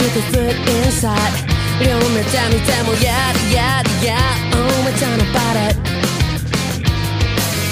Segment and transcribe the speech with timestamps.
[0.00, 1.34] shoot the foot inside
[1.80, 5.56] 両目で見てもやだやだやだ思いたのバレ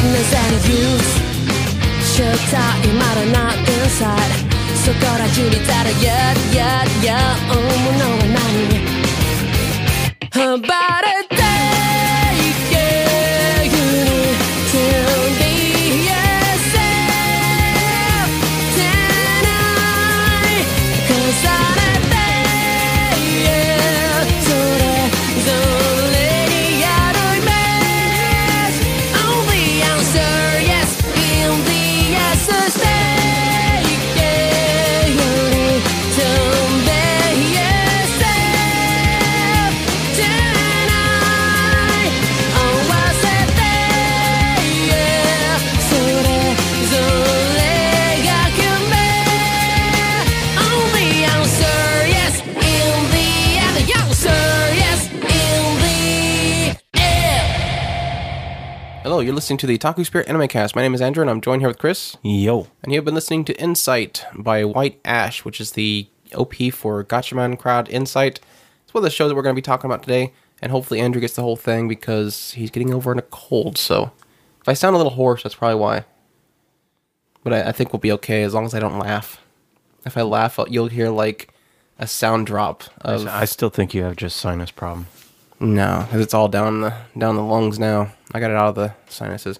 [0.05, 1.13] There's any use
[2.15, 2.19] 正
[2.51, 2.55] 体
[2.93, 4.33] まだ not inside
[4.85, 7.21] そこら中にただやだやだやだ
[7.51, 8.85] 思うのは何
[10.35, 11.38] About a
[59.20, 60.78] Hello, you're listening to the Otaku Spirit Anime Cast.
[60.78, 62.16] My name is Andrew, and I'm joined here with Chris.
[62.24, 62.68] Yo.
[62.82, 67.04] And you have been listening to Insight by White Ash, which is the OP for
[67.04, 68.40] Gatchaman Crowd Insight.
[68.82, 70.32] It's one of the shows that we're going to be talking about today,
[70.62, 73.78] and hopefully Andrew gets the whole thing because he's getting over in a cold.
[73.78, 74.14] So
[74.62, 76.06] if I sound a little hoarse, that's probably why.
[77.44, 79.42] But I, I think we'll be okay as long as I don't laugh.
[80.06, 81.54] If I laugh, you'll hear like
[81.98, 85.08] a sound drop of I still think you have just sinus problem.
[85.60, 88.12] No, because it's all down the down the lungs now.
[88.34, 89.60] I got it out of the sinuses.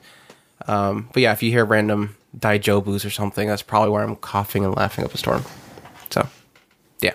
[0.68, 4.64] Um, but yeah, if you hear random dijobus or something, that's probably where I'm coughing
[4.64, 5.44] and laughing up a storm.
[6.10, 6.28] So,
[7.02, 7.14] yeah.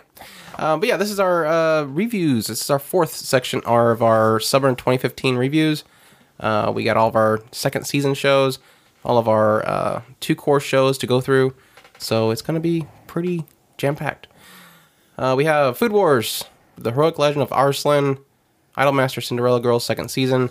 [0.58, 2.48] Um, but yeah, this is our uh, reviews.
[2.48, 5.84] This is our fourth section of our summer 2015 reviews.
[6.40, 8.58] Uh, we got all of our second season shows,
[9.04, 11.54] all of our uh, two cour shows to go through.
[11.98, 13.44] So it's going to be pretty
[13.78, 14.26] jam packed.
[15.16, 16.44] Uh, we have Food Wars,
[16.76, 18.18] The Heroic Legend of Arslan,
[18.76, 20.50] Idolmaster Cinderella Girl second season,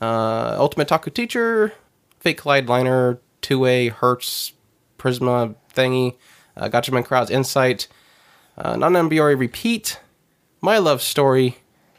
[0.00, 1.72] uh, Ultimate Otaku Teacher,
[2.20, 4.52] Fate/kaleid Liner, 2wei Herz
[4.98, 6.16] Prisma Thingy,
[6.56, 7.88] uh, Gatchaman Crowd's Insight,
[8.58, 10.00] uh, Non Non Biyori Repeat,
[10.60, 11.56] My Love Story,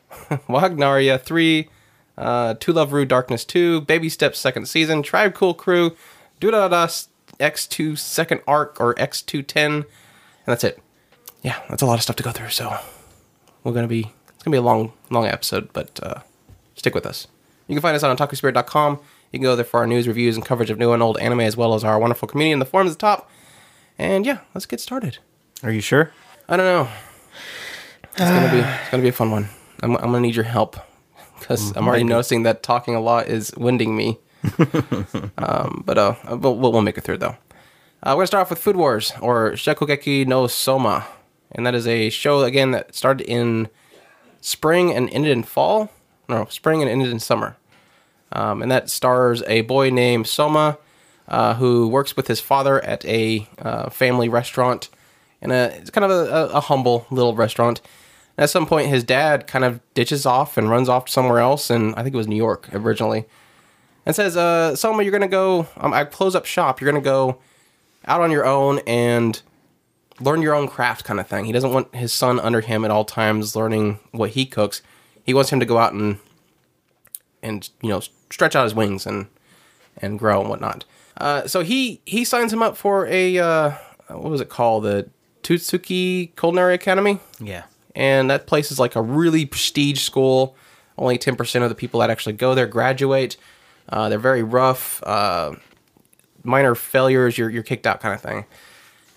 [0.47, 1.69] Wagnaria 3,
[2.17, 5.95] uh, To Love Ru Darkness 2, Baby Steps second season, Tribe Cool Crew,
[6.39, 7.07] Durarara
[7.39, 9.85] X2 second arc or X210, and
[10.45, 10.79] that's it.
[11.41, 12.77] Yeah, that's a lot of stuff to go through, so
[13.63, 16.21] we're gonna be it's gonna be a long long episode but uh,
[16.73, 17.27] stick with us.
[17.67, 18.99] You can find us on otakuspirit.com
[19.31, 21.41] you can go there for our news reviews and coverage of new and old anime
[21.41, 23.29] as well as our wonderful community in the forums at the top.
[23.99, 25.19] And yeah let's get started.
[25.61, 26.11] Are you sure?
[26.49, 26.89] i don't know.
[28.13, 29.47] It's gonna be it's gonna be a fun one.
[29.83, 30.75] I'm, I'm gonna need your help
[31.39, 34.17] because i'm already noticing that talking a lot is winding me.
[35.37, 37.37] Um, but uh we'll, we'll we'll make it through though.
[38.01, 41.05] Uh, we're gonna start off with Food Wars or Shokugeki no Soma,
[41.51, 43.69] and that is a show again that started in
[44.41, 45.89] spring and ended in fall.
[46.27, 47.57] No, spring and ended in summer.
[48.33, 50.77] Um, and that stars a boy named Soma,
[51.27, 54.89] uh, who works with his father at a uh, family restaurant,
[55.41, 57.81] And it's kind of a, a, humble little restaurant.
[58.37, 61.69] And at some point, his dad kind of ditches off and runs off somewhere else,
[61.69, 63.25] and I think it was New York originally,
[64.05, 65.67] and says, uh, "Soma, you're gonna go.
[65.77, 66.79] Um, I close up shop.
[66.79, 67.39] You're gonna go
[68.05, 69.41] out on your own and."
[70.21, 71.45] Learn your own craft kind of thing.
[71.45, 74.81] He doesn't want his son under him at all times learning what he cooks.
[75.25, 76.19] He wants him to go out and
[77.41, 79.27] and you know stretch out his wings and
[79.97, 80.85] and grow and whatnot.
[81.17, 83.71] Uh, so he he signs him up for a uh,
[84.09, 85.09] what was it called the
[85.43, 87.63] Totsuki Culinary Academy, Yeah.
[87.95, 90.55] and that place is like a really prestige school.
[90.97, 93.37] Only ten percent of the people that actually go there graduate.
[93.89, 95.01] Uh, they're very rough.
[95.03, 95.53] Uh,
[96.43, 98.45] minor failures, you're you're kicked out, kind of thing.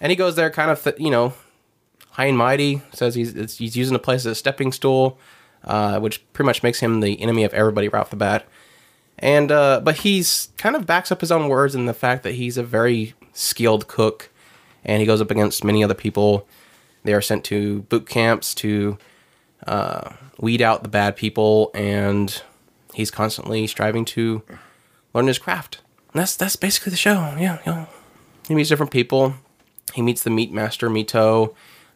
[0.01, 1.35] And he goes there, kind of, th- you know,
[2.11, 2.83] high and mighty.
[2.93, 5.19] Says he's he's using the place as a stepping stool,
[5.65, 8.47] uh, which pretty much makes him the enemy of everybody right off the bat.
[9.19, 12.35] And uh, but he's kind of backs up his own words in the fact that
[12.35, 14.31] he's a very skilled cook,
[14.85, 16.47] and he goes up against many other people.
[17.05, 18.99] They are sent to boot camps to
[19.67, 22.43] uh, weed out the bad people, and
[22.93, 24.43] he's constantly striving to
[25.13, 25.81] learn his craft.
[26.13, 27.35] And that's that's basically the show.
[27.39, 27.87] Yeah.
[28.49, 29.35] He meets different people.
[29.95, 31.55] He meets the meat master Mito,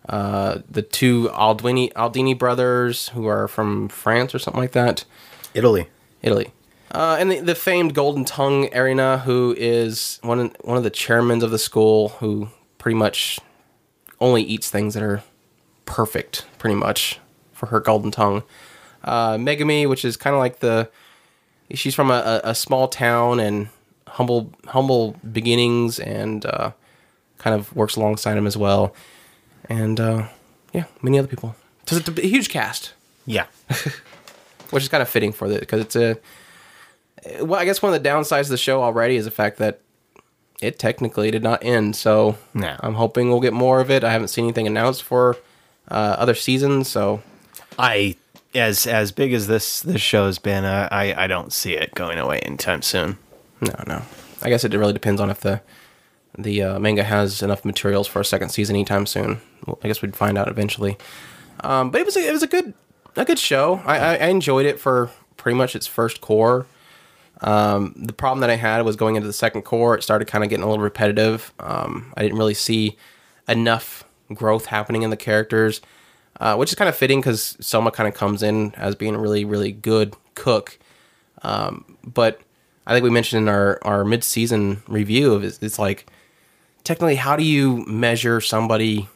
[0.09, 5.05] uh, the two Aldini Aldini brothers who are from France or something like that,
[5.53, 5.89] Italy.
[6.23, 6.53] Italy.
[6.93, 10.91] Uh, and the, the famed Golden Tongue Erina, who is one of, one of the
[10.91, 12.49] chairmen of the school, who
[12.79, 13.39] pretty much
[14.21, 15.23] only eats things that are
[15.85, 17.19] perfect, pretty much
[17.53, 18.43] for her Golden Tongue.
[19.05, 20.89] Uh, Megumi, which is kind of like the
[21.75, 22.15] she's from a,
[22.45, 23.69] a, a small town and
[24.07, 26.73] humble humble beginnings and uh,
[27.39, 28.95] kind of works alongside him as well,
[29.69, 30.29] and uh,
[30.73, 31.55] yeah, many other people.
[31.87, 32.93] So it's a huge cast,
[33.27, 33.47] Yeah.
[34.71, 36.19] which is kind of fitting for it because it's a.
[37.41, 39.81] Well, I guess one of the downsides of the show already is the fact that
[40.61, 41.97] it technically did not end.
[41.97, 42.77] So No.
[42.81, 44.05] I'm hoping we'll get more of it.
[44.05, 45.37] I haven't seen anything announced for
[45.91, 47.23] uh, other seasons, so
[47.79, 48.17] I
[48.55, 51.95] as as big as this this show has been, uh, I I don't see it
[51.95, 53.19] going away anytime soon.
[53.61, 54.03] No, no.
[54.43, 55.61] I guess it really depends on if the
[56.39, 59.41] the uh, manga has enough materials for a second season anytime soon.
[59.67, 60.97] Well, I guess we'd find out eventually.
[61.61, 62.73] Um, but it was a, it was a good
[63.17, 63.83] a good show.
[63.85, 66.67] I, I, I enjoyed it for pretty much its first cour.
[67.41, 69.95] Um, the problem that I had was going into the second cour.
[69.95, 71.53] It started kind of getting a little repetitive.
[71.59, 72.97] Um, I didn't really see
[73.49, 75.81] enough growth happening in the characters,
[76.41, 79.19] uh, which is kind of fitting because Soma kind of comes in as being a
[79.19, 80.79] really really good cook.
[81.43, 82.41] Um, but
[82.87, 86.07] I think we mentioned in our our mid season review of it, it's like
[86.89, 89.07] technically how do you measure somebody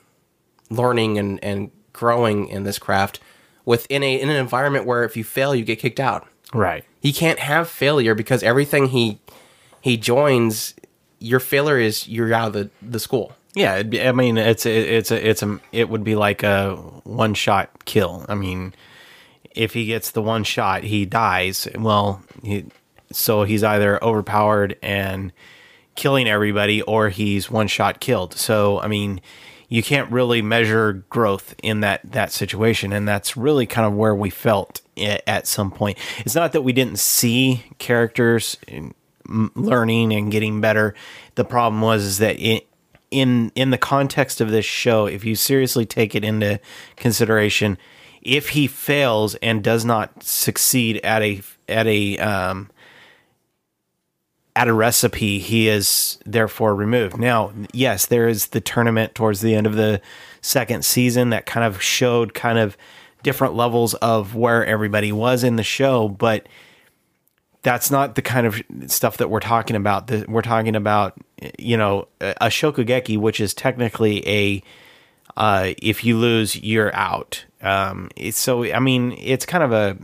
[0.68, 3.18] learning and, and growing in this craft
[3.64, 6.28] within a in an environment where if you fail you get kicked out.
[6.52, 6.84] Right.
[7.00, 9.20] He can't have failure because everything he
[9.80, 10.74] he joins,
[11.18, 13.32] your failure is you're out of the, the school.
[13.54, 17.32] Yeah, be, I mean, it's it's a, it's a, it would be like a one
[17.32, 18.26] shot kill.
[18.28, 18.74] I mean,
[19.52, 21.66] if he gets the one shot, he dies.
[21.74, 22.66] Well, he,
[23.12, 25.32] so he's either overpowered and
[25.94, 28.34] killing everybody, or he's one shot killed.
[28.34, 29.20] So, I mean,
[29.68, 34.14] you can't really measure growth in that that situation, and that's really kind of where
[34.14, 34.82] we felt
[35.26, 35.98] at some point.
[36.18, 38.56] It's not that we didn't see characters
[39.26, 40.94] learning and getting better.
[41.36, 42.66] The problem was is that it
[43.10, 46.60] in in the context of this show, if you seriously take it into
[46.96, 47.78] consideration,
[48.20, 52.70] if he fails and does not succeed at a at a um,
[54.54, 57.16] at a recipe, he is therefore removed.
[57.16, 60.00] Now, yes, there is the tournament towards the end of the
[60.42, 62.76] second season that kind of showed kind of
[63.22, 66.46] different levels of where everybody was in the show, but
[67.62, 70.10] that's not the kind of stuff that we're talking about.
[70.28, 71.14] We're talking about,
[71.58, 74.62] you know, a shokugeki, which is technically a
[75.36, 77.44] uh, if you lose, you're out.
[77.62, 79.96] Um, so I mean, it's kind of a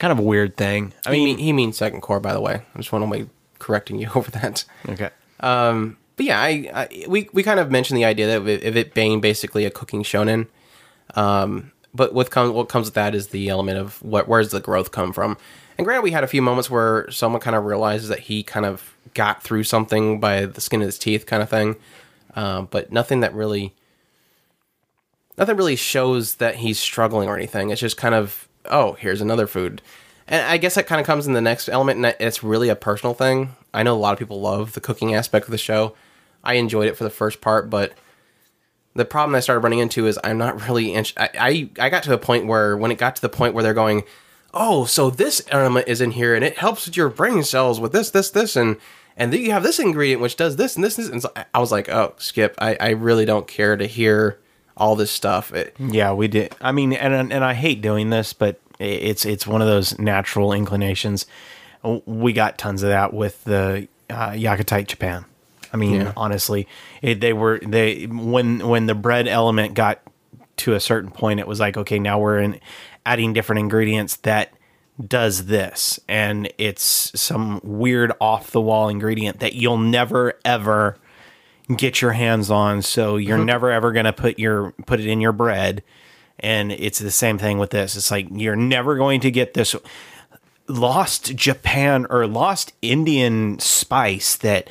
[0.00, 0.92] kind of a weird thing.
[1.06, 2.62] I mean, mean, he means second cour, by the way.
[2.74, 3.30] I just want to be
[3.60, 4.64] correcting you over that.
[4.88, 5.10] okay,
[6.16, 9.20] But yeah, I, I we we kind of mentioned the idea that of it being
[9.20, 10.48] basically a cooking shonen.
[11.14, 14.60] Um, but what comes what comes with that is the element of what where's the
[14.60, 15.38] growth come from.
[15.78, 18.66] And granted, we had a few moments where someone kind of realizes that he kind
[18.66, 21.76] of got through something by the skin of his teeth, kind of thing.
[22.34, 23.74] Um, but nothing that really
[25.38, 27.70] nothing really shows that he's struggling or anything.
[27.70, 29.82] It's just kind of oh, here's another food.
[30.26, 32.76] And I guess that kind of comes in the next element, and it's really a
[32.76, 33.56] personal thing.
[33.74, 35.94] I know a lot of people love the cooking aspect of the show.
[36.44, 37.92] I enjoyed it for the first part, but
[38.94, 40.94] the problem I started running into is I'm not really.
[40.94, 43.54] int- I, I I got to a point where when it got to the point
[43.54, 44.04] where they're going,
[44.54, 47.92] oh, so this element is in here and it helps with your brain cells with
[47.92, 48.76] this, this, this, and
[49.16, 51.08] and then you have this ingredient which does this and this, this.
[51.08, 52.54] And so I was like, oh, skip.
[52.58, 54.38] I I really don't care to hear
[54.80, 55.52] all this stuff.
[55.52, 56.54] It, yeah, we did.
[56.60, 60.52] I mean, and and I hate doing this, but it's it's one of those natural
[60.52, 61.26] inclinations.
[62.06, 65.24] We got tons of that with the uh, Yakitate Japan.
[65.72, 66.12] I mean, Yeah.
[66.16, 66.66] honestly,
[67.00, 70.00] it, they were they when when the bread element got
[70.58, 72.58] to a certain point, it was like, okay, now we're in
[73.06, 74.52] adding different ingredients that
[75.06, 80.96] does this, and it's some weird off the wall ingredient that you'll never ever
[81.76, 82.82] get your hands on.
[82.82, 83.46] So you're mm-hmm.
[83.46, 85.82] never ever gonna put your put it in your bread.
[86.38, 87.96] And it's the same thing with this.
[87.96, 89.76] It's like you're never going to get this
[90.68, 94.70] lost Japan or lost Indian spice that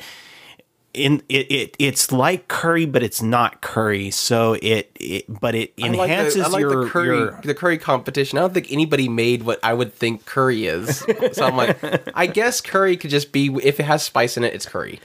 [0.92, 5.72] in it, it it's like curry but it's not curry so it, it but it
[5.80, 8.38] I like the- enhances I like your, the curry your the curry competition.
[8.38, 10.98] I don't think anybody made what I would think curry is.
[11.32, 11.78] so I'm like,
[12.14, 15.00] I guess curry could just be if it has spice in it, it's curry.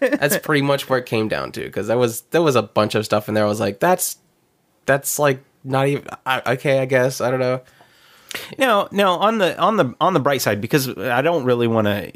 [0.00, 2.94] that's pretty much where it came down to because there was there was a bunch
[2.94, 3.44] of stuff in there.
[3.44, 4.18] I was like, that's
[4.86, 6.78] that's like not even I, okay.
[6.78, 7.62] I guess I don't know.
[8.58, 11.86] Now, now on the on the on the bright side, because I don't really want
[11.86, 12.12] to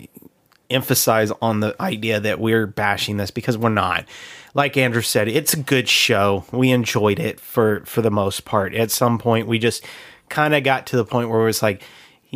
[0.73, 4.07] emphasize on the idea that we're bashing this because we're not.
[4.55, 6.45] Like Andrew said, it's a good show.
[6.53, 8.75] We enjoyed it for for the most part.
[8.75, 9.85] At some point, we just
[10.29, 11.83] kind of got to the point where it was like,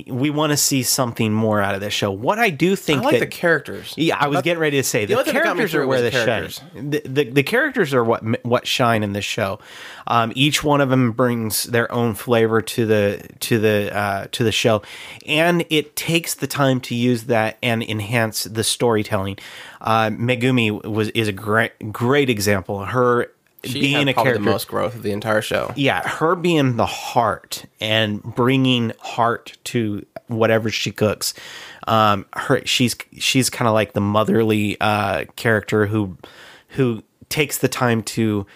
[0.08, 2.10] we want to see something more out of this show.
[2.10, 3.94] What I do I think like that the characters.
[3.96, 5.74] yeah, I was But getting ready to say the, only thing that got me characters
[5.74, 6.90] are where the the shine.
[6.90, 9.58] The, the the characters are what what shine in this show.
[10.06, 14.44] Um, each one of them brings their own flavor to the to the uh, to
[14.44, 14.82] the show,
[15.26, 19.38] and it takes the time to use that and enhance the storytelling.
[19.80, 22.84] Uh, Megumi was is a great great example.
[22.84, 23.32] Her
[23.66, 25.72] She being a character the most growth of the entire show.
[25.76, 31.34] yeah, her being the heart and bringing heart to whatever she cooks.
[31.86, 36.16] Um, her she's she's kind of like the motherly uh, character who
[36.68, 38.46] who takes the time to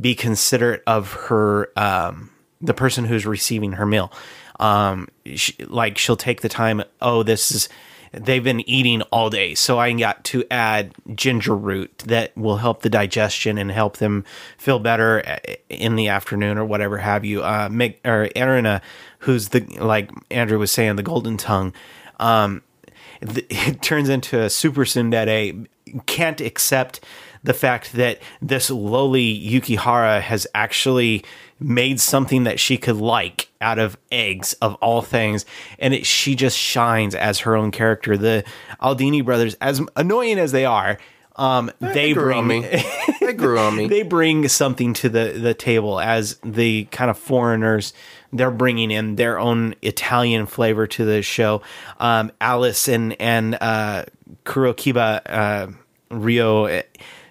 [0.00, 4.12] be considerate of her um, the person who's receiving her meal.
[4.60, 6.82] Um, she, like she'll take the time.
[7.00, 7.68] Oh, this is
[8.12, 12.82] they've been eating all day, so I got to add ginger root that will help
[12.82, 14.24] the digestion and help them
[14.56, 15.38] feel better uh,
[15.68, 17.42] in the afternoon or whatever have you.
[17.42, 18.80] Uh, Meg or Erina,
[19.20, 21.72] who's the like Andrew was saying, the golden tongue.
[22.20, 22.62] Um,
[23.20, 25.66] it turns into a super tsundere
[26.06, 27.00] can't accept
[27.42, 31.24] the fact that this lowly Yukihara has actually
[31.60, 35.44] made something that she could like out of eggs of all things
[35.78, 38.44] and it, she just shines as her own character the
[38.80, 40.98] Aldini brothers as annoying as they are
[41.38, 42.82] um, they grew bring on me.
[43.20, 43.86] They grew on me.
[43.88, 47.92] they bring something to the the table as the kind of foreigners
[48.32, 51.62] they're bringing in their own Italian flavor to the show.
[52.00, 54.04] Um, Alice and and uh,
[54.44, 55.66] Kurokiba uh,
[56.10, 56.82] Ryo,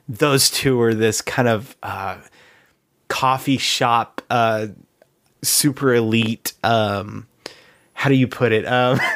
[0.07, 2.17] those two are this kind of uh,
[3.07, 4.67] coffee shop, uh,
[5.41, 6.53] super elite.
[6.63, 7.27] Um,
[7.93, 8.65] how do you put it?
[8.65, 8.99] Um,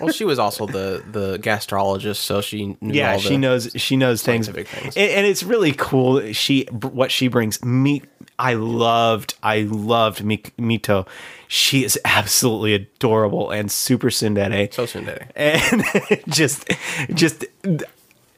[0.00, 4.22] Well, she was also the the gastrologist, so she knew yeah, she knows she knows
[4.22, 4.48] things.
[4.48, 4.96] things.
[4.96, 6.32] And, and it's really cool.
[6.32, 8.02] She what she brings me.
[8.38, 9.34] I loved.
[9.42, 11.06] I loved Mi- Mito.
[11.48, 14.72] She is absolutely adorable and super tsundere.
[14.72, 15.06] so soon
[15.36, 15.84] and
[16.28, 16.66] just
[17.12, 17.44] just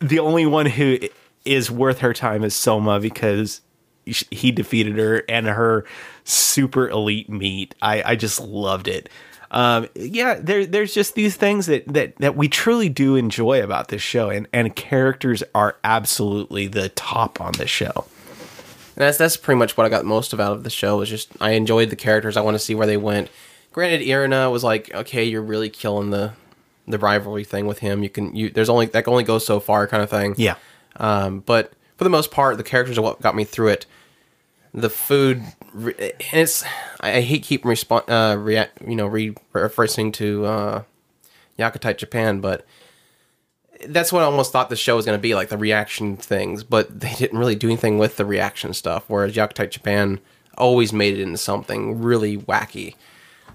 [0.00, 0.98] the only one who
[1.44, 3.60] is worth her time as Soma because
[4.04, 5.84] he defeated her and her
[6.24, 7.74] super elite meat.
[7.80, 9.08] I I just loved it.
[9.50, 13.88] Um, yeah, there there's just these things that that that we truly do enjoy about
[13.88, 18.06] this show, and and characters are absolutely the top on this show.
[18.96, 20.96] And that's that's pretty much what I got most of out of the show.
[20.96, 22.36] Was just I enjoyed the characters.
[22.36, 23.28] I want to see where they went.
[23.72, 26.32] Granted, Erina was like, okay, you're really killing the
[26.88, 28.02] the rivalry thing with him.
[28.02, 30.34] You can you there's only that only goes so far, kind of thing.
[30.38, 30.56] Yeah,
[30.96, 33.86] Um, but for the most part, the characters are what got me through it.
[34.74, 35.42] The food,
[35.74, 35.94] and
[36.32, 36.64] it's
[37.00, 40.82] I, hate keep respond uh, react you know, re- referencing to uh,
[41.58, 42.66] Yakitate Japan, but
[43.86, 46.64] that's what I almost thought the show was going to be like the reaction things,
[46.64, 49.04] but they didn't really do anything with the reaction stuff.
[49.08, 50.20] Whereas Yakitate Japan
[50.56, 52.94] always made it into something really wacky.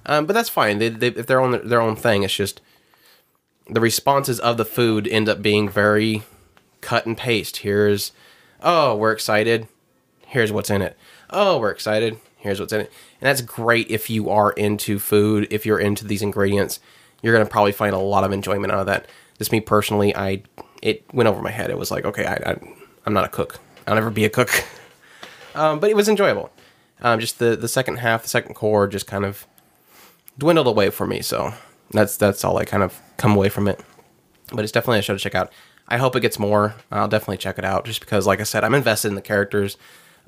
[0.05, 0.79] Um, but that's fine.
[0.79, 2.61] They, they, if they're on their own thing, it's just
[3.69, 6.23] the responses of the food end up being very
[6.81, 7.57] cut and paste.
[7.57, 8.11] Here's,
[8.61, 9.67] oh, we're excited.
[10.25, 10.97] Here's what's in it.
[11.29, 12.19] Oh, we're excited.
[12.37, 12.91] Here's what's in it.
[13.19, 16.79] And that's great if you are into food, if you're into these ingredients.
[17.21, 19.07] You're going to probably find a lot of enjoyment out of that.
[19.37, 20.43] Just me personally, I
[20.81, 21.69] it went over my head.
[21.69, 22.59] It was like, okay, I, I
[23.05, 23.59] I'm not a cook.
[23.87, 24.49] I'll never be a cook.
[25.55, 26.51] um, but it was enjoyable.
[27.01, 29.45] Um, just the the second half, the second cour, just kind of
[30.37, 31.21] dwindled away for me.
[31.21, 31.53] So
[31.91, 33.79] that's that's all I kind of come away from it.
[34.51, 35.51] But it's definitely a show to check out.
[35.87, 36.75] I hope it gets more.
[36.91, 39.77] I'll definitely check it out just because, like I said, I'm invested in the characters.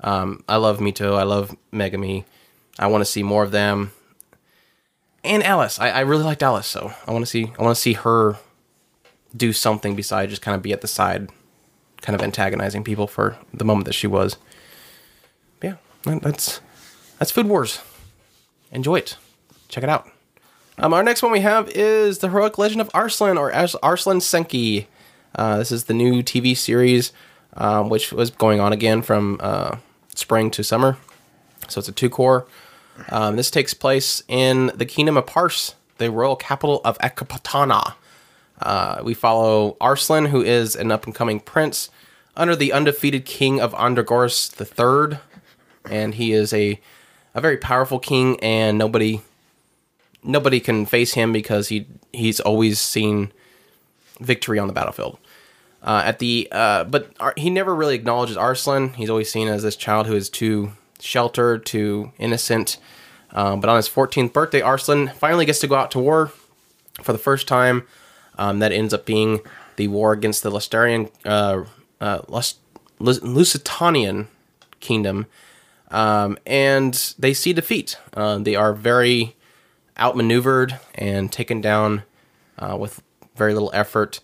[0.02, 1.16] Um, I love Mito.
[1.18, 2.24] I love Megumi.
[2.78, 3.92] I want to see more of them.
[5.22, 7.52] And Alice, I, I really liked Alice, so I want to see.
[7.58, 8.36] I want to see her
[9.36, 11.28] do something besides just kind of be at the side,
[12.00, 14.38] kind of antagonizing people for the moment that she was.
[15.62, 15.74] Yeah,
[16.04, 16.62] that's
[17.18, 17.82] that's Food Wars.
[18.72, 19.16] Enjoy it.
[19.68, 20.08] Check it out.
[20.78, 24.18] Um, our next one we have is the heroic legend of Arslan or Ars- Arslan
[24.20, 24.86] Senki.
[25.34, 27.12] Uh, this is the new TV series,
[27.54, 29.76] um, which was going on again from uh,
[30.14, 30.96] spring to summer.
[31.68, 32.46] So it's a two cour.
[33.08, 37.94] Um, this takes place in the kingdom of Pars, the royal capital of Ecbatana.
[38.60, 41.90] Uh, we follow Arslan, who is an up and coming prince
[42.36, 45.18] under the undefeated king of Andragoras III,
[45.90, 46.80] and he is a
[47.32, 49.22] a very powerful king, and nobody
[50.22, 53.32] nobody can face him because he he's always seen
[54.20, 55.18] victory on the battlefield.
[55.82, 58.90] Uh, at the uh, but Ar- he never really acknowledges Arslan.
[58.94, 62.76] He's always seen as this child who is too sheltered, too innocent.
[63.32, 66.32] Um, but on his 14th birthday, Arslan finally gets to go out to war
[67.02, 67.86] for the first time.
[68.36, 69.40] Um, that ends up being
[69.76, 71.64] the war against the Lusterian, uh,
[72.00, 72.58] uh, Lus-
[72.98, 74.28] Lus- Lusitanian
[74.80, 75.26] kingdom,
[75.90, 77.98] um, and they see defeat.
[78.14, 79.36] Uh, they are very
[79.98, 82.02] outmaneuvered and taken down
[82.78, 83.02] with
[83.40, 84.20] very little effort.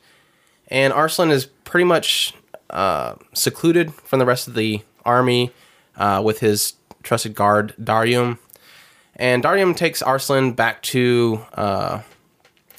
[0.69, 2.35] And Arslan is pretty much
[2.69, 5.53] uh, secluded from the rest of the army
[5.97, 8.39] uh, with his trusted guard Daryun.
[9.17, 12.03] And Daryun takes Arslan back to uh,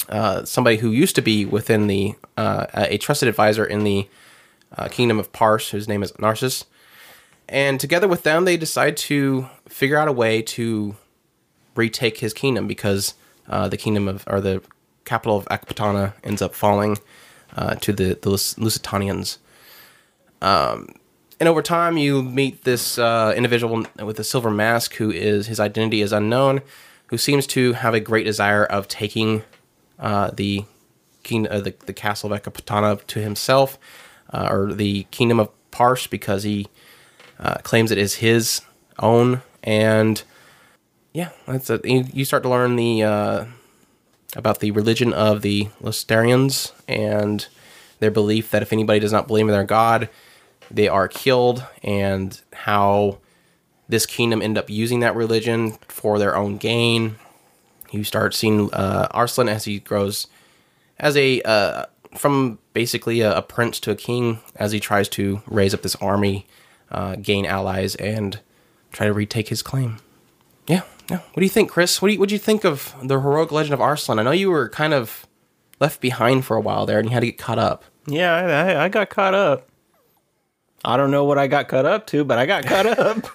[0.10, 4.08] uh, somebody who used to be within the uh, a trusted advisor in the
[4.78, 6.66] uh, kingdom of Pars, whose name is Narsus.
[7.50, 10.96] And together with them, they decide to figure out a way to
[11.74, 13.16] retake his kingdom because
[13.48, 14.62] the kingdom of or the
[15.08, 16.98] capital of Ecbatana ends up falling
[17.56, 19.38] uh, to the the Lus- Lusitanians.
[20.42, 20.90] Um,
[21.40, 25.60] and over time, you meet this uh, individual with a silver mask who is his
[25.60, 26.62] identity is unknown,
[27.08, 29.44] who seems to have a great desire of taking
[30.00, 30.66] uh, the
[31.24, 33.78] king uh, the, the castle of Ecbatana to himself,
[34.34, 36.68] uh, or the kingdom of Pars, because he
[37.40, 38.62] uh, claims it is his
[39.00, 39.42] own.
[39.64, 40.24] And
[41.14, 41.86] yeah, that's it.
[41.86, 43.04] You, start to learn the
[44.38, 47.48] about the religion of the Lustarians and
[48.00, 50.10] their belief that if anybody does not believe in their god,
[50.70, 53.18] they are killed, and how
[53.90, 57.16] this kingdom end up using that religion for their own gain.
[57.92, 60.28] You start seeing uh, Arslan as he grows
[61.00, 65.42] as a uh, from basically a, a prince to a king as he tries to
[65.48, 66.46] raise up this army,
[66.92, 68.40] uh, gain allies, and
[68.92, 69.98] try to retake his claim.
[70.68, 71.18] Yeah, yeah.
[71.18, 72.02] What do you think, Chris?
[72.02, 74.20] What do you, what do you think of the heroic legend of Arslan?
[74.20, 75.26] I know you were kind of
[75.80, 77.84] left behind for a while there, and you had to get caught up.
[78.08, 79.68] Yeah, I, I got caught up.
[80.84, 83.28] I don't know what I got caught up to, but I got caught up.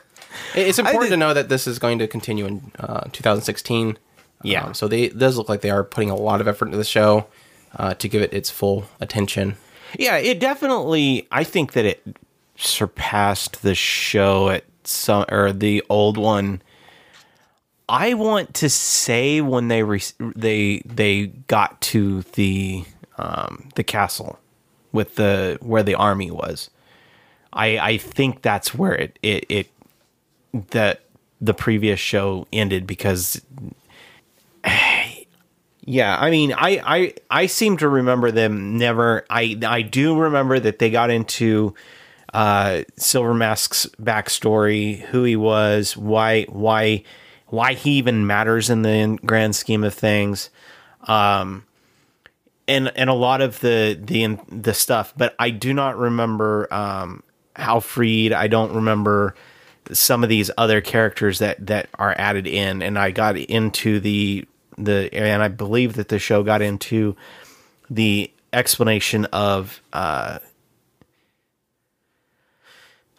[0.55, 3.99] It's important to know that this is going to continue in uh, 2016.
[4.43, 4.64] Yeah.
[4.64, 6.79] Um, so they it does look like they are putting a lot of effort into
[6.79, 7.26] the show
[7.76, 9.57] uh, to give it its full attention.
[9.99, 11.29] Yeah, it definitely.
[11.31, 12.17] I think that it
[12.57, 16.62] surpassed the show at some or the old one.
[17.92, 22.84] I want to say when they re, they they got to the
[23.18, 24.38] um, the castle
[24.92, 26.70] with the where the army was.
[27.52, 29.71] I I think that's where it it, it
[30.71, 31.02] that
[31.38, 33.43] the previous show ended because
[35.84, 39.26] yeah, I mean, I, I I seem to remember them never.
[39.28, 41.75] I I do remember that they got into
[42.32, 47.04] uh, Silver Mask's backstory, who he was, why why
[47.52, 50.49] why he even matters in the grand scheme of things,
[51.02, 51.65] um,
[52.67, 55.12] and and a lot of the the the stuff.
[55.15, 57.23] But I do not remember um,
[57.54, 58.32] Halfreed.
[58.32, 59.34] I don't remember
[59.93, 64.47] some of these other characters that that are added in and I got into the
[64.78, 67.17] the and I believe that the show got into
[67.91, 70.38] the explanation of uh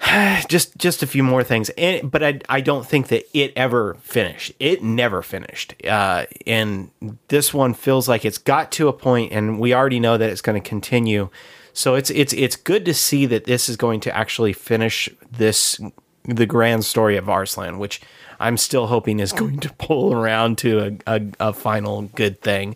[0.47, 3.95] just just a few more things and, but I, I don't think that it ever
[4.01, 6.91] finished it never finished uh, and
[7.29, 10.41] this one feels like it's got to a point and we already know that it's
[10.41, 11.29] going to continue
[11.73, 15.79] so it's it's it's good to see that this is going to actually finish this
[16.25, 18.01] the grand story of Arslan, which
[18.39, 22.75] I'm still hoping is going to pull around to a, a, a final good thing.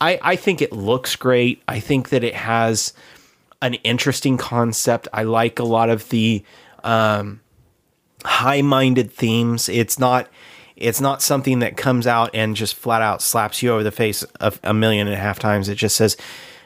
[0.00, 1.62] I, I think it looks great.
[1.68, 2.92] I think that it has
[3.62, 5.08] an interesting concept.
[5.12, 6.44] I like a lot of the
[6.84, 7.40] um,
[8.24, 9.68] high-minded themes.
[9.68, 10.28] It's not
[10.76, 14.24] it's not something that comes out and just flat out slaps you over the face
[14.40, 15.68] a, a million and a half times.
[15.68, 16.16] It just says,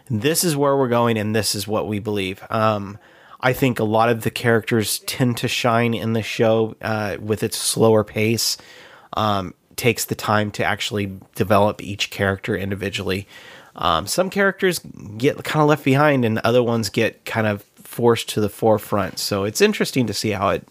[0.08, 2.98] "This is where we're going, and this is what we believe." Um,
[3.40, 7.42] I think a lot of the characters tend to shine in the show uh, with
[7.42, 8.56] its slower pace.
[9.12, 13.28] Um, takes the time to actually develop each character individually.
[13.76, 14.80] Um, some characters
[15.18, 19.18] get kind of left behind, and other ones get kind of forced to the forefront.
[19.18, 20.66] So it's interesting to see how it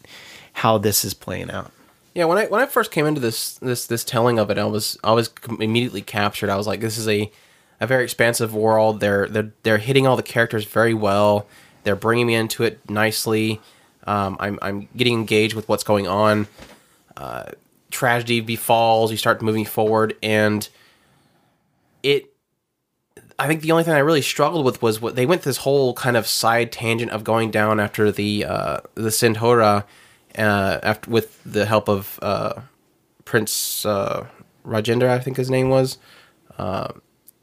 [0.54, 1.72] how this is playing out.
[2.14, 4.66] Yeah, when I when I first came into this this this telling of it, I
[4.66, 6.50] was I was immediately captured.
[6.50, 7.32] I was like, this is a
[7.80, 9.00] a very expansive world.
[9.00, 11.48] They're they're they're hitting all the characters very well.
[11.84, 13.60] They're bringing me into it nicely.
[14.08, 16.48] Um, I'm I'm getting engaged with what's going on.
[17.18, 17.52] Uh,
[17.92, 19.12] tragedy befalls.
[19.12, 20.68] You start moving forward, and
[22.02, 22.32] it.
[23.38, 25.94] I think the only thing I really struggled with was what they went this whole
[25.94, 29.84] kind of side tangent of going down after the uh, the Sindhura,
[30.38, 32.62] uh, after with the help of uh,
[33.26, 34.28] Prince uh,
[34.66, 35.98] Rajendra, I think his name was,
[36.58, 36.94] uh,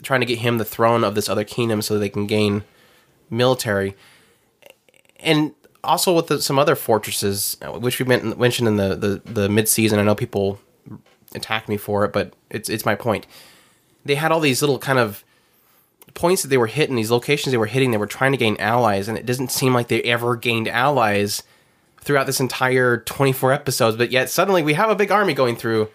[0.03, 2.65] trying to get him the throne of this other kingdom so they can gain
[3.29, 3.95] military,
[5.21, 5.53] and
[5.85, 9.99] also with the, some other fortresses, which we mentioned in the the, the mid season.
[9.99, 10.59] I know people
[11.35, 13.27] attack me for it, but it's it's my point.
[14.07, 15.23] They had all these little kind of
[16.15, 18.57] points that they were hitting, these locations they were hitting, they were trying to gain
[18.59, 21.43] allies, and it doesn't seem like they ever gained allies
[22.01, 23.97] throughout this entire 24 episodes.
[23.97, 25.89] But yet suddenly we have a big army going through.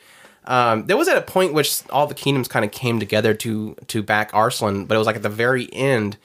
[0.46, 3.76] Um, there was at a point which all the kingdoms kind of came together to
[3.88, 6.18] to back Arslan, but it was like at the very end,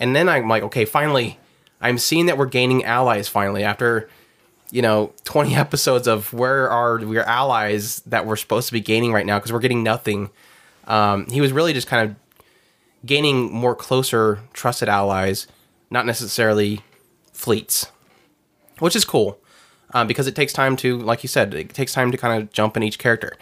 [0.00, 1.38] and then I'm like, okay, finally,
[1.80, 4.08] I'm seeing that we're gaining allies finally after
[4.70, 9.12] you know 20 episodes of where are your allies that we're supposed to be gaining
[9.12, 10.30] right now because we're getting nothing.
[10.86, 12.16] Um, he was really just kind of
[13.06, 15.46] gaining more closer, trusted allies,
[15.90, 16.82] not necessarily
[17.32, 17.90] fleets,
[18.80, 19.38] which is cool
[19.94, 22.52] um, because it takes time to, like you said, it takes time to kind of
[22.52, 23.36] jump in each character.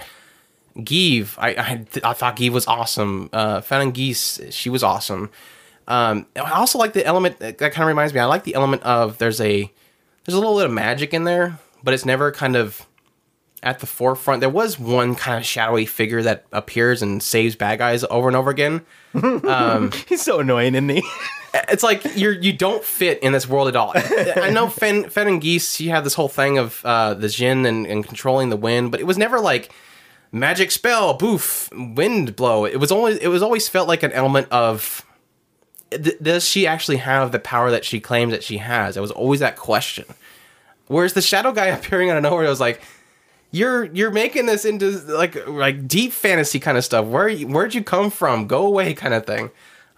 [0.83, 3.31] Gieve, I, I, I thought Gieve was awesome.
[3.33, 5.31] Uh, Geese, she was awesome.
[5.87, 8.21] Um, I also like the element that kind of reminds me.
[8.21, 9.71] I like the element of there's a
[10.25, 12.87] there's a little bit of magic in there, but it's never kind of
[13.65, 14.41] at the forefront.
[14.41, 18.37] There was one kind of shadowy figure that appears and saves bad guys over and
[18.37, 18.83] over again.
[20.09, 21.03] He's so annoying, isn't he?
[21.69, 23.93] It's like you're you don't fit in this world at all.
[23.95, 27.65] I know Fen, Fen and Geese, you had this whole thing of uh, the Jin
[27.65, 29.73] and, and controlling the wind, but it was never like
[30.33, 32.65] magic spell, boof, wind blow.
[32.65, 35.07] It was always it was always felt like an element of
[35.93, 38.97] th- does she actually have the power that she claims that she has?
[38.97, 40.07] It was always that question.
[40.89, 42.83] Whereas the shadow guy appearing out of nowhere, it was like,
[43.55, 47.07] you're you're making this into like like deep fantasy kind of stuff.
[47.07, 48.47] Where where'd you come from?
[48.49, 49.51] Go away, kind of thing.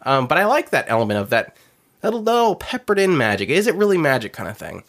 [0.03, 1.57] Um, but I like that element of that
[2.03, 3.49] that little peppered in magic.
[3.49, 4.85] Is it really magic kind of thing?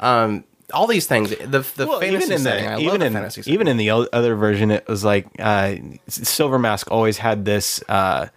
[0.00, 1.30] Um, all these things.
[1.30, 2.64] The the Well, fantasy even in setting.
[2.64, 3.54] the, even in, fantasy setting.
[3.54, 5.76] even in the other version, it was like uh,
[6.08, 8.28] Silver Mask always had this uh,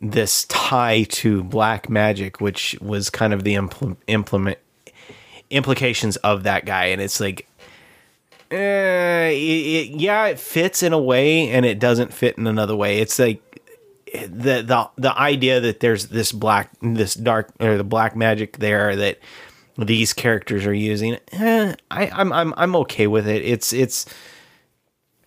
[0.00, 4.58] this tie to black magic, which was kind of the impl- implement
[5.50, 7.46] implications of that guy, and it's like.
[8.52, 12.74] Uh, it, it, yeah, it fits in a way, and it doesn't fit in another
[12.74, 12.98] way.
[12.98, 13.40] It's like
[14.12, 18.96] the the the idea that there's this black, this dark, or the black magic there
[18.96, 19.18] that
[19.78, 21.16] these characters are using.
[21.32, 23.42] Eh, I, I'm I'm I'm okay with it.
[23.44, 24.06] It's it's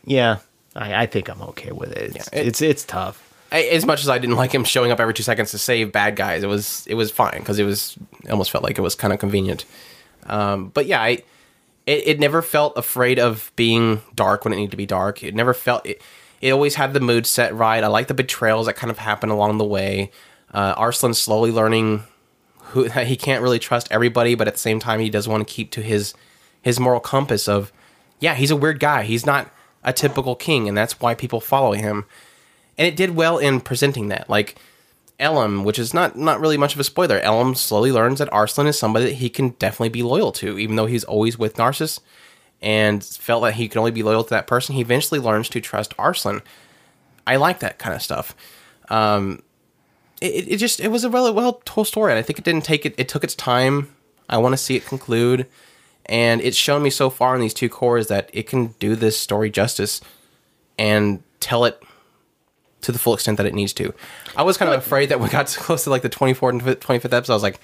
[0.05, 0.37] yeah.
[0.75, 2.15] I, I think I'm okay with it.
[2.15, 3.23] It's Yeah, it- it's, it's tough.
[3.51, 5.91] I, as much as I didn't like him showing up every two seconds to save
[5.93, 8.81] bad guys, it was it was fine because it was it almost felt like it
[8.81, 9.63] was kind of convenient.
[10.25, 11.23] Um, but yeah, I
[11.87, 15.23] it, it never felt afraid of being dark when it needed to be dark.
[15.23, 16.01] It never felt it.
[16.39, 17.83] It always had the mood set right.
[17.83, 20.11] I like the betrayals that kind of happen along the way.
[20.53, 22.03] Uh, Arslan slowly learning
[22.59, 25.47] who that he can't really trust everybody, but at the same time he does want
[25.47, 26.13] to keep to his
[26.61, 27.71] his moral compass of
[28.19, 29.03] yeah, he's a weird guy.
[29.03, 29.49] He's not
[29.83, 32.05] a typical king, and that's why people follow him
[32.77, 34.29] and it did well in presenting that.
[34.29, 34.55] Like
[35.19, 37.19] Elam, which is not not really much of a spoiler.
[37.19, 40.75] Elam slowly learns that Arslan is somebody that he can definitely be loyal to, even
[40.75, 41.99] though he's always with Narsus
[42.61, 44.75] and felt that he could only be loyal to that person.
[44.75, 46.41] He eventually learns to trust Arslan.
[47.25, 48.35] I like that kind of stuff.
[48.89, 49.43] Um,
[50.21, 52.63] it, it just it was a really well told story, and I think it didn't
[52.65, 52.95] take it.
[52.97, 53.93] It took its time.
[54.29, 55.47] I want to see it conclude,
[56.05, 59.17] and it's shown me so far in these two cours that it can do this
[59.17, 60.01] story justice
[60.77, 61.81] and tell it
[62.81, 63.93] to the full extent that it needs to.
[64.35, 66.61] I was kind of afraid that we got so close to like the 24th and
[66.61, 67.33] 25th episode.
[67.33, 67.59] I was like,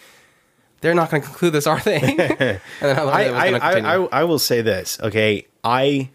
[0.82, 2.00] they're not going to conclude this, are they?
[2.02, 3.96] and then I, I, I.
[3.96, 5.48] I, I will say this, okay?
[5.64, 6.10] I,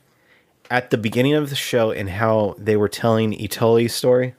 [0.70, 4.34] at the beginning of the show and how they were telling Itoli's story,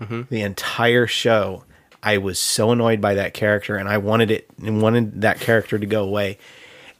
[0.00, 0.22] Mm-hmm.
[0.30, 1.64] the entire show,
[2.02, 5.78] I was so annoyed by that character and I wanted it and wanted that character
[5.78, 6.38] to go away.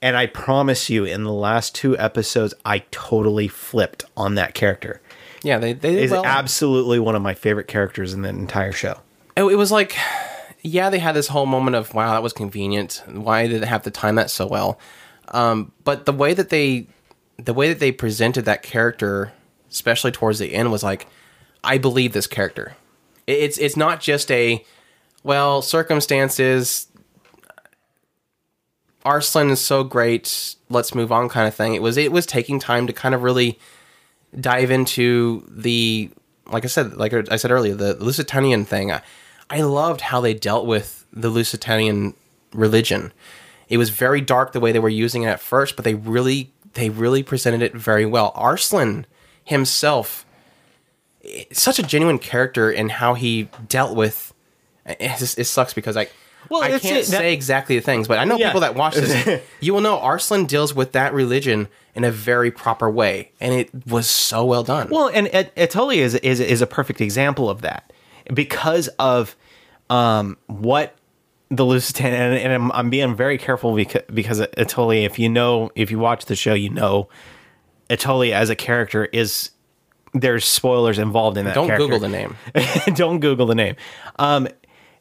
[0.02, 5.00] And I promise you, in the last two episodes, I totally flipped on that character.
[5.42, 6.24] Yeah, they, they did Is well.
[6.26, 8.98] absolutely one of my favorite characters in the entire show.
[9.36, 9.96] it, it was like,
[10.62, 13.02] yeah, they had this whole moment of, wow, that was convenient.
[13.06, 14.78] Why did they have to time that so well?
[15.28, 16.86] Um, but the way that they,
[17.38, 19.32] the way that they presented that character,
[19.70, 21.06] especially towards the end, was like,
[21.64, 22.76] I believe this character.
[23.26, 24.64] It- It's it's not just a,
[25.22, 26.86] well, circumstances.
[29.04, 30.56] Arslan is so great.
[30.68, 31.74] Let's move on, kind of thing.
[31.74, 33.58] It was it was taking time to kind of really
[34.38, 36.10] dive into the
[36.50, 38.90] like I said, like I said earlier, the Lusitanian thing.
[38.90, 39.02] I,
[39.48, 42.14] I loved how they dealt with the Lusitanian
[42.52, 43.12] religion.
[43.68, 46.52] It was very dark the way they were using it at first, but they really
[46.74, 48.32] they really presented it very well.
[48.34, 49.06] Arslan
[49.44, 50.24] himself,
[51.24, 54.32] eh, such a genuine character in how he dealt with.
[54.86, 56.08] Eh, it, it sucks because I.
[56.50, 58.48] Well, I can't it- that- say exactly the things, but I know Yeah.
[58.48, 59.40] people that watch this.
[59.60, 63.70] you will know Arslan deals with that religion in a very proper way, and it
[63.86, 64.88] was so well done.
[64.90, 67.92] Well, and Et- Etoli is, is is a perfect example of that
[68.34, 69.36] because of
[69.88, 70.94] um, what
[71.50, 75.70] the Lusitania and, and I'm, I'm being very careful because because Etoli, if you know,
[75.74, 77.08] if you watch the show, you know,
[77.88, 79.50] Etoli as a character is
[80.14, 81.54] there's spoilers involved in that.
[81.54, 81.86] Don't character.
[81.86, 82.36] Google the name.
[82.94, 83.76] don't Google the name.
[84.18, 84.48] Um,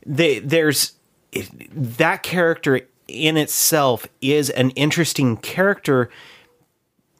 [0.05, 0.93] they, there's
[1.31, 6.09] that character in itself is an interesting character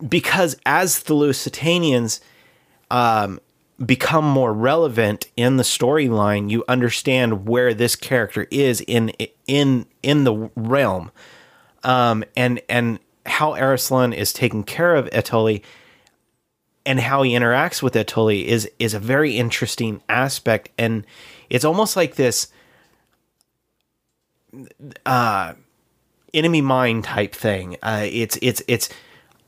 [0.07, 2.19] because as the Lusitanians
[2.89, 3.39] um,
[3.85, 9.09] become more relevant in the storyline, you understand where this character is in
[9.47, 11.11] in in the realm,
[11.83, 15.63] um, and and how Arislan is taking care of Etoli,
[16.85, 21.05] and how he interacts with Etoli is is a very interesting aspect, and
[21.49, 22.47] it's almost like this
[25.05, 25.53] uh,
[26.33, 27.77] enemy mine type thing.
[27.81, 28.89] Uh, it's it's it's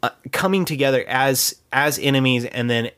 [0.04, 2.92] uh, coming together as as enemies, and then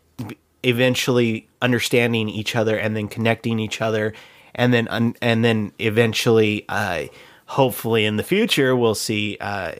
[0.63, 4.13] eventually understanding each other, and then connecting each other,
[4.55, 7.05] and then un- and then eventually, uh,
[7.47, 9.73] hopefully in the future, we'll see uh,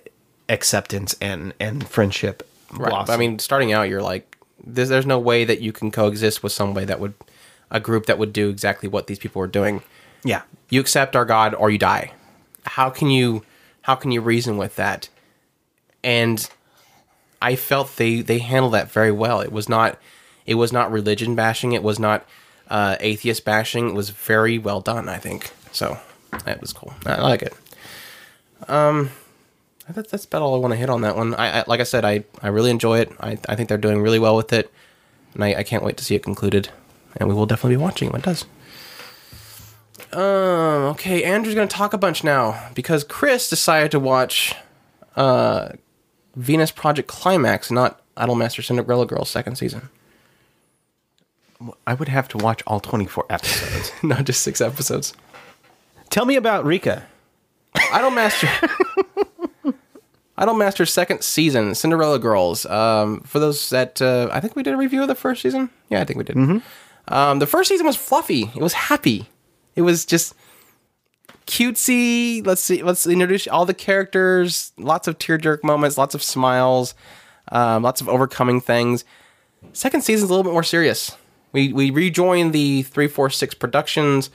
[0.50, 2.48] acceptance and and friendship.
[2.72, 2.90] Right.
[2.90, 3.14] blossom.
[3.14, 6.52] I mean, starting out, you're like, there's, there's no way that you can coexist with
[6.52, 7.14] somebody that would,
[7.70, 9.84] a group that would do exactly what these people are doing.
[10.24, 10.42] yeah,
[10.74, 12.14] You accept our God or you die.
[12.66, 13.44] How can you,
[13.84, 15.10] how can you reason with that?
[16.04, 16.50] And
[17.42, 19.40] I felt they they handled that very well.
[19.42, 20.00] It was not,
[20.46, 21.74] it was not religion bashing.
[21.74, 22.26] It was not
[22.70, 23.90] uh, atheist bashing.
[23.90, 25.10] It was very well done.
[25.10, 26.00] I think so.
[26.46, 26.94] That was cool.
[27.06, 27.54] I like it.
[28.68, 29.12] Um,
[29.90, 31.36] that's that's about all I want to hit on that one.
[31.36, 33.12] I, I like I said, I I really enjoy it.
[33.20, 34.72] I I think they're doing really well with it,
[35.34, 36.70] and I, I can't wait to see it concluded.
[37.18, 38.46] And we will definitely be watching when it does.
[40.14, 40.84] Um.
[40.92, 44.56] Okay, Andrew's gonna talk a bunch now because Chris decided to watch,
[45.16, 45.70] uh,
[46.36, 49.90] Venus Project Climax, not Idolmaster Cinderella Girls second season.
[51.88, 53.92] I would have to watch all twenty four episodes.
[54.04, 55.14] not just six episodes.
[56.10, 57.06] Tell me about Rika.
[57.76, 58.50] Idolmaster.
[60.38, 62.66] Idolmaster's second season, Cinderella Girls.
[62.66, 65.70] Um, for those that uh, I think we did a review of the first season.
[65.90, 66.62] Yeah, I think we did.
[67.08, 68.52] Um, the first season was fluffy.
[68.56, 69.30] It was happy.
[69.76, 70.36] It was just
[71.48, 72.46] cutesy.
[72.46, 72.84] Let's see.
[72.84, 74.72] Let's introduce all the characters.
[74.78, 75.98] Lots of tear jerk moments.
[75.98, 76.96] Lots of smiles.
[77.52, 79.04] Um, lots of overcoming things.
[79.74, 81.18] Second season's a little bit more serious.
[81.52, 84.30] We we rejoin the three four six productions.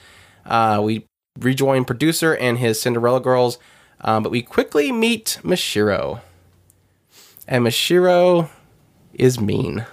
[0.45, 1.05] Uh, we
[1.39, 3.59] rejoin producer and his Cinderella girls,
[4.01, 6.21] um, but we quickly meet Mashiro.
[7.47, 8.49] And Mashiro
[9.13, 9.85] is mean.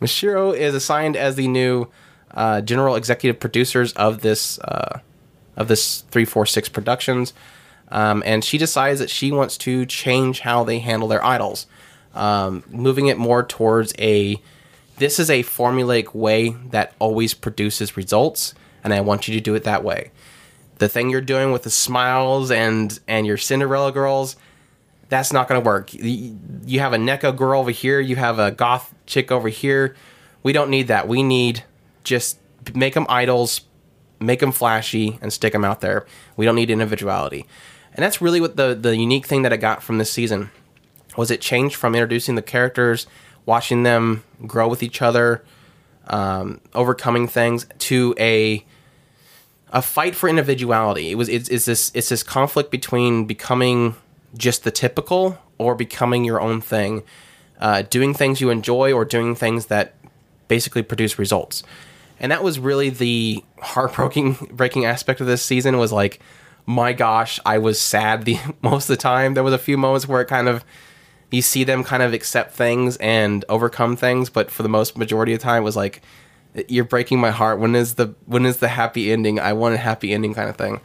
[0.00, 1.88] Mashiro is assigned as the new
[2.32, 5.00] uh, general executive producers of this uh,
[5.56, 7.32] of this three four six productions,
[7.88, 11.66] um, and she decides that she wants to change how they handle their idols,
[12.14, 14.40] um, moving it more towards a
[15.00, 19.54] this is a formulaic way that always produces results, and I want you to do
[19.54, 20.10] it that way.
[20.76, 24.36] The thing you're doing with the smiles and and your Cinderella girls,
[25.08, 25.92] that's not going to work.
[25.92, 29.96] You have a Neko girl over here, you have a goth chick over here.
[30.42, 31.08] We don't need that.
[31.08, 31.64] We need
[32.04, 32.38] just
[32.74, 33.62] make them idols,
[34.20, 36.06] make them flashy, and stick them out there.
[36.36, 37.46] We don't need individuality.
[37.94, 40.50] And that's really what the the unique thing that I got from this season
[41.16, 43.06] was it changed from introducing the characters,
[43.46, 45.44] watching them grow with each other,
[46.06, 48.64] um, overcoming things, to a
[49.72, 51.10] a fight for individuality.
[51.10, 53.96] It was it's, it's this it's this conflict between becoming
[54.36, 57.02] just the typical or becoming your own thing,
[57.60, 59.94] uh, doing things you enjoy or doing things that
[60.48, 61.62] basically produce results.
[62.20, 66.20] And that was really the heartbreaking breaking aspect of this season was like,
[66.66, 69.34] my gosh, I was sad the most of the time.
[69.34, 70.64] There was a few moments where it kind of
[71.30, 75.32] you see them kind of accept things and overcome things, but for the most majority
[75.32, 76.02] of the time it was like
[76.68, 77.58] you're breaking my heart.
[77.58, 79.38] When is the when is the happy ending?
[79.38, 80.80] I want a happy ending kind of thing.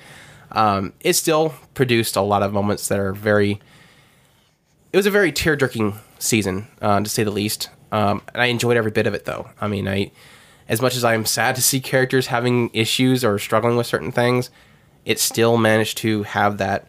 [0.51, 3.59] Um, it still produced a lot of moments that are very.
[4.93, 7.69] It was a very tear jerking season, uh, to say the least.
[7.91, 9.49] Um, and I enjoyed every bit of it, though.
[9.59, 10.11] I mean, I,
[10.67, 14.49] as much as I'm sad to see characters having issues or struggling with certain things,
[15.05, 16.87] it still managed to have that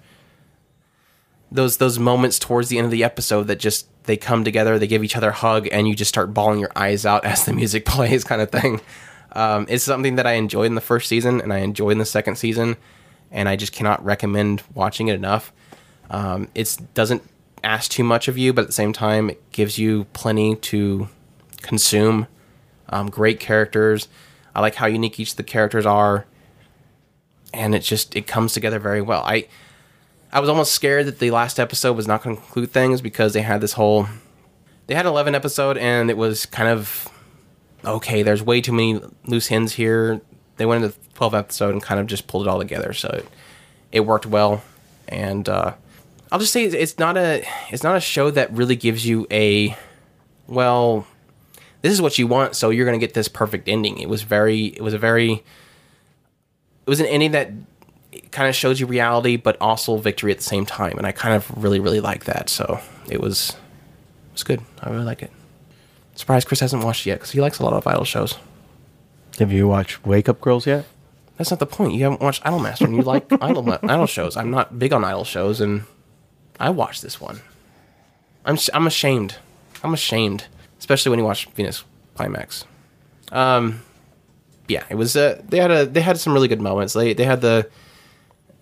[1.52, 4.86] those those moments towards the end of the episode that just they come together, they
[4.86, 7.52] give each other a hug, and you just start bawling your eyes out as the
[7.52, 8.80] music plays, kind of thing.
[9.32, 12.06] Um, it's something that I enjoyed in the first season, and I enjoyed in the
[12.06, 12.76] second season,
[13.30, 15.52] and I just cannot recommend watching it enough.
[16.08, 17.22] Um, it doesn't
[17.62, 21.08] ask too much of you, but at the same time, it gives you plenty to
[21.62, 22.28] consume.
[22.88, 24.08] Um, great characters.
[24.54, 26.26] I like how unique each of the characters are,
[27.52, 29.22] and it just it comes together very well.
[29.24, 29.48] I
[30.32, 33.32] I was almost scared that the last episode was not going to conclude things because
[33.32, 34.06] they had this whole
[34.86, 37.08] they had 11 episode and it was kind of
[37.84, 40.20] okay there's way too many loose ends here
[40.56, 43.08] they went into the 12 episode and kind of just pulled it all together so
[43.08, 43.26] it,
[43.92, 44.62] it worked well
[45.08, 45.72] and uh,
[46.30, 49.76] i'll just say it's not a it's not a show that really gives you a
[50.46, 51.06] well
[51.86, 54.22] this is what you want so you're going to get this perfect ending it was
[54.22, 57.50] very it was a very it was an ending that
[58.30, 61.34] kind of shows you reality but also victory at the same time and i kind
[61.34, 64.60] of really really like that so it was it was good.
[64.82, 65.30] I really like it.
[66.14, 68.36] Surprised Chris hasn't watched it yet because he likes a lot of idol shows.
[69.38, 70.86] Have you watched Wake Up Girls yet?
[71.36, 71.94] That's not the point.
[71.94, 74.36] You haven't watched Idolmaster and you like idol idol shows.
[74.36, 75.84] I'm not big on idol shows, and
[76.58, 77.40] I watched this one.
[78.44, 79.36] I'm I'm ashamed.
[79.82, 80.46] I'm ashamed,
[80.86, 81.82] especially when you watch Venus
[82.14, 82.64] Climax.
[83.32, 83.82] Um,
[84.68, 85.16] yeah, it was.
[85.16, 86.92] Uh, they had a they had some really good moments.
[86.92, 87.68] They they had the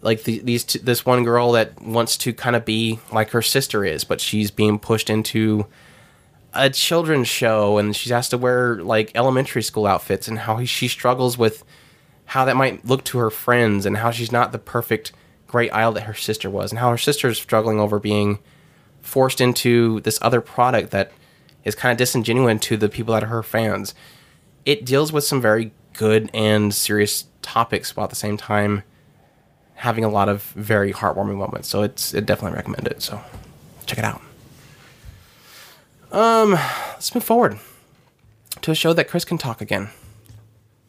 [0.01, 3.85] like the, these this one girl that wants to kind of be like her sister
[3.85, 5.67] is, but she's being pushed into
[6.55, 10.89] a children's show and she's asked to wear like elementary school outfits and how she
[10.89, 11.63] struggles with
[12.27, 15.13] how that might look to her friends and how she's not the perfect
[15.47, 18.39] great idol that her sister was and how her sister's struggling over being
[19.03, 21.13] forced into this other product that
[21.65, 23.95] is kind of disingenuous to the people that are her fans.
[24.65, 28.83] It deals with some very good and serious topics while at the same time
[29.75, 31.69] having a lot of very heartwarming moments.
[31.69, 33.03] So it's it definitely recommend it.
[33.03, 33.21] So
[33.87, 34.23] check it out.
[36.13, 37.59] Um, let's move forward
[38.61, 39.91] to a show that Chris can talk again,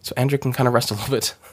[0.01, 1.35] so Andrew can kind of rest a little bit.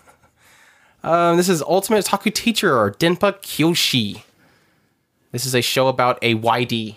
[1.04, 4.22] Um, this is Ultimate Otaku Teacher or Denpa Kyoshi.
[5.32, 6.94] This is a show about a YD.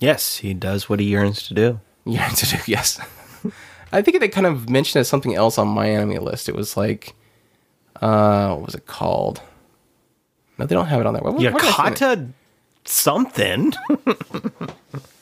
[0.00, 1.80] Yes, he does what he yearns to do.
[2.08, 3.00] Yeah, to do yes.
[3.90, 6.48] I think they kind of mentioned it as something else on my anime list.
[6.48, 7.14] It was like,
[8.00, 9.40] uh, what was it called?
[10.56, 11.22] No, they don't have it on there.
[11.24, 11.72] What, what did I see it?
[11.98, 12.28] Yakata
[12.84, 13.72] something.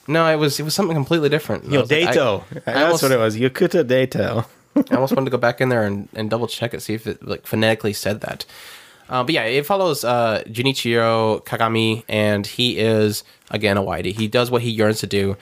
[0.07, 1.63] No, it was it was something completely different.
[1.73, 3.35] I was like, I- I That's almost- what it was.
[3.37, 4.45] Yakuta Dato.
[4.91, 7.07] I almost wanted to go back in there and, and double check it, see if
[7.07, 8.45] it like phonetically said that.
[9.09, 13.23] Uh, but yeah, it follows uh, Junichiro Kagami, and he is
[13.55, 14.13] again a whitey.
[14.13, 15.35] He does what he yearns to do.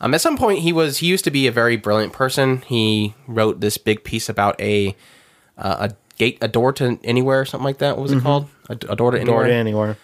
[0.00, 2.62] Um, at some point, he was he used to be a very brilliant person.
[2.66, 4.96] He wrote this big piece about a
[5.56, 7.96] uh, a gate, a door to anywhere, or something like that.
[7.96, 8.48] What was it called?
[8.68, 9.96] A, a door to anywhere Door to anywhere.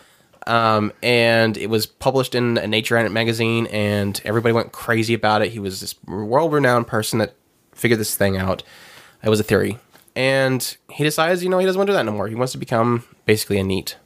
[0.47, 5.43] um, and it was published in a Nature Planet magazine, and everybody went crazy about
[5.43, 5.53] it.
[5.53, 7.35] He was this world-renowned person that
[7.73, 8.63] figured this thing out.
[9.23, 9.79] It was a theory,
[10.17, 12.27] and he decides, you know, he doesn't want to do that no more.
[12.29, 13.97] He wants to become basically a NEET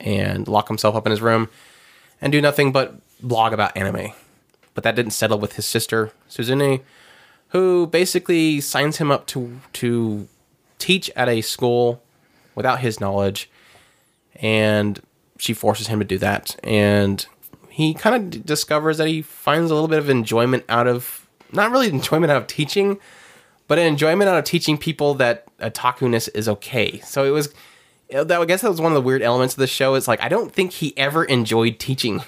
[0.00, 1.48] and lock himself up in his room
[2.20, 2.94] and do nothing but
[3.28, 4.12] blog about anime.
[4.74, 6.82] But that didn't settle with his sister Suzune,
[7.48, 10.28] who basically signs him up to to
[10.78, 12.02] teach at a school
[12.54, 13.48] without his knowledge
[14.36, 15.00] and
[15.38, 17.26] she forces him to do that and
[17.68, 21.70] he kind of discovers that he finds a little bit of enjoyment out of not
[21.70, 22.98] really enjoyment out of teaching
[23.66, 27.54] but an enjoyment out of teaching people that otaku-ness is okay so it was
[28.10, 30.20] that i guess that was one of the weird elements of the show it's like
[30.20, 32.22] i don't think he ever enjoyed teaching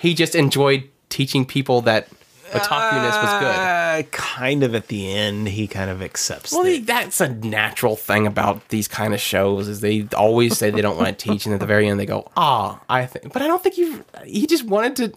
[0.00, 2.08] he just enjoyed teaching people that
[2.52, 6.52] otaku-ness was good Uh, kind of at the end, he kind of accepts.
[6.52, 10.82] well, that's a natural thing about these kind of shows is they always say they
[10.82, 13.42] don't want to teach, and at the very end they go, "Ah, I think." But
[13.42, 14.04] I don't think you.
[14.24, 15.12] He just wanted to.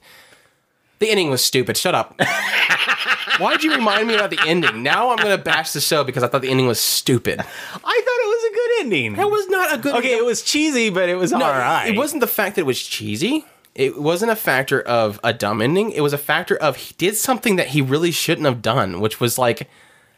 [1.00, 1.76] The ending was stupid.
[1.76, 2.20] Shut up.
[3.40, 4.82] Why'd you remind me about the ending?
[4.82, 7.40] Now I'm gonna bash the show because I thought the ending was stupid.
[7.42, 9.14] I thought it was a good ending.
[9.16, 9.96] That was not a good.
[9.96, 10.12] Ending.
[10.12, 10.18] Okay.
[10.18, 11.88] It was cheesy, but it was No, all right.
[11.90, 13.44] It wasn't the fact that it was cheesy
[13.76, 15.92] it wasn't a factor of a dumb ending.
[15.92, 19.20] It was a factor of he did something that he really shouldn't have done, which
[19.20, 19.70] was like,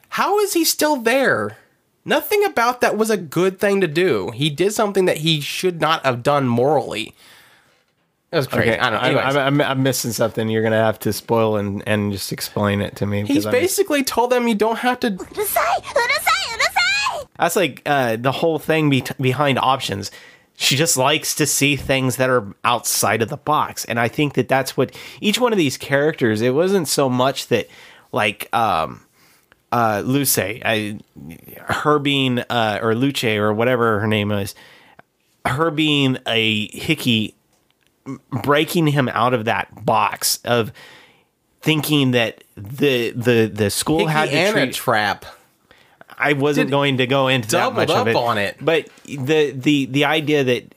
[0.09, 1.57] how is he still there?
[2.05, 4.31] Nothing about that was a good thing to do.
[4.31, 7.13] He did something that he should not have done morally.
[8.31, 8.71] It was crazy.
[8.71, 8.79] Okay.
[8.79, 9.19] I don't know.
[9.19, 10.49] I'm, I'm, I'm, missing something.
[10.49, 13.25] You're going to have to spoil and, and just explain it to me.
[13.25, 14.05] He's basically I'm...
[14.05, 15.17] told them you don't have to.
[17.39, 20.11] That's like uh, the whole thing be- behind options.
[20.59, 24.33] She just likes to see things that are outside of the box, and I think
[24.33, 26.41] that that's what each one of these characters.
[26.41, 27.67] It wasn't so much that
[28.11, 29.05] like um,
[29.71, 30.97] uh, Luce, I,
[31.59, 34.55] her being uh, or Luce or whatever her name is,
[35.45, 37.35] her being a hickey,
[38.31, 40.71] breaking him out of that box of
[41.61, 45.25] thinking that the the the school had to treat trap.
[46.17, 48.57] I wasn't going to go into that much of it, on it.
[48.59, 50.73] But the the the idea that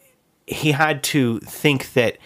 [0.46, 2.18] he had to think that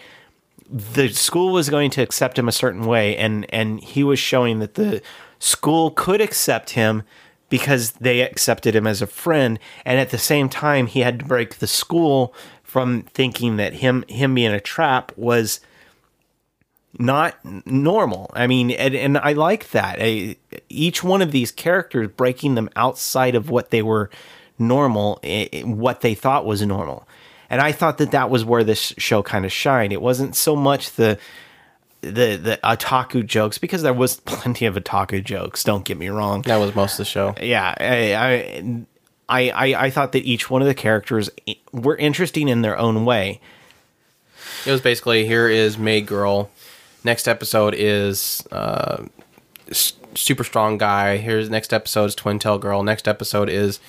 [0.69, 4.59] the school was going to accept him a certain way, and and he was showing
[4.59, 5.01] that the
[5.39, 7.03] school could accept him
[7.49, 11.25] because they accepted him as a friend, and at the same time he had to
[11.25, 15.61] break the school from thinking that him him being a trap was
[16.99, 17.35] not
[17.65, 18.31] normal.
[18.33, 19.97] I mean, and, and I like that.
[19.99, 20.37] I,
[20.69, 24.09] each one of these characters breaking them outside of what they were
[24.57, 27.07] normal, i- i- what they thought was normal.
[27.49, 29.93] And I thought that that was where this show kind of shined.
[29.93, 31.17] It wasn't so much the
[32.01, 35.63] the the otaku jokes because there was plenty of otaku jokes.
[35.63, 37.33] Don't get me wrong That was most of the show.
[37.41, 38.85] yeah I,
[39.27, 41.31] I i i thought that each one of the characters
[41.71, 43.41] were interesting in their own way
[44.67, 46.51] It was basically here is May Girl
[47.05, 49.05] next episode is uh,
[49.71, 51.17] super strong guy.
[51.17, 52.83] Here's next episode is twin tail girl.
[52.83, 53.79] Next episode is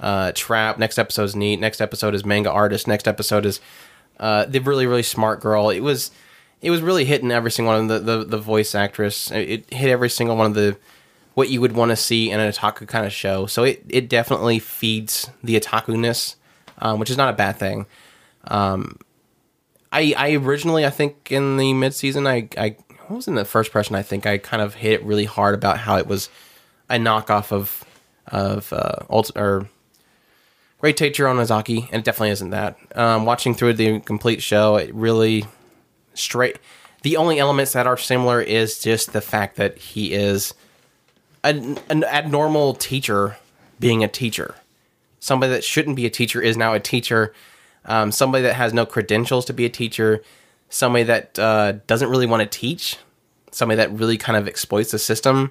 [0.00, 0.78] uh, trap.
[0.78, 1.60] Next episode is NEET.
[1.60, 2.86] Next episode is manga artist.
[2.86, 3.60] Next episode is
[4.18, 5.68] uh, the really really smart girl.
[5.68, 6.12] It was
[6.62, 9.30] it was really hitting every single one of the the, the voice actress.
[9.30, 10.76] It, it hit every single one of the
[11.34, 13.46] what you would want to see in an otaku kind of show.
[13.46, 16.36] So it it definitely feeds the otaku ness,
[16.78, 17.86] um, which is not a bad thing.
[19.92, 22.76] I, I originally I think in the mid season I I
[23.06, 25.54] what was in the first person I think I kind of hit it really hard
[25.54, 26.28] about how it was
[26.88, 27.84] a knockoff of
[28.26, 29.68] of uh ult- or
[30.78, 32.78] Great Teacher Onizuka and it definitely isn't that.
[32.96, 35.44] Um, watching through the complete show it really
[36.14, 36.58] straight
[37.02, 40.54] the only elements that are similar is just the fact that he is
[41.42, 43.38] an, an abnormal teacher
[43.78, 44.54] being a teacher
[45.18, 47.32] somebody that shouldn't be a teacher is now a teacher
[47.84, 50.22] um, somebody that has no credentials to be a teacher
[50.70, 52.96] somebody that uh, doesn't really want to teach
[53.50, 55.50] somebody that really kind of exploits the system.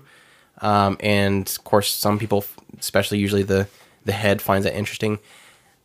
[0.62, 2.44] Um, and of course some people
[2.80, 3.68] especially usually the
[4.06, 5.20] the head finds that interesting.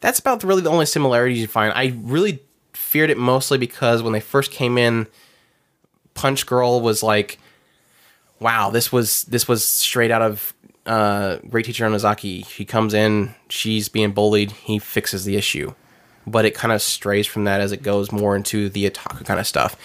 [0.00, 1.72] That's about really the only similarities you find.
[1.74, 2.40] I really
[2.72, 5.06] feared it mostly because when they first came in
[6.14, 7.38] punch girl was like
[8.40, 10.54] wow, this was this was straight out of
[10.86, 12.46] uh, Great Teacher Onizuka.
[12.46, 15.74] She comes in, she's being bullied, he fixes the issue,
[16.26, 19.40] but it kind of strays from that as it goes more into the otaku kind
[19.40, 19.76] of stuff.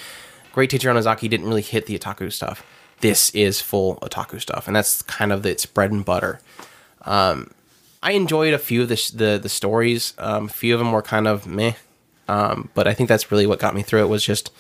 [0.54, 2.66] Great Teacher Onizuka didn't really hit the otaku stuff.
[3.02, 6.40] This is full otaku stuff, and that's kind of its bread and butter.
[7.04, 7.52] Um,
[8.02, 10.14] I enjoyed a few of the sh- the, the stories.
[10.18, 11.74] Um, a few of them were kind of meh,
[12.28, 14.10] um, but I think that's really what got me through it.
[14.10, 14.52] Was just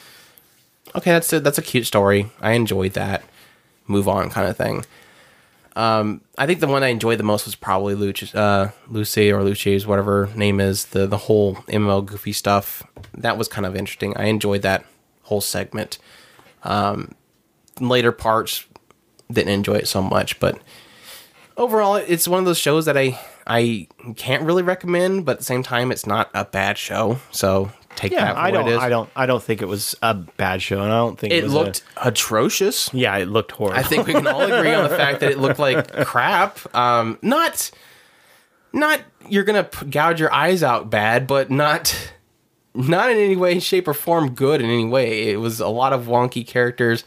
[0.95, 1.11] okay.
[1.11, 2.31] That's a, that's a cute story.
[2.41, 3.23] I enjoyed that
[3.87, 4.85] move on kind of thing.
[5.75, 9.43] Um, I think the one I enjoyed the most was probably Luci, uh, Lucy or
[9.43, 12.83] Lucy's, whatever name is, the the whole MMO goofy stuff.
[13.13, 14.15] That was kind of interesting.
[14.17, 14.85] I enjoyed that
[15.23, 15.97] whole segment.
[16.63, 17.13] Um,
[17.79, 18.65] later parts
[19.31, 20.59] didn't enjoy it so much, but
[21.55, 25.45] overall, it's one of those shows that I I can't really recommend, but at the
[25.45, 27.19] same time, it's not a bad show.
[27.31, 28.79] So take Yeah, that for I don't, it is.
[28.79, 31.37] I don't, I don't think it was a bad show, and I don't think it,
[31.39, 32.93] It was looked atrocious.
[32.93, 33.79] Yeah, it looked horrible.
[33.79, 36.59] I think we can all agree on the fact that it looked like crap.
[36.75, 37.71] Um, not,
[38.73, 42.13] not you're gonna p- gouge your eyes out bad, but not,
[42.73, 45.29] not in any way, shape, or form good in any way.
[45.29, 47.03] It was a lot of wonky characters.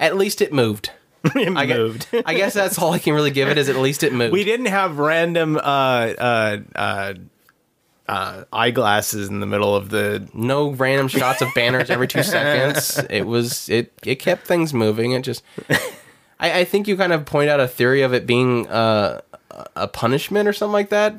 [0.00, 0.90] At least it moved.
[1.36, 2.10] it I moved.
[2.10, 4.32] Guess, I guess that's all I can really give it is at least it moved.
[4.32, 7.14] we didn't have random uh, uh, uh,
[8.12, 10.28] uh, eyeglasses in the middle of the.
[10.34, 13.00] no random shots of banners every two seconds.
[13.10, 15.12] It was it it kept things moving.
[15.12, 15.42] It just
[16.38, 19.20] I, I think you kind of point out a theory of it being uh,
[19.76, 21.14] a punishment or something like that.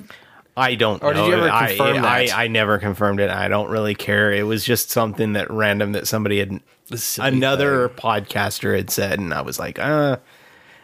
[0.55, 1.01] I don't.
[1.03, 2.37] Or did you ever I- confirm I, that?
[2.37, 3.29] I, I, never confirmed it.
[3.29, 4.31] I don't really care.
[4.31, 6.61] It was just something that random that somebody had
[7.19, 10.17] another podcaster had said, and I was like, uh,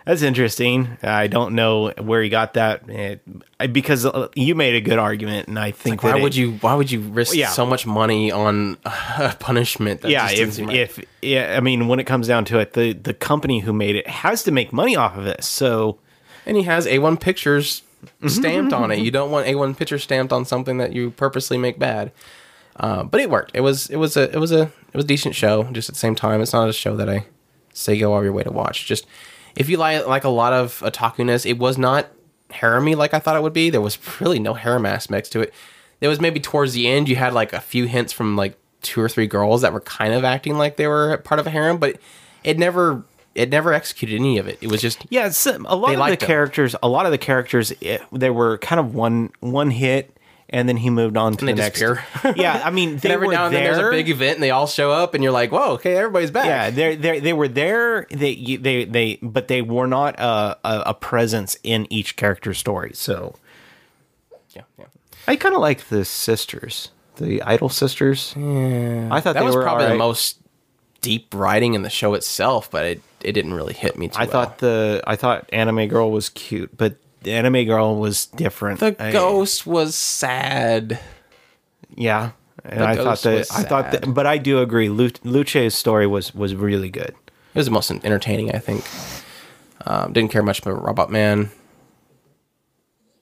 [0.09, 0.97] that's interesting.
[1.03, 3.17] I don't know where he got that eh,
[3.59, 6.39] I- because uh, you made a good argument, and I think Why that would it-
[6.39, 7.49] you why would you risk Yeah.
[7.49, 10.01] so much money on a punishment?
[10.01, 12.93] That yeah, just if if yeah, I mean, when it comes down to it, the
[12.93, 15.45] the company who made it has to make money off of this.
[15.47, 15.99] So
[16.47, 17.83] and he has A1 pictures
[18.27, 18.99] stamped on it.
[18.99, 22.11] You don't want A1 picture stamped on something that you purposely make bad.
[22.77, 23.51] Uh, but it worked.
[23.53, 25.65] It was it was a it was a it was a decent show.
[25.65, 27.25] Just at the same time, it's not a show that I
[27.73, 28.85] say go all your way to watch.
[28.87, 29.05] Just
[29.59, 32.07] if you like like a lot of otaku-ness, it was not
[32.49, 33.69] harem like I thought it would be.
[33.69, 35.53] There was really no harem aspects to it.
[35.99, 39.01] There was maybe towards the end you had like a few hints from like two
[39.01, 41.77] or three girls that were kind of acting like they were part of a harem,
[41.77, 41.97] but
[42.43, 43.03] it never
[43.35, 44.57] it never executed any of it.
[44.61, 46.27] It was just Yeah, a lot of the him.
[46.27, 46.75] characters.
[46.81, 50.17] A lot of the characters, it, they were kind of one one hit,
[50.51, 51.79] and then he moved on to they the next.
[51.79, 52.33] disappear.
[52.35, 53.63] yeah, I mean, they and every were now and there.
[53.73, 55.95] then there's a big event and they all show up and you're like, whoa, okay,
[55.95, 56.45] everybody's back.
[56.45, 58.07] yeah, they they they were there.
[58.11, 62.57] They you- they they, but they were not a, a, a presence in each character's
[62.57, 62.91] story.
[62.93, 63.35] So
[64.55, 64.85] yeah, yeah.
[65.27, 68.33] I kind of like the sisters, the idol sisters.
[68.37, 70.39] Yeah, I thought That they was were probably the most
[71.01, 74.23] deep writing in the show itself, but it, it didn't really hit me too I
[74.23, 74.31] well.
[74.31, 78.79] thought the I thought anime girl was cute, but the anime girl was different.
[78.79, 80.99] the I- ghost was sad.
[81.95, 82.31] Yeah,
[82.63, 84.89] and The I thought that I thought that, but I do agree.
[84.89, 87.15] Lu- Luce's story was was really good.
[87.53, 88.85] It was the most entertaining, I think.
[89.85, 91.49] Um, didn't care much about Robot Man.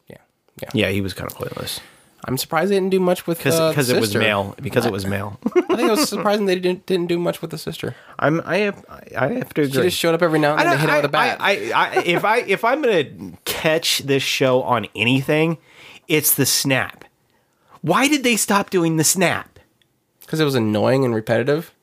[0.07, 0.17] Yeah,
[0.61, 0.69] yeah.
[0.73, 1.79] Yeah, he was kind of pointless
[2.27, 4.91] I'm surprised they didn't do much with because uh, because it was male because it
[4.91, 5.39] was male.
[5.55, 7.95] I think it was surprising they didn't didn't do much with the sister.
[8.19, 8.85] I'm I have
[9.17, 10.95] I have to She just showed up every now and I then to hit it
[11.03, 11.37] with a I- bat.
[11.39, 13.05] I, I, I, if I if I'm gonna
[13.45, 15.57] catch this show on anything,
[16.09, 17.05] it's the snap.
[17.81, 19.57] Why did they stop doing the snap?
[20.19, 21.73] Because it was annoying and repetitive.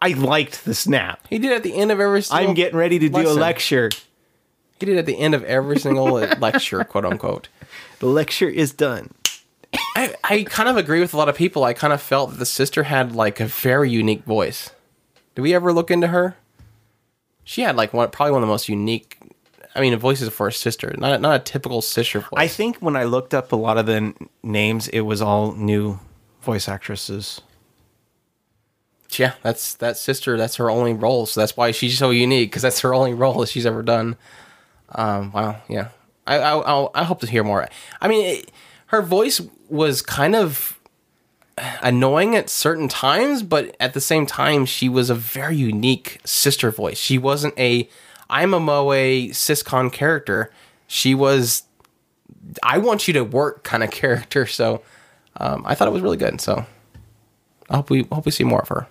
[0.00, 1.24] I liked the snap.
[1.30, 2.22] He did it at the end of every.
[2.22, 3.88] Single I'm getting ready to do a lecture.
[4.80, 6.06] He did it at the end of every single
[6.40, 7.48] lecture, quote unquote.
[8.00, 9.14] The lecture is done.
[9.74, 11.64] I, I kind of agree with a lot of people.
[11.64, 14.70] I kind of felt that the sister had like a very unique voice.
[15.34, 16.36] Did we ever look into her?
[17.44, 19.18] She had like one, probably one of the most unique.
[19.74, 22.30] I mean, voices for a sister, not a, not a typical sister voice.
[22.36, 25.52] I think when I looked up a lot of the n- names, it was all
[25.52, 25.98] new
[26.42, 27.40] voice actresses.
[29.12, 30.36] yeah, that's that sister.
[30.36, 33.40] That's her only role, so that's why she's so unique because that's her only role
[33.40, 34.16] that she's ever done.
[34.90, 35.88] Um, wow, yeah.
[36.26, 37.66] I I, I'll, I hope to hear more.
[38.00, 38.50] I mean, it,
[38.92, 39.40] her voice
[39.70, 40.78] was kind of
[41.82, 46.70] annoying at certain times, but at the same time, she was a very unique sister
[46.70, 46.98] voice.
[46.98, 47.88] She wasn't a
[48.28, 48.88] I'm a moe
[49.30, 50.52] siscon character.
[50.86, 51.64] She was
[52.62, 54.46] I want you to work kind of character.
[54.46, 54.82] So
[55.38, 56.40] um, I thought it was really good.
[56.40, 56.66] So
[57.70, 58.86] I hope we hope we see more of her.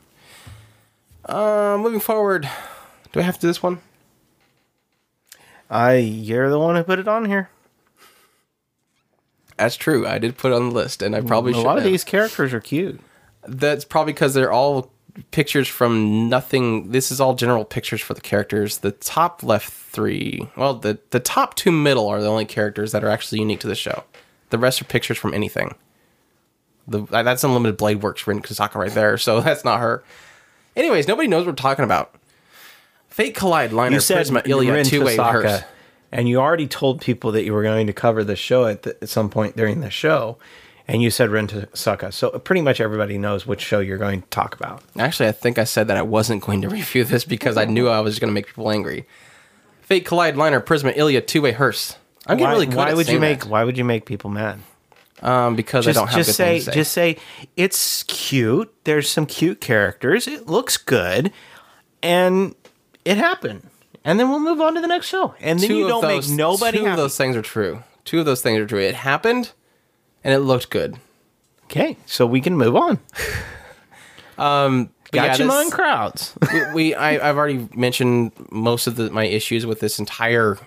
[1.25, 2.49] Uh, moving forward,
[3.11, 3.79] do I have to do this one?
[5.69, 7.51] I, you're the one who put it on here.
[9.61, 10.07] That's true.
[10.07, 11.67] I did put it on the list, and I probably should a should.
[11.67, 11.91] lot of have.
[11.91, 12.99] these characters are cute.
[13.47, 14.91] That's probably because they're all
[15.31, 16.91] pictures from nothing.
[16.91, 18.79] This is all general pictures for the characters.
[18.79, 23.03] The top left three, well, the the top two middle are the only characters that
[23.03, 24.03] are actually unique to the show.
[24.49, 25.75] The rest are pictures from anything.
[26.87, 30.03] The uh, that's Unlimited Blade Works Rin Tosaka right there, so that's not her.
[30.75, 32.15] Anyways, nobody knows what we're talking about.
[33.09, 35.63] Fate/kaleid Liner You said Prisma Illya Rin 2wei Herz.
[36.11, 38.97] And you already told people that you were going to cover the show at, the,
[39.01, 40.37] at some point during the show,
[40.87, 42.11] and you said Rin Tosaka.
[42.11, 44.83] So pretty much everybody knows which show you're going to talk about.
[44.97, 47.87] Actually, I think I said that I wasn't going to review this because I knew
[47.87, 49.05] I was going to make people angry.
[49.83, 51.95] Fate/kaleid Liner Prisma Illya two way hearse.
[52.27, 53.49] I'm getting Why, really good why would you make that.
[53.49, 54.59] Why would you make people mad?
[55.21, 56.71] Um, because Just, I don't have just good say, say.
[56.71, 57.17] just say
[57.55, 58.73] it's cute.
[58.83, 60.27] There's some cute characters.
[60.27, 61.31] It looks good,
[62.01, 62.55] and
[63.05, 63.67] it happened.
[64.03, 65.35] And then we'll move on to the next show.
[65.39, 66.91] And then two you don't those, make nobody Two happy.
[66.91, 67.83] of those things are true.
[68.03, 68.79] Two of those things are true.
[68.79, 69.51] It happened,
[70.23, 70.97] and it looked good.
[71.65, 72.99] Okay, so we can move on.
[75.11, 76.33] But yeah, you on crowds.
[76.53, 80.57] we, we I, I've already mentioned most of the, my issues with this entire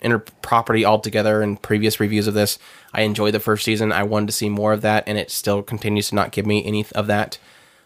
[0.00, 2.58] inner property altogether in previous reviews of this.
[2.92, 3.92] I enjoyed the first season.
[3.92, 6.64] I wanted to see more of that, and it still continues to not give me
[6.64, 7.38] any of that.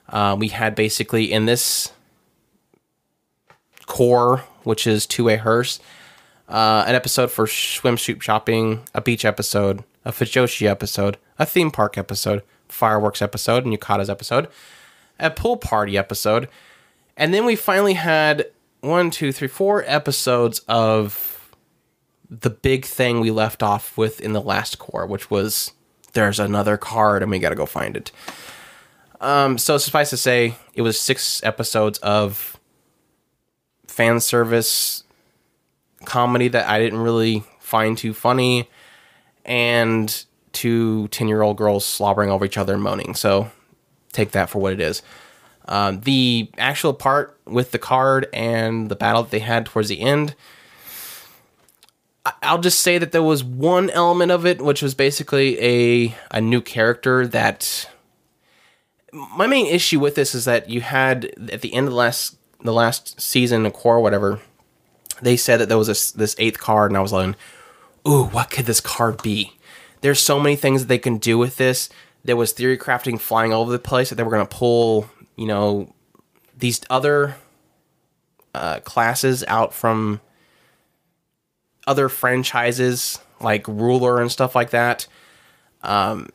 [0.09, 1.93] Uh, we had basically in this
[3.87, 5.81] cour, which is 2wei Herz,
[6.49, 11.97] uh, an episode for swimsuit shopping, a beach episode, a Fujoshi episode, a theme park
[11.99, 14.49] episode, fireworks episode, and Yukata's episode,
[15.19, 16.49] a pool party episode,
[17.17, 18.47] and then we finally had
[18.81, 21.55] one, two, three, four episodes of
[22.29, 25.73] the big thing we left off with in the last cour, which was
[26.13, 28.11] there's another card and we got to go find it.
[29.21, 32.56] Um, so suffice to say, it was six episodes of
[33.97, 35.05] fan service
[36.05, 38.69] comedy that I didn't really find too funny,
[39.47, 43.15] and two 10 year old girls slobbering over each other and moaning.
[43.15, 43.51] So
[44.13, 45.03] take that for what it is.
[45.67, 50.01] Um, the actual part with the card and the battle that they had towards the
[50.01, 50.35] end,
[52.43, 56.41] I'll just say that there was one element of it, which was basically a a
[56.41, 57.89] new character that.
[59.13, 62.36] My main issue with this is that you had at the end of the last
[62.63, 64.41] the last season of cour whatever,
[65.21, 67.35] they said that there was this this eighth card, and I was like,
[68.07, 69.53] "Ooh, what could this card be?"
[70.01, 71.89] There's so many things that they can do with this.
[72.25, 75.09] There was theory crafting flying all over the place that they were going to pull,
[75.37, 75.95] you know,
[76.57, 77.37] these other
[78.55, 80.21] uh, classes out from
[81.87, 85.07] other franchises like Ruler and stuff like that.
[85.83, 86.31] Um,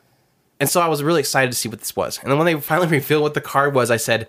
[0.60, 2.20] and so I was really excited to see what this was.
[2.22, 4.28] And then when they finally revealed what the card was, I said,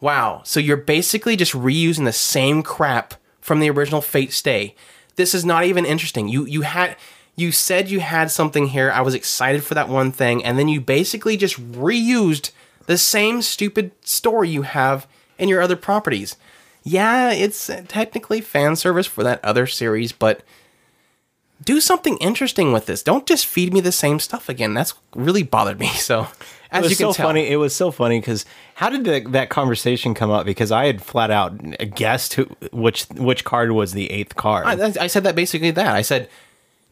[0.00, 4.74] wow, so you're basically just reusing the same crap from the original Fate Stay.
[5.16, 6.28] This is not even interesting.
[6.28, 6.96] You you had
[7.36, 8.90] you said you had something here.
[8.90, 12.50] I was excited for that one thing, and then you basically just reused
[12.86, 15.06] the same stupid story you have
[15.38, 16.36] in your other properties.
[16.82, 20.42] Yeah, it's technically fan service for that other series, but
[21.64, 23.02] do something interesting with this.
[23.02, 24.74] Don't just feed me the same stuff again.
[24.74, 25.88] That's really bothered me.
[25.94, 26.28] So,
[26.74, 27.48] as it was you can so tell, funny.
[27.48, 28.44] It was so funny because
[28.74, 30.44] how did the, that conversation come up?
[30.44, 31.56] Because I had flat out
[31.94, 34.66] guessed who, which which card was the eighth card.
[34.66, 35.94] I, I said that basically that.
[35.94, 36.28] I said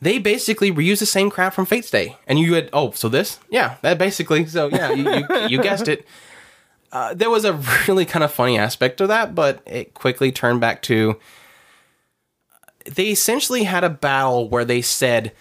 [0.01, 3.39] they basically reuse the same crap from Fate's Day, and you had oh, so this,
[3.51, 4.47] yeah, that basically.
[4.47, 6.07] So yeah, you you, you guessed it.
[6.91, 7.55] Uh, there was a
[7.89, 11.19] really kind of funny aspect to that, but it quickly turned back to
[12.85, 15.33] they essentially had a battle where they said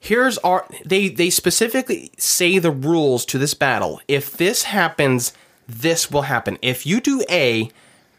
[0.00, 5.32] here's our they they specifically say the rules to this battle if this happens
[5.68, 6.58] this will happen.
[6.62, 7.70] If you do A,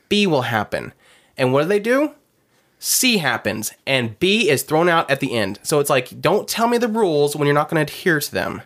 [0.08, 0.94] B will happen.
[1.36, 2.14] And what do they do?
[2.82, 5.60] C happens, and B is thrown out at the end.
[5.64, 8.32] So it's like, don't tell me the rules when you're not going to adhere to
[8.32, 8.62] them.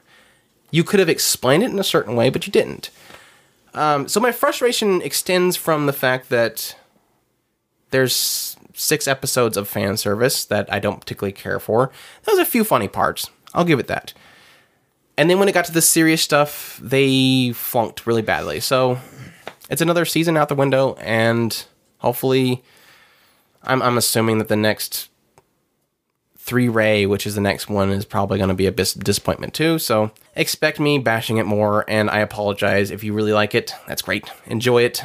[0.70, 2.92] You could have explained it in a certain way, but you didn't.
[3.74, 6.76] Um, so my frustration extends from the fact that
[7.90, 11.92] there's six episodes of fan service that I don't particularly care for.
[12.24, 13.30] There's a few funny parts.
[13.54, 14.14] I'll give it that.
[15.18, 18.60] And then when it got to the serious stuff, they flunked really badly.
[18.60, 19.00] So
[19.70, 21.66] it's another season out the window, and
[22.00, 22.64] hopefully,
[23.62, 25.10] I'm, I'm assuming that the next
[26.40, 29.80] 3rei, which is the next one, is probably going to be a bis- disappointment too.
[29.80, 33.74] So expect me bashing it more, and I apologize if you really like it.
[33.88, 34.30] That's great.
[34.48, 35.04] Enjoy it.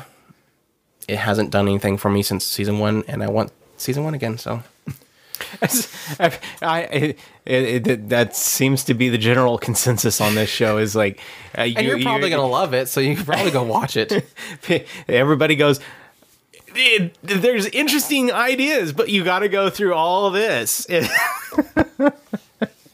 [1.07, 4.39] It hasn't done anything for me since season one, and I want season one again.
[4.39, 4.63] So
[6.61, 10.95] I, it, it, it, that seems to be the general consensus on this show is
[10.97, 11.21] like,
[11.57, 14.13] uh, and you're probably going to love it, so you can probably go watch it.
[15.09, 15.81] Everybody goes.
[16.75, 20.87] "It- there's interesting ideas, but you got to go through all this.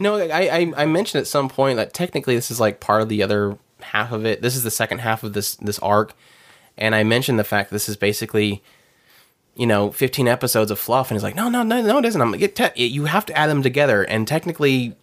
[0.01, 3.09] No, I, I I mentioned at some point that technically this is like part of
[3.09, 4.43] the other half of it.
[4.43, 6.14] This is the second half of this this arc,
[6.76, 8.62] and I mentioned the fact this is basically,
[9.57, 12.21] you know, 15 episodes of fluff, and he's like, no, no, no, no, it isn't.
[12.21, 14.97] I'm like, te- you have to add them together, and technically,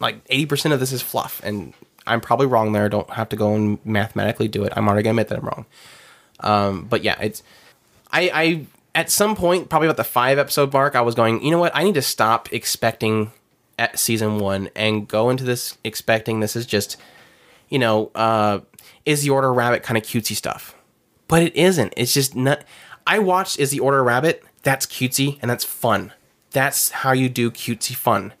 [0.00, 1.72] like 80 percent of this is fluff, and
[2.06, 2.84] I'm probably wrong there.
[2.84, 4.72] I Don't have to go and mathematically do it.
[4.76, 5.66] I'm already gonna admit that I'm wrong.
[6.40, 7.42] Um, but yeah, it's
[8.12, 11.50] I, I at some point, probably about the five episode mark, I was going, you
[11.50, 11.74] know what?
[11.74, 13.32] I need to stop expecting
[13.78, 16.96] at season one and go into this expecting this is just,
[17.68, 18.60] you know, uh,
[19.04, 20.76] is the Order Rabbit kind of cutesy stuff?
[21.26, 21.92] But it isn't.
[21.96, 22.62] It's just not.
[23.06, 24.44] I watched Is the Order Rabbit.
[24.62, 26.12] That's cutesy and that's fun.
[26.52, 28.32] That's how you do cutesy fun.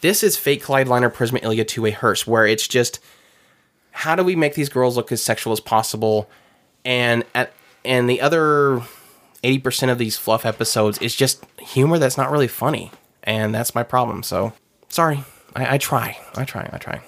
[0.00, 3.00] This is Fake kaleid Liner Prisma Illya to a hearse, where it's just
[3.92, 6.28] how do we make these girls look as sexual as possible?
[6.84, 7.52] And at
[7.84, 8.82] and the other
[9.42, 12.90] eighty percent of these fluff episodes is just humor that's not really funny,
[13.22, 14.22] and that's my problem.
[14.22, 14.52] So
[14.88, 15.24] sorry,
[15.54, 17.00] I, I try, I try, I try.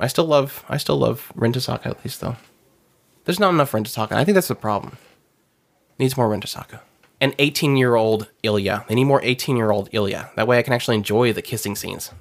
[0.00, 2.36] I still love, I still love Rin Tosaka at least though.
[3.24, 4.12] There's not enough Rin Tosaka.
[4.12, 4.98] I think that's the problem.
[5.98, 6.80] Needs more Rin Tosaka.
[7.20, 8.86] And 18 year old Illya.
[8.86, 10.34] They need more 18 year old Illya.
[10.34, 12.12] That way I can actually enjoy the kissing scenes.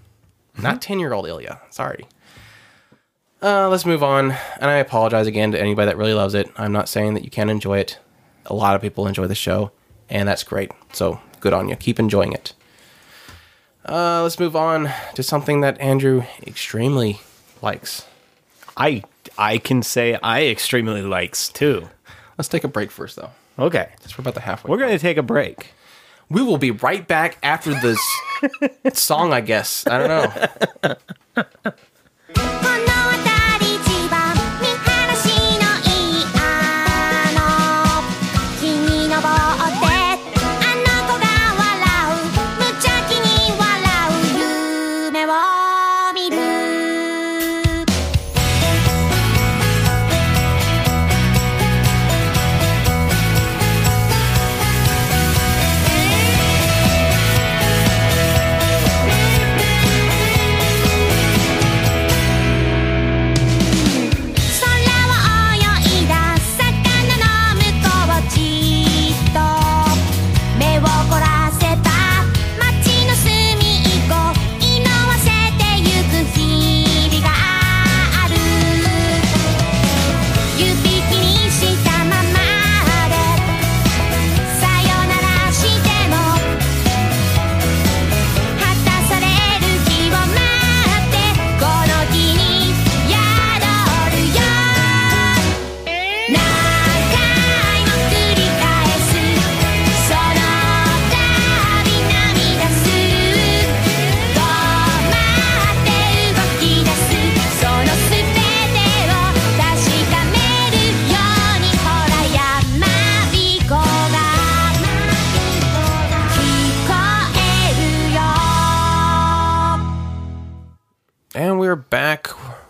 [0.58, 1.60] Not 10 year old Illya.
[1.70, 2.08] Sorry.
[3.42, 4.32] Uh, let's move on.
[4.32, 6.50] And I apologize again to anybody that really loves it.
[6.58, 8.00] I'm not saying that you can't enjoy it.
[8.46, 9.72] A lot of people enjoy the show,
[10.10, 10.72] and that's great.
[10.94, 11.76] So good on you.
[11.76, 12.54] Keep enjoying it.
[13.88, 17.20] Uh, let's move on to something that Andrew extremely
[17.62, 18.06] likes.
[18.78, 19.04] I
[19.38, 21.90] I can say I extremely likes too.
[22.38, 23.32] Let's take a break first, though.
[23.58, 24.70] Okay, We're about the halfway.
[24.70, 25.72] we're gonna take a break.
[26.30, 28.00] we will be right back after this
[28.94, 29.86] song, I guess.
[29.88, 30.08] I don't
[31.36, 31.46] know.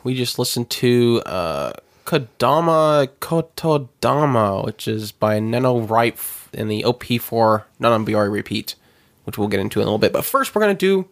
[0.06, 1.74] We just listened to uh,
[2.06, 6.20] Kodama Kotodama, which is by nano.RIPE
[6.54, 8.76] in the OP4 Non Biyori repeat,
[9.24, 10.14] which we'll get into in a little bit.
[10.14, 11.10] But first, we're going to do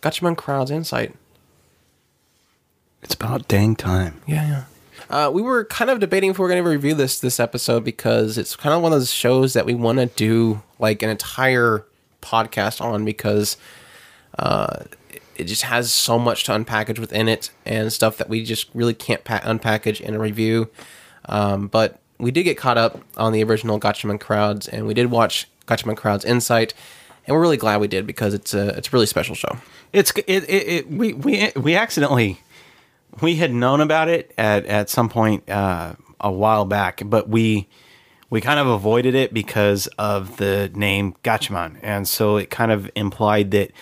[0.00, 1.14] Gatchaman Crowd's Insight.
[3.02, 4.22] It's about dang time.
[4.26, 4.64] Yeah, yeah.
[5.10, 7.84] Uh, we were kind of debating if we are going to review this this episode
[7.84, 11.10] because it's kind of one of those shows that we want to do like an
[11.10, 11.84] entire
[12.22, 13.58] podcast on because
[14.38, 14.84] uh,
[15.36, 18.94] it just has so much to unpackage within it and stuff that we just really
[18.94, 20.70] can't pa- unpackage in a review.
[21.26, 25.10] Um, but we did get caught up on the original Gatchaman crowds, and we did
[25.10, 26.74] watch Gatchaman crowds Insight,
[27.26, 29.58] and we're really glad we did because it's a it's a really special show.
[29.92, 32.40] It's it, it, it we we we accidentally
[33.20, 37.68] we had known about it at at some point uh, a while back, but we
[38.30, 42.90] we kind of avoided it because of the name Gatchaman, and so it kind of
[42.94, 43.72] implied that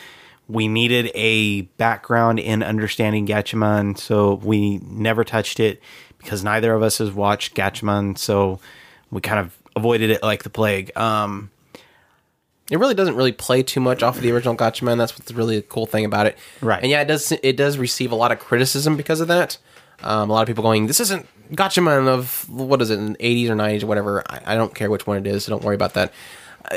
[0.50, 5.80] we needed a background in understanding Gatchaman, so we never touched it
[6.18, 8.60] because neither of us has watched Gatchaman, so
[9.10, 10.90] we kind of avoided it like the plague.
[10.96, 11.50] Um,
[12.70, 14.96] It really doesn't really play too much off of the original Gatchaman.
[14.98, 16.36] That's what's really a cool thing about it.
[16.60, 16.80] Right.
[16.82, 19.58] And yeah, it does it does receive a lot of criticism because of that.
[20.02, 23.18] Um, a lot of people going, "This isn't Gatchaman of what is it, in the
[23.18, 25.64] '80s or '90s or whatever." I, I don't care which one it is, so don't
[25.64, 26.12] worry about that.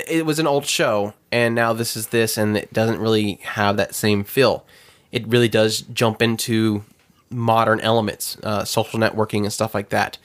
[0.08, 3.78] It was an old show, and now this is this, and it doesn't really have
[3.78, 4.66] that same feel.
[5.12, 6.84] It really does jump into
[7.30, 10.18] modern elements, uh, social networking and stuff like that.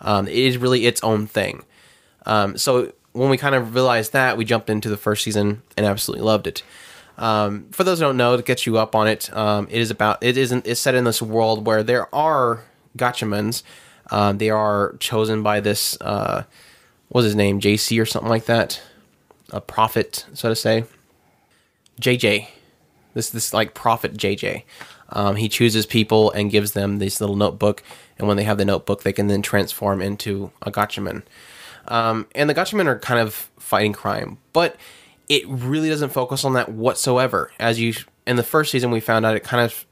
[0.00, 1.64] Um, it is really its own thing.
[2.26, 5.86] Um, so when we kind of realized that, we jumped into the first season and
[5.86, 6.62] absolutely loved it.
[7.16, 9.90] Um, for those who don't know, to get you up on it, um, it is
[9.90, 12.64] about it isn't it's set in this world where there are
[12.98, 13.62] Gatchamans.
[14.10, 16.42] Um, they are chosen by this uh,
[17.08, 18.82] what's his name, JC or something like that,
[19.54, 20.84] a prophet, so to say.
[22.00, 22.48] JJ,
[23.14, 24.64] this this like prophet JJ.
[25.10, 27.82] Um, he chooses people and gives them this little notebook,
[28.18, 31.22] and when they have the notebook, they can then transform into a Gatchaman.
[31.86, 34.76] Um, and the Gatchamen are kind of fighting crime, but
[35.28, 37.52] it really doesn't focus on that whatsoever.
[37.60, 37.94] As you
[38.26, 39.86] in the first season, we found out it kind of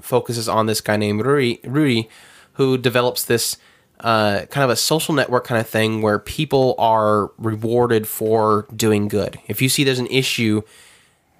[0.00, 2.08] focuses on this guy named Ruri, Ruri
[2.52, 3.56] who develops this
[4.00, 9.08] uh, kind of a social network kind of thing where people are rewarded for doing
[9.08, 9.38] good.
[9.48, 10.62] If you see there's an issue,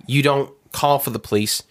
[0.06, 1.62] you don't call for the police.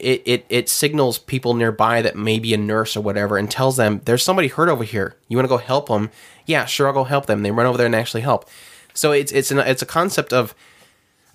[0.00, 3.76] It, it, it signals people nearby that may be a nurse or whatever and tells
[3.76, 5.16] them there's somebody hurt over here.
[5.28, 6.10] You want to go help them?
[6.46, 7.42] Yeah, sure, I'll go help them.
[7.42, 8.48] They run over there and actually help.
[8.92, 10.54] So it's it's an, it's a concept of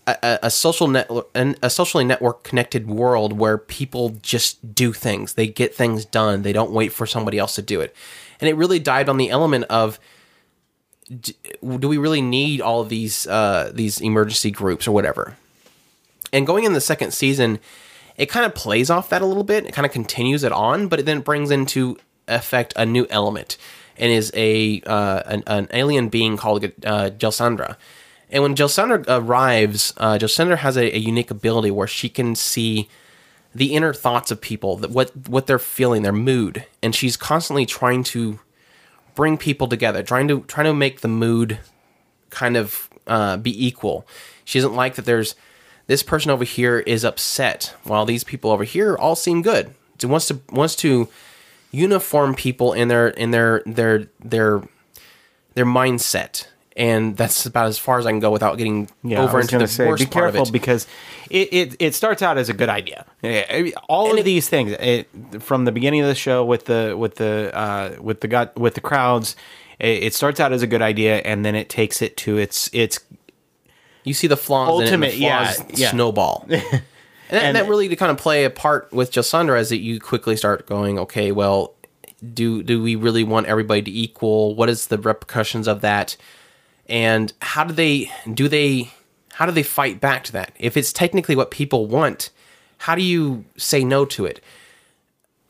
[0.08, 5.34] a, a- social net a socially network connected world where people just do things.
[5.34, 6.42] They get things done.
[6.42, 7.96] They don't wait for somebody else to do it.
[8.40, 10.00] And it really died on the element of
[11.10, 15.38] do we really need all these uh, these emergency groups or whatever?
[16.32, 17.60] And going in the second season,
[18.16, 19.66] it kind of plays off that a little bit.
[19.66, 23.58] It kind of continues it on, but it then brings into effect a new element
[23.98, 27.10] and is a uh, an, an alien being called uh.
[28.32, 30.20] And when Gelsadra arrives, uh,
[30.58, 32.88] has a, a unique ability where she can see
[33.54, 37.66] the inner thoughts of people, that what what they're feeling, their mood, and she's constantly
[37.66, 38.40] trying to
[39.16, 41.60] bring people together, trying to trying to make the mood
[42.30, 44.08] kind of uh, be equal.
[44.46, 45.36] She doesn't like that there's
[45.88, 49.74] this person over here is upset while these people over here all seem good.
[50.00, 51.10] She wants to wants to
[51.72, 54.62] uniform people in their in their their their
[55.56, 56.48] their mindset.
[56.80, 59.68] And that's about as far as I can go without getting Yeah, over into the
[59.68, 60.52] say, worst be part of careful it.
[60.54, 60.88] because
[61.30, 63.06] it, it it starts out as a good idea.
[63.22, 65.10] Yeah, All of it- these things it,
[65.40, 68.76] from the beginning of the show with the with the uh, with the gut with
[68.76, 69.36] the crowds,
[69.78, 73.00] it, starts out as a good idea and then it takes it to its its
[74.06, 75.92] you see the flaws in Ultimate- the flaws yeah, yeah.
[75.92, 76.46] snowball.
[76.50, 79.80] and, that, And- that really to kind of play a part with Gelsadra is that
[79.80, 81.74] you quickly start going, okay, well,
[82.34, 84.56] do do we really want everybody to equal?
[84.56, 86.16] What is the repercussions of that?
[86.90, 88.92] And how do they do they
[89.34, 90.54] how do they fight back to that?
[90.60, 92.30] If it's technically what people want,
[92.80, 94.44] how do you say no to it?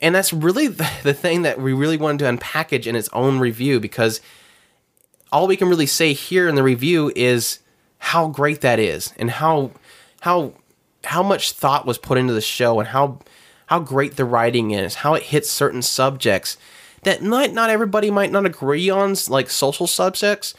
[0.02, 3.40] And that's really the, the thing that we really wanted to unpackage in its own
[3.40, 4.22] review because
[5.32, 7.60] all we can really say here in the review is
[8.00, 9.72] how great that is and how
[10.22, 10.54] how
[11.06, 13.20] how much thought was put into the show and how
[13.68, 16.58] how great the writing is, how it hits certain subjects
[17.04, 20.54] that not not everybody might not agree on, like social subjects,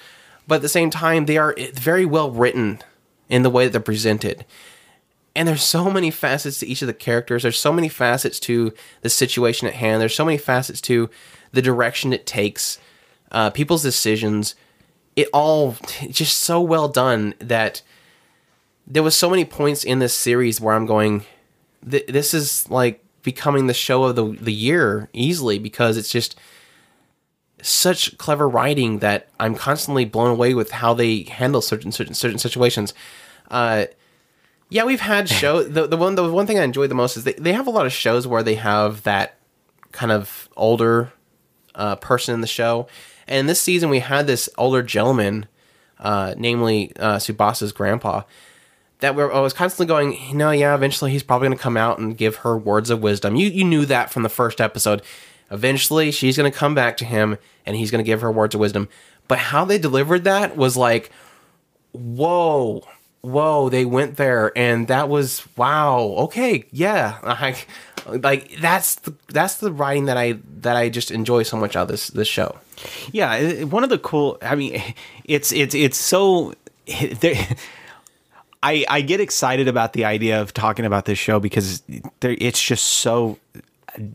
[0.50, 2.80] but at the same time they are very well written
[3.28, 4.44] in the way that they're presented.
[5.36, 7.44] And there's so many facets to each of the characters.
[7.44, 8.72] There's so many facets to
[9.02, 10.02] the situation at hand.
[10.02, 11.08] There's so many facets to
[11.52, 12.80] the direction it takes,
[13.30, 14.56] uh, people's decisions.
[15.14, 15.76] It all
[16.10, 17.82] just so well done that
[18.88, 21.26] there was so many points in this series where I'm going,
[21.80, 26.36] this is like becoming the show of the the year easily because it's just
[27.62, 32.38] such clever writing that I'm constantly blown away with how they handle certain certain certain
[32.38, 32.94] situations.
[33.50, 33.86] Uh,
[34.68, 37.24] yeah, we've had show the the one the one thing I enjoy the most is
[37.24, 39.36] they they have a lot of shows where they have that
[39.92, 41.12] kind of older
[41.74, 42.86] uh, person in the show,
[43.26, 45.46] and this season we had this older gentleman,
[45.98, 48.22] uh, namely uh, Tsubasa's grandpa,
[49.00, 51.98] that we're, I was constantly going, no, yeah, eventually he's probably going to come out
[51.98, 53.36] and give her words of wisdom.
[53.36, 55.02] You you knew that from the first episode.
[55.50, 58.54] Eventually, she's going to come back to him and he's going to give her words
[58.54, 58.88] of wisdom.
[59.28, 61.10] But how they delivered that was like,
[61.92, 62.86] whoa,
[63.20, 64.56] whoa, they went there.
[64.56, 67.18] And that was, wow, okay, yeah.
[67.24, 67.56] I,
[68.06, 71.82] like that's the, that's the writing that I that I just enjoy so much out
[71.82, 72.56] of this this show.
[73.12, 74.38] Yeah, one of the cool.
[74.42, 74.82] I mean,
[75.24, 76.54] it's it's it's so.
[78.62, 81.82] I I get excited about the idea of talking about this show because
[82.22, 83.38] it's just so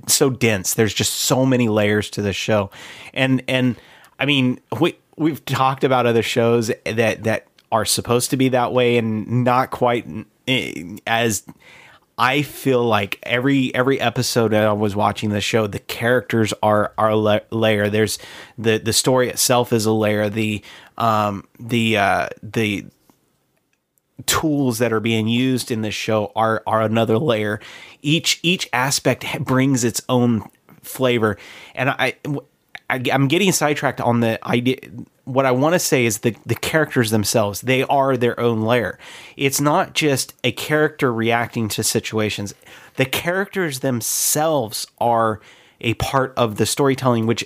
[0.08, 0.74] so dense.
[0.74, 2.70] There's just so many layers to this show,
[3.14, 3.76] and and
[4.20, 8.74] I mean we we've talked about other shows that that are supposed to be that
[8.74, 10.08] way and not quite
[10.48, 11.44] eh, as.
[12.18, 17.14] I feel like every every episode I was watching the show, the characters are are
[17.14, 17.90] la- layer.
[17.90, 18.20] There's
[18.58, 20.30] the the story itself is a layer.
[20.30, 20.64] The
[20.98, 22.86] um the uh the
[24.26, 27.60] tools that are being used in this show are are another layer.
[28.02, 30.50] Each each aspect brings its own
[30.82, 31.38] flavor,
[31.74, 32.16] and I,
[32.90, 34.78] I am getting sidetracked on the idea.
[35.26, 37.62] What I want to say is the the characters themselves.
[37.62, 39.00] They are their own layer.
[39.36, 42.54] It's not just a character reacting to situations.
[42.96, 45.42] The characters themselves are
[45.82, 47.44] a part of the storytelling, which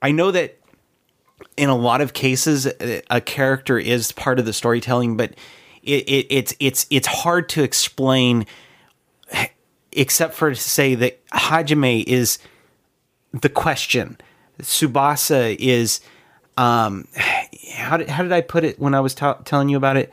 [0.00, 0.58] I know that
[1.56, 2.66] in a lot of cases
[3.10, 5.34] a character is part of the storytelling but
[5.82, 8.46] it, it, it's it's it's hard to explain
[9.92, 12.38] except for to say that hajime is
[13.32, 14.18] the question.
[14.60, 16.00] Tsubasa is
[16.56, 17.06] um
[17.74, 20.12] how did, how did i put it when i was ta telling you about it?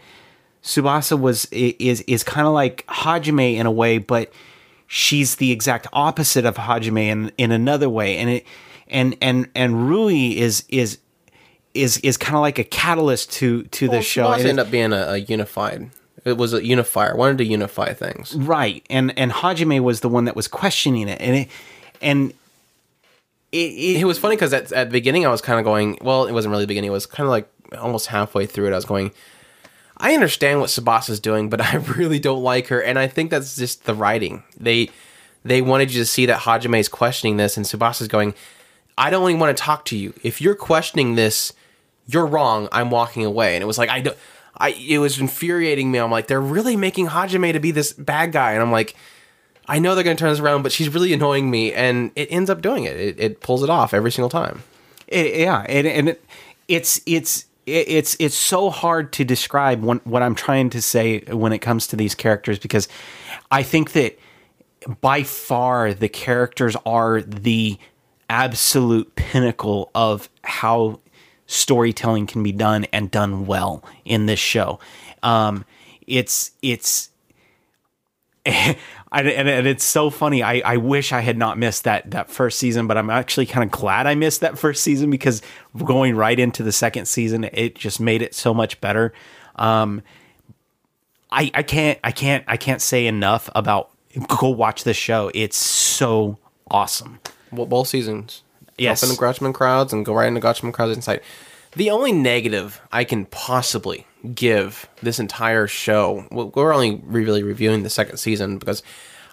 [0.64, 4.32] Tsubasa was is is kind of like hajime in a way but
[4.88, 8.18] she's the exact opposite of hajime in in another way.
[8.18, 8.46] And it
[8.88, 10.98] and and and rui is is
[11.74, 14.94] is is kind of like a catalyst to to the show it- ended up being
[14.94, 15.90] a, a unified.
[16.26, 17.16] It was a unifier.
[17.16, 18.36] Wanted to unify things.
[18.36, 21.48] right and and hajime was the one that was questioning it and it
[22.02, 22.34] and
[23.52, 25.98] it, it, It was funny because at, at the beginning I was kind of going.
[26.02, 26.90] Well, it wasn't really the beginning.
[26.90, 27.50] It was kind of like
[27.80, 28.74] almost halfway through it.
[28.74, 29.12] I was going.
[29.98, 33.56] I understand what Tsubasa's doing, but I really don't like her, and I think that's
[33.56, 34.44] just the writing.
[34.60, 34.90] They
[35.44, 38.34] they wanted you to see that Hajime is questioning this, and Tsubasa's going.
[38.98, 40.14] I don't even want to talk to you.
[40.24, 41.54] If you're questioning this,
[42.12, 42.68] you're wrong.
[42.72, 43.56] I'm walking away.
[43.56, 44.18] And it was like I don't.
[44.58, 46.00] I it was infuriating me.
[46.00, 48.96] I'm like they're really making Hajime to be this bad guy, and I'm like.
[49.72, 52.28] I know they're going to turn this around, but she's really annoying me, and it
[52.32, 52.98] ends up doing it.
[52.98, 54.64] It, it pulls it off every single time.
[55.08, 56.26] It, yeah, and, and it,
[56.68, 61.20] it's it's it- it's it's so hard to describe what, what I'm trying to say
[61.20, 62.88] when it comes to these characters because
[63.52, 64.18] I think that
[65.02, 67.78] by far the characters are the
[68.28, 71.00] absolute pinnacle of how
[71.50, 74.80] storytelling can be done and done well in this show.
[75.24, 75.66] Um,
[76.06, 77.10] it's it's
[78.46, 78.78] and,
[79.12, 80.44] and it's so funny.
[80.44, 83.64] I, I wish I had not missed that that first season, but I'm actually kind
[83.64, 85.42] of glad I missed that first season because
[85.84, 89.12] going right into the second season, it just made it so much better.
[89.56, 90.04] Um,
[91.32, 93.90] I I can't I can't I can't say enough about
[94.28, 95.32] go watch this show.
[95.34, 96.38] It's so
[96.70, 97.20] awesome.
[97.52, 98.44] Well, both seasons.
[98.82, 99.02] Yes.
[99.02, 101.22] Jump into Gatchaman crowds and go right into Gatchaman crowds Insight.
[101.76, 107.90] The only negative I can possibly give this entire show, we're only really reviewing the
[107.90, 108.82] second season because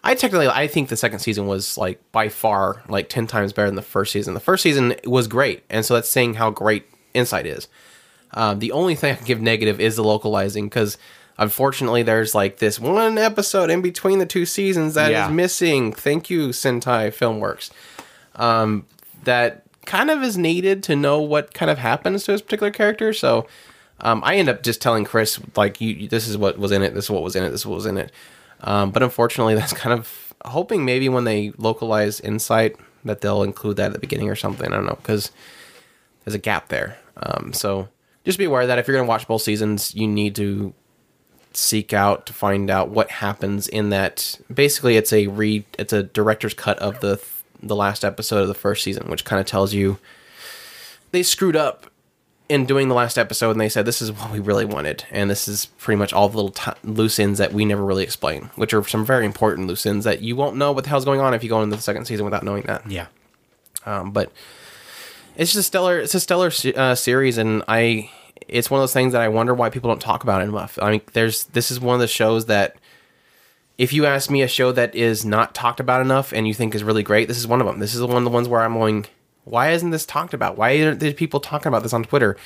[0.04, 3.66] I technically I think the second season was like by far like ten times better
[3.68, 4.34] than the first season.
[4.34, 7.68] The first season was great, and so that's saying how great Insight is.
[8.32, 10.98] Um, the only thing I can give negative is the localizing because
[11.38, 15.28] unfortunately there's like this one episode in between the two seasons that is Yeah.
[15.28, 15.92] missing.
[15.92, 17.70] Thank you, Sentai Filmworks.
[18.36, 18.84] Um,
[19.26, 23.12] that kind of is needed to know what kind of happens to this particular character.
[23.12, 23.46] So
[24.00, 26.94] um, I end up just telling Chris like, you, this is what was in it.
[26.94, 27.50] This is what was in it.
[27.50, 28.12] This is what was in it.
[28.62, 33.76] Um, but unfortunately, that's kind of hoping maybe when they localize Insight that they'll include
[33.76, 34.72] that at the beginning or something.
[34.72, 35.30] I don't know because
[36.24, 36.98] there's a gap there.
[37.16, 37.88] Um, so
[38.24, 40.74] just be aware that if you're going to watch both seasons, you need to
[41.52, 44.40] seek out to find out what happens in that.
[44.52, 45.64] Basically, it's a read.
[45.78, 47.16] It's a director's cut of the
[47.62, 49.98] the last episode of the first season, which kind of tells you
[51.10, 51.90] they screwed up
[52.48, 55.28] in doing the last episode, and they said this is what we really wanted, and
[55.28, 58.50] this is pretty much all the little t- loose ends that we never really explain,
[58.54, 61.20] which are some very important loose ends that you won't know what the hell's going
[61.20, 62.88] on if you go into the second season without knowing that.
[62.88, 63.06] Yeah.
[63.84, 64.30] Um, but
[65.36, 65.98] it's just a stellar.
[65.98, 68.10] It's a stellar uh, series, and I.
[68.48, 70.78] It's one of those things that I wonder why people don't talk about it enough.
[70.80, 72.76] I mean, there's this is one of the shows that,
[73.78, 76.74] if you ask me a show that is not talked about enough and you think
[76.74, 77.78] is really great, this is one of them.
[77.78, 79.06] This is one of the ones where I'm going,
[79.44, 80.56] why isn't this talked about?
[80.56, 82.36] Why aren't there people talking about this on Twitter?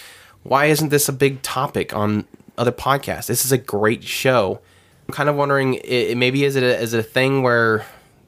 [0.42, 2.26] Why isn't this a big topic on
[2.58, 3.26] other podcasts?
[3.26, 4.60] This is a great show.
[5.08, 7.86] I'm kind of wondering, i maybe is it a, is it a thing where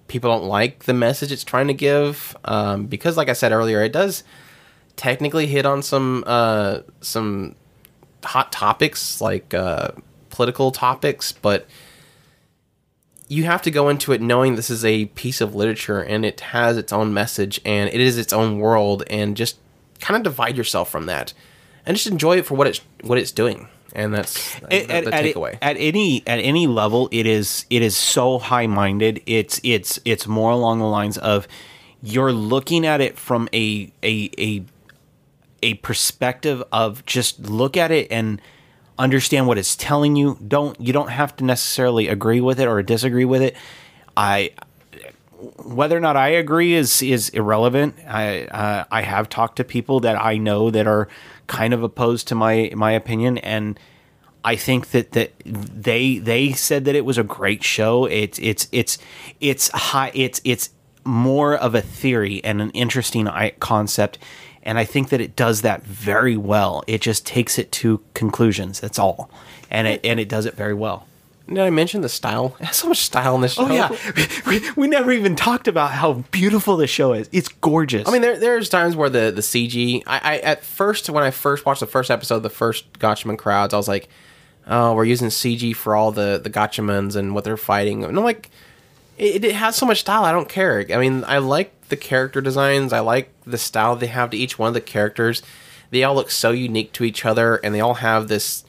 [0.09, 3.83] people don't like the message it's trying to give um, because, like I said earlier,
[3.83, 4.25] it does
[4.97, 7.57] technically hit on some uh, some
[8.25, 9.93] hot topics like uh,
[10.31, 11.67] political topics, but
[13.33, 16.41] you have to go into it knowing this is a piece of literature and it
[16.41, 19.59] has its own message and it is its own world and just
[20.01, 21.33] kind of divide yourself from that.
[21.87, 23.69] And just enjoy it for what it's what it's doing.
[23.95, 25.57] And that's at, the, the at- takeaway.
[25.63, 30.27] at any at any level it is it is so high minded it's it's it's
[30.27, 31.49] more along the lines of
[32.03, 34.65] you're looking at it from a a a
[35.63, 38.41] a perspective of just look at it and
[38.99, 42.83] understand what it's telling you don't you don't have to necessarily agree with it or
[42.83, 43.57] disagree with it
[44.17, 44.51] i
[45.65, 47.97] whether or not I agree is is irrelevant.
[48.07, 51.09] I uh, I have talked to people that I know that are
[51.47, 53.79] kind of opposed to my my opinion, and
[54.45, 58.07] I think that that they they said that it was a great show.
[58.07, 58.99] It's it's it's
[59.41, 60.13] it's high.
[60.15, 60.71] It's it's
[61.05, 63.29] more of a theory and an interesting
[63.59, 64.19] concept,
[64.63, 66.85] and I think that it does that very well.
[66.87, 68.81] It just takes it to conclusions.
[68.81, 69.31] That's all,
[69.71, 71.07] and it and it does it very well.
[71.49, 73.75] did i mention the style it has so much style in this oh, show Oh
[73.75, 77.29] yeah, we, we never even talked about how beautiful this show is.
[77.33, 78.09] It's gorgeous.
[78.09, 80.03] I mean, there, there's times where the the CG.
[80.07, 83.39] I, I at first when I first watched the first episode, of the first Gatchaman
[83.39, 84.09] crowds, I was like,
[84.67, 88.25] "Oh, we're using CG for all the the Gatchamans and what they're fighting." And I'm
[88.25, 88.51] like,
[89.19, 90.25] it, it has so much style.
[90.25, 90.85] I don't care.
[90.93, 92.93] I mean, I like the character designs.
[92.93, 95.43] I like the style they have to each one of the characters.
[95.91, 98.65] They all look so unique to each other, and they all have this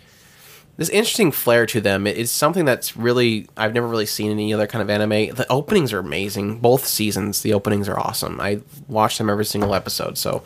[0.76, 2.08] this interesting flair to them.
[2.08, 5.36] It's something that's really I've never really seen in any other kind of anime.
[5.36, 6.60] The openings are amazing.
[6.60, 8.40] Both seasons, the openings are awesome.
[8.42, 10.18] I watch them every single episode.
[10.18, 10.44] So,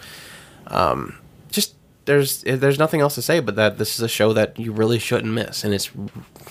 [0.68, 1.18] um,
[1.50, 1.76] just
[2.06, 5.00] there's there's nothing else to say but that this is a show that you really
[5.00, 5.90] shouldn't miss, and it's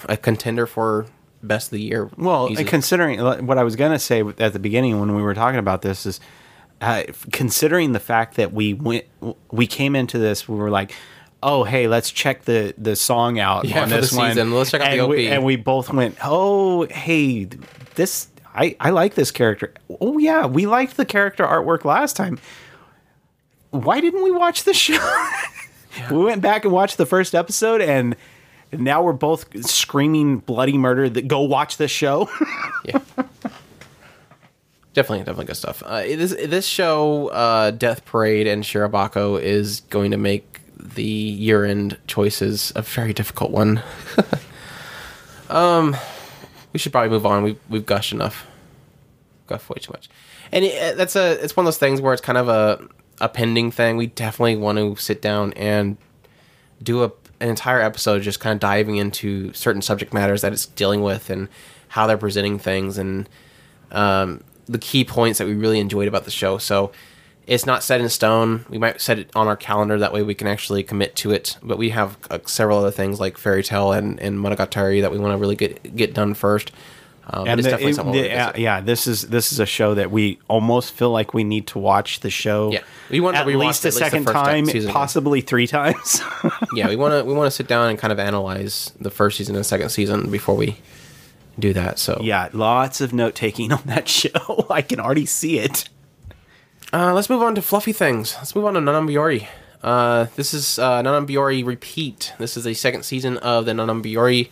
[0.09, 1.07] a contender for
[1.43, 2.11] best of the year.
[2.17, 2.65] well, easily.
[2.65, 6.07] considering what I was gonna say at the beginning when we were talking about this
[6.07, 6.19] is,
[6.81, 9.05] uh, considering the fact that we went,
[9.51, 10.93] we came into this, we were like.
[11.43, 14.31] Oh hey, let's check the the song out Yeah, on this one.
[14.31, 14.53] season.
[14.55, 17.45] Let's check out the and We, and we both went, "Oh hey,
[17.95, 19.75] this I I like this character.
[20.01, 22.39] Oh yeah, we liked the character artwork last time.
[23.71, 24.99] Why didn't we watch the show?
[26.11, 28.17] We went back and watched the first episode, and
[28.73, 31.09] now we're both screaming bloody murder.
[31.11, 32.31] That go watch this show.
[32.85, 32.99] yeah.
[34.97, 35.83] Definitely, definitely good stuff.
[35.85, 41.67] Uh, this this show, uh, Death Parade and Shirobako, is going to make the year
[41.67, 43.83] end choices a very difficult one.
[45.51, 45.95] um,
[46.73, 47.43] we should probably move on.
[47.43, 48.47] We've we've gushed enough.
[49.49, 50.09] Gushed way too much,
[50.51, 52.89] and it, that's a it's one of those things where it's kind of a
[53.21, 53.99] a pending thing.
[53.99, 55.99] We definitely want to sit down and
[56.83, 60.65] do a an entire episode just kind of diving into certain subject matters that it's
[60.65, 61.49] dealing with and
[61.89, 63.29] how they're presenting things and
[63.93, 66.59] um, the key points that we really enjoyed about the show.
[66.59, 66.93] So
[67.47, 68.65] it's not set in stone.
[68.69, 71.57] We might set it on our calendar that way we can actually commit to it.
[71.63, 75.19] But we have uh, several other things like Fairy Tail and, and Monogatari that we
[75.19, 76.73] want to really get get done first.
[77.29, 79.95] Um, and it's the- definitely it- the- yeah, yeah, this is this is a show
[79.95, 82.73] that we almost feel like we need to watch the show.
[82.73, 82.83] Yeah.
[83.11, 84.89] We want to at least at a second time, again.
[84.89, 86.21] possibly three times.
[86.75, 89.39] yeah, we want to we want to sit down and kind of analyze the first
[89.39, 90.77] season and second season before we
[91.59, 91.99] do that.
[91.99, 94.67] So yeah, lots of note taking on that show.
[94.71, 95.89] I can already see it.
[96.93, 98.35] Uh, let's move on to fluffy things.
[98.37, 99.49] Let's move on to Non Non Biyori.
[99.83, 102.33] Uh, this is uh, Non Non Biyori Repeat.
[102.39, 104.49] This is the second season of the Non Non Biyori.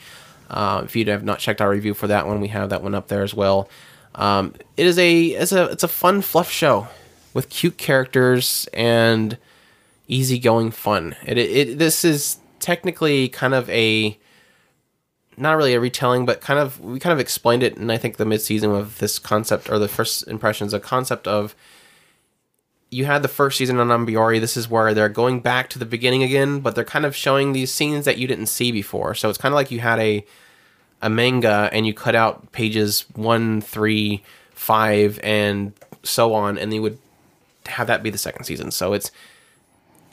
[0.51, 2.95] Uh, if you have not checked our review for that one, we have that one
[2.95, 3.69] up there as well.
[4.15, 6.89] Um, it is a it's a it's a fun fluff show
[7.33, 9.39] with cute characters and
[10.07, 11.17] easygoing fun.
[11.27, 14.19] It, it this is technically kind of a
[15.37, 18.17] not really a retelling, but kind of we kind of explained it, and I think
[18.17, 21.55] the mid season of this concept or the first impressions, a concept of
[22.91, 24.41] you had the first season on Ambiori.
[24.41, 27.53] This is where they're going back to the beginning again, but they're kind of showing
[27.53, 29.15] these scenes that you didn't see before.
[29.15, 30.25] So it's kind of like you had a
[31.03, 34.23] a manga and you cut out pages one, three,
[34.53, 35.73] five, and
[36.03, 36.99] so on, and you would
[37.67, 38.71] have that be the second season.
[38.71, 39.11] So it's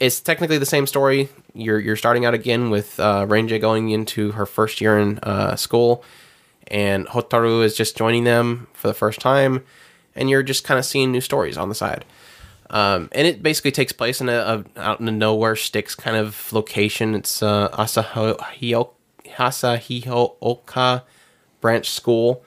[0.00, 1.28] it's technically the same story.
[1.54, 5.56] You're you're starting out again with uh, Renge going into her first year in uh,
[5.56, 6.02] school,
[6.68, 9.64] and Hotaru is just joining them for the first time,
[10.14, 12.04] and you're just kind of seeing new stories on the side.
[12.70, 16.16] Um, and it basically takes place in a, a out in a nowhere sticks kind
[16.16, 17.14] of location.
[17.14, 18.90] It's uh, Asahio
[19.26, 21.02] Asahigaoka
[21.60, 22.44] Branch School.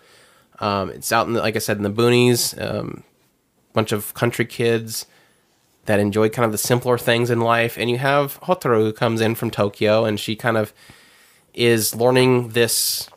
[0.60, 2.60] Um, it's out in the, like I said in the boonies.
[2.60, 3.04] Um,
[3.74, 5.06] bunch of country kids
[5.86, 7.78] that enjoy kind of the simpler things in life.
[7.78, 10.74] And you have Hotaru who comes in from Tokyo, and she kind of
[11.54, 13.10] is learning this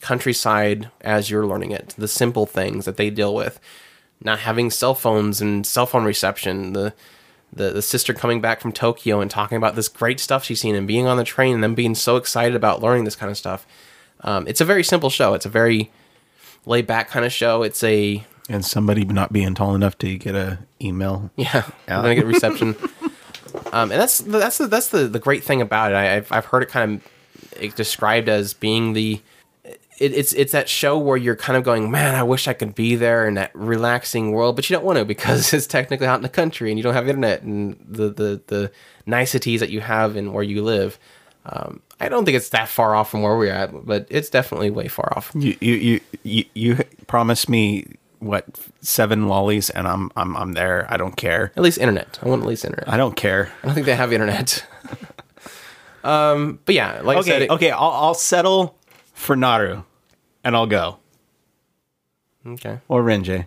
[0.00, 1.94] countryside as you're learning it.
[1.96, 3.60] The simple things that they deal with,
[4.20, 6.72] not having cell phones and cell phone reception.
[6.72, 6.94] The
[7.52, 10.74] the, the sister coming back from Tokyo and talking about this great stuff she's seen
[10.74, 13.36] and being on the train and then being so excited about learning this kind of
[13.36, 13.66] stuff.
[14.22, 15.34] Um, it's a very simple show.
[15.34, 15.90] It's a very
[16.64, 17.62] laid back kind of show.
[17.62, 21.30] It's a And somebody not being tall enough to get a email.
[21.36, 22.76] yeah, we're gonna get reception.
[23.72, 25.94] um, and that's that's the that's the, the great thing about it.
[25.94, 27.08] I, I've I've heard it kind of
[27.60, 29.20] it described as being the
[29.98, 32.74] it, it's it's that show where you're kind of going, man, I wish I could
[32.74, 36.16] be there in that relaxing world, but you don't want to because it's technically out
[36.16, 38.72] in the country and you don't have internet and the the the
[39.06, 40.98] niceties that you have in where you live.
[41.44, 44.70] Um, I don't think it's that far off from where we're at, but it's definitely
[44.70, 45.30] way far off.
[45.34, 47.86] You you you you, you promised me
[48.22, 48.44] what
[48.80, 50.86] seven lollies, and I'm I'm I'm there.
[50.88, 51.52] I don't care.
[51.56, 52.18] At least internet.
[52.22, 52.88] I want at least internet.
[52.88, 53.50] I don't care.
[53.62, 54.64] I don't think they have internet.
[56.04, 57.70] um, but yeah, like I said, Okay, it- okay.
[57.70, 58.78] I'll I'll settle
[59.14, 59.82] for Naru,
[60.44, 60.98] and I'll go
[62.46, 62.78] okay.
[62.88, 63.46] or Renge.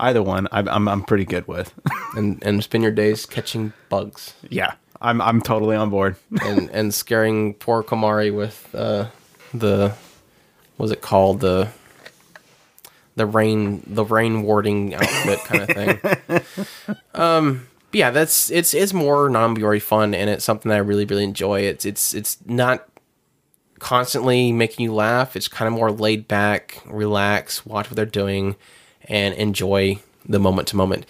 [0.00, 1.72] Either one, I'm I'm, I'm pretty good with.
[2.16, 6.16] and and spend your days catching bugs yeah, I'm I'm totally on board.
[6.42, 9.08] and and scaring poor Komari with uh,
[9.54, 9.94] the
[10.76, 11.68] what was it called the
[13.16, 16.96] the rain the rain warding outfit kind of thing.
[17.14, 21.24] um, yeah, that's it's it's more non-Biyori fun, and it's something that I really really
[21.24, 21.60] enjoy.
[21.60, 22.88] It's it's it's not
[23.78, 25.36] constantly making you laugh.
[25.36, 28.56] It's kind of more laid back, relax, watch what they're doing,
[29.08, 31.04] and enjoy the moment to moment.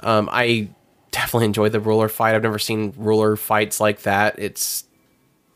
[0.00, 0.68] Um, I
[1.10, 2.34] definitely enjoy the ruler fight.
[2.34, 4.38] I've never seen ruler fights like that.
[4.38, 4.84] It's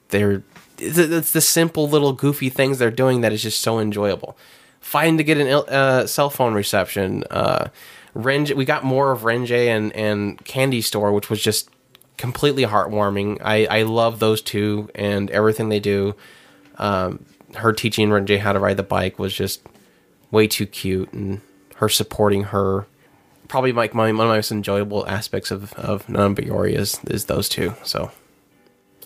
[0.09, 0.43] they're
[0.78, 4.36] it's, it's the simple little goofy things they're doing that is just so enjoyable.
[4.83, 7.24] Fighting to get an uh, cell phone reception.
[7.30, 7.68] Uh,
[8.14, 11.70] Renj, we got more of Renge and and Candy Store, which was just
[12.18, 13.41] completely heartwarming.
[13.43, 16.14] I I love those two and everything they do.
[16.76, 17.24] Um,
[17.55, 19.62] her teaching Renge how to ride the bike was just
[20.30, 21.41] way too cute, and
[21.76, 22.87] her supporting her
[23.49, 27.49] probably like my one of my most enjoyable aspects of of Nanbiori is is those
[27.49, 27.74] two.
[27.83, 28.11] So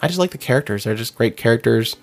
[0.01, 1.97] I just like the characters; they're just great characters,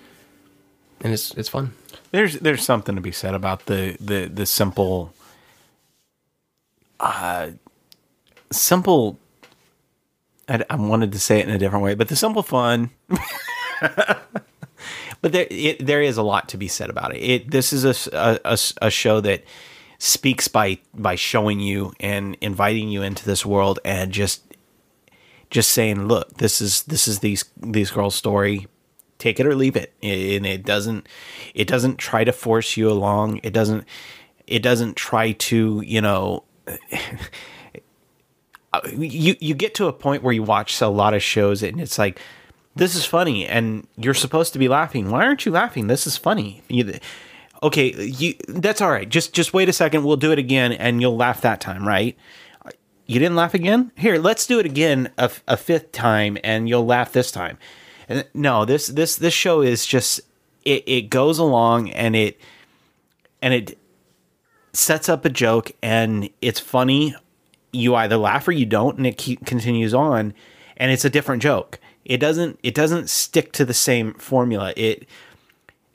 [1.00, 1.72] and it's it's fun.
[2.14, 5.12] There's there's something to be said about the the the simple,
[7.00, 7.50] uh,
[8.52, 9.18] simple.
[10.48, 12.90] I, I wanted to say it in a different way, but the simple fun.
[13.80, 14.22] but
[15.22, 17.18] there it, there is a lot to be said about it.
[17.18, 18.38] It this is a
[18.80, 19.42] a show that
[19.98, 24.54] speaks by by showing you and inviting you into this world and just
[25.50, 28.68] just saying, look, this is this is these these girls' story.
[29.18, 31.08] Take it or leave it, and it doesn't
[31.54, 33.40] it doesn't try to force you along.
[33.42, 33.84] It doesn't
[34.46, 36.44] it doesn't try to you know.
[38.72, 41.80] Uh, you you get to a point where you watch a lot of shows and
[41.80, 42.20] it's like
[42.74, 45.10] this is funny and you're supposed to be laughing.
[45.10, 45.86] Why aren't you laughing?
[45.86, 46.60] This is funny.
[46.68, 46.98] You,
[47.62, 49.08] okay, you that's all right.
[49.08, 50.04] Just just wait a second.
[50.04, 52.16] We'll do it again and you'll laugh that time, right?
[53.06, 53.92] You didn't laugh again?
[53.96, 57.58] Here, let's do it again a, a fifth time and you'll laugh this time.
[58.34, 60.20] No, this this this show is just
[60.64, 62.40] it it goes along and it
[63.40, 63.78] and it
[64.72, 67.14] sets up a joke and it's funny.
[67.72, 70.32] You either laugh or you don't, and it keep, continues on,
[70.76, 71.80] and it's a different joke.
[72.04, 74.72] It doesn't it doesn't stick to the same formula.
[74.76, 75.08] It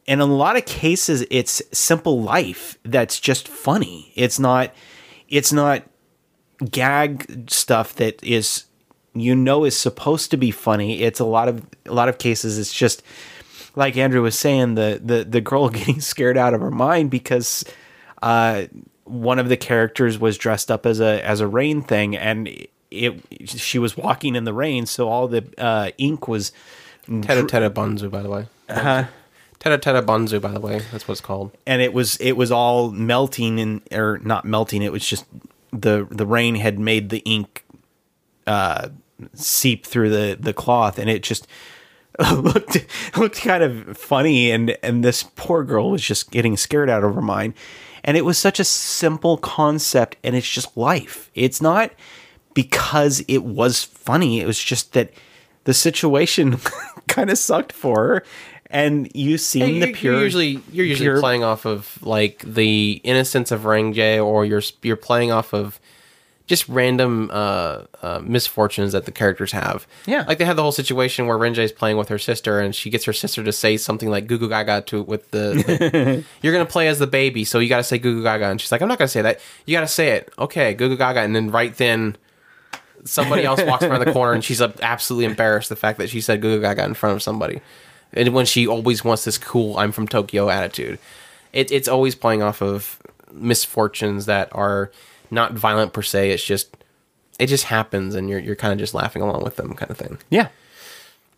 [0.08, 4.12] and in a lot of cases, it's simple life that's just funny.
[4.16, 4.74] It's not
[5.30, 5.84] it's not
[6.72, 8.66] gag stuff that is
[9.20, 11.02] you know is supposed to be funny.
[11.02, 12.58] It's a lot of a lot of cases.
[12.58, 13.04] It's just
[13.76, 17.64] like Andrew was saying the the the girl getting scared out of her mind because
[18.22, 18.66] uh,
[19.06, 22.50] one of the characters was dressed up as a as a rain thing, and
[22.92, 26.52] it she was walking in the rain, so all the uh, ink was
[27.06, 28.48] Teta Teta Bunzu, by the way.
[28.68, 29.06] Uh-huh.
[29.60, 30.80] Teta Teta Bunzu, by the way.
[30.92, 31.52] That's what it's called.
[31.66, 34.82] and it was it was all melting and or not melting.
[34.82, 35.26] It was just
[35.72, 37.64] the the rain had made the ink
[38.48, 38.90] uh,
[39.34, 41.48] seep through the the cloth, and it just
[42.34, 42.86] looked
[43.18, 44.52] looked kind of funny.
[44.52, 47.54] And and this poor girl was just getting scared out of her mind.
[48.04, 51.30] And it was such a simple concept, and it's just life.
[51.36, 51.92] It's not
[52.54, 54.40] because it was funny.
[54.40, 55.12] It was just that
[55.66, 56.58] the situation
[57.08, 58.24] kind of sucked for her,
[58.68, 60.14] and you seen Hey, the pure.
[60.14, 64.64] you're usually you're usually pure- playing off of like the innocence of Renge, or you're
[64.82, 65.78] you're playing off of
[66.50, 69.88] just random uh, uh, misfortunes that the characters have.
[70.08, 70.26] Yeah.
[70.28, 72.90] like they have the whole situation where Renge is playing with her sister, and she
[72.90, 75.54] gets her sister to say something like "Goo Goo Gaga" to with the,
[75.94, 78.46] the- you're gonna play as the baby, so you got to say "Goo Goo Gaga,"
[78.50, 79.40] and she's like, "I'm not gonna say that.
[79.66, 82.18] You got to say it." Okay, "Goo Goo Gaga," and then right then.
[83.06, 86.20] Somebody else walks around the corner and she's uh, absolutely embarrassed the fact that she
[86.20, 87.62] said "Goo Goo Gaga" in front of somebody.
[88.12, 91.00] and when she always wants this cool "I'm from Tokyo" attitude.
[91.54, 93.00] It, it's always playing off of
[93.32, 94.92] misfortunes that are
[95.32, 96.32] not violent per se.
[96.32, 96.76] It's just
[97.40, 99.98] it just happens, and you're you're kind of just laughing along with them, kind of
[99.98, 100.18] thing.
[100.30, 100.50] Yeah.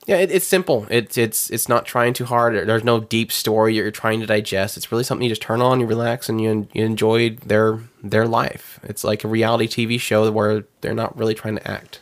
[0.08, 0.88] Yeah, it, it's simple.
[0.90, 2.56] It's it's it's not trying too hard.
[2.68, 4.76] There's no deep story you're trying to digest.
[4.76, 8.28] It's really something you just turn on, you relax, and you you enjoy their their
[8.28, 8.80] life.
[8.84, 12.00] It's like a reality TV show where they're not really trying to act.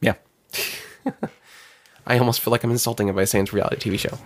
[0.00, 0.14] Yeah.
[2.06, 4.18] I almost feel like I'm insulting it by saying it's a reality TV show.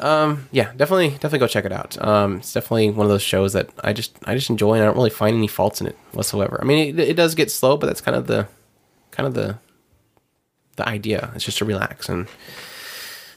[0.00, 2.02] Um, yeah, definitely, definitely go check it out.
[2.02, 4.86] Um, it's definitely one of those shows that I just, I just enjoy, and I
[4.86, 6.58] don't really find any faults in it whatsoever.
[6.60, 8.48] I mean, it, it does get slow, but that's kind of the,
[9.10, 9.58] kind of the,
[10.76, 11.30] the idea.
[11.34, 12.28] It's just to relax and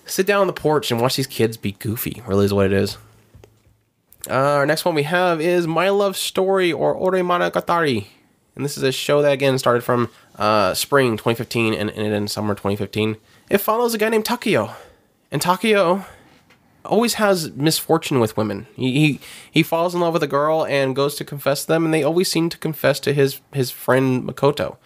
[0.05, 2.23] sit down on the porch and watch these kids be goofy.
[2.25, 2.97] Really, is what it is.
[4.29, 8.07] Uh, our next one we have is My Love Story or Ore Monogatari.
[8.55, 12.29] And this is a show that again started from uh, spring 2015 and ended in
[12.29, 13.17] summer 2015.
[13.49, 14.73] It follows a guy named Takeo.
[15.31, 16.05] And Takeo
[16.85, 18.67] always has misfortune with women.
[18.75, 19.19] He, he
[19.51, 22.03] he falls in love with a girl and goes to confess to them, and they
[22.03, 24.77] always seem to confess to his his friend Makoto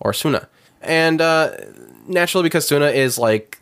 [0.00, 0.48] or Suna.
[0.82, 1.56] And uh,
[2.06, 3.58] naturally, because Suna is like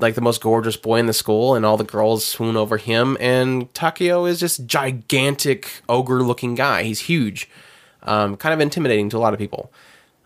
[0.00, 3.16] like the most gorgeous boy in the school, and all the girls swoon over him,
[3.20, 6.82] and Takeo is just gigantic ogre looking guy.
[6.82, 7.48] He's huge,
[8.02, 9.72] um, kind of intimidating to a lot of people.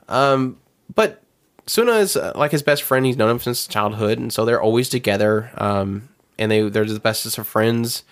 [0.09, 0.59] Um,
[0.95, 1.23] but
[1.67, 3.07] Suna is uh, like his best friend.
[3.07, 5.51] He's known him since childhood, and so they're always together.
[5.57, 6.09] Um,
[6.43, 8.05] and they they're the bestest of friends,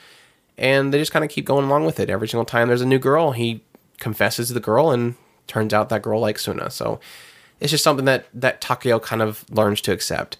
[0.57, 2.11] and they just kind of keep going along with it.
[2.11, 3.63] Every single time there's a new girl, he
[3.99, 5.17] confesses to the girl, and
[5.47, 6.71] turns out that girl likes Suna.
[6.71, 7.01] So
[7.61, 10.37] it's just something that that Takeo kind of learns to accept.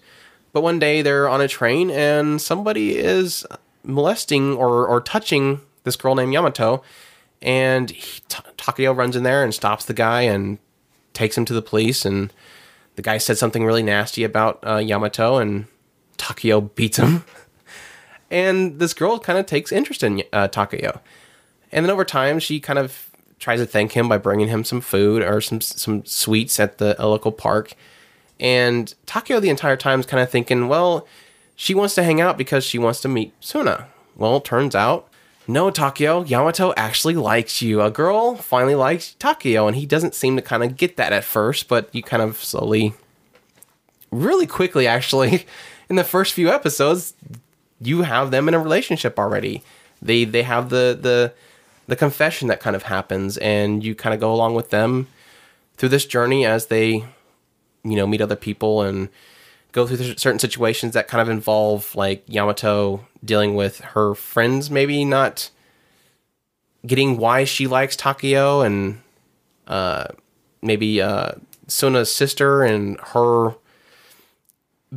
[0.53, 3.45] But one day they're on a train, and somebody is
[3.83, 6.83] molesting or or touching this girl named Yamato,
[7.41, 10.59] and he, Ta- Takeo runs in there and stops the guy and
[11.13, 12.31] takes him to the police and
[12.95, 15.65] the guy said something really nasty about uh, Yamato, and
[16.17, 17.23] Takeo beats him.
[18.31, 21.01] and this girl kind of takes interest in uh, Takeo.
[21.71, 24.81] And then over time, she kind of tries to thank him by bringing him some
[24.81, 27.73] food or some some sweets at the local park.
[28.39, 31.05] And Takeo the entire time is kind of thinking, well,
[31.55, 33.87] she wants to hang out because she wants to meet Suna.
[34.15, 35.07] Well, turns out,
[35.47, 37.81] no, Takeo, Yamato actually likes you.
[37.81, 41.23] A girl finally likes Takeo, and he doesn't seem to kind of get that at
[41.23, 42.93] first, but you kind of slowly,
[44.11, 45.45] really quickly, actually,
[45.89, 47.13] in the first few episodes,
[47.81, 49.63] you have them in a relationship already.
[50.01, 51.33] They they have the the
[51.87, 55.07] the confession that kind of happens, and you kind of go along with them
[55.77, 57.03] through this journey as they,
[57.83, 59.09] you know, meet other people and
[59.71, 65.05] go through certain situations that kind of involve like Yamato dealing with her friends maybe
[65.05, 65.49] not
[66.85, 69.01] getting why she likes Takeo and
[69.67, 70.07] uh
[70.61, 71.31] maybe uh
[71.67, 73.55] Suna's sister and her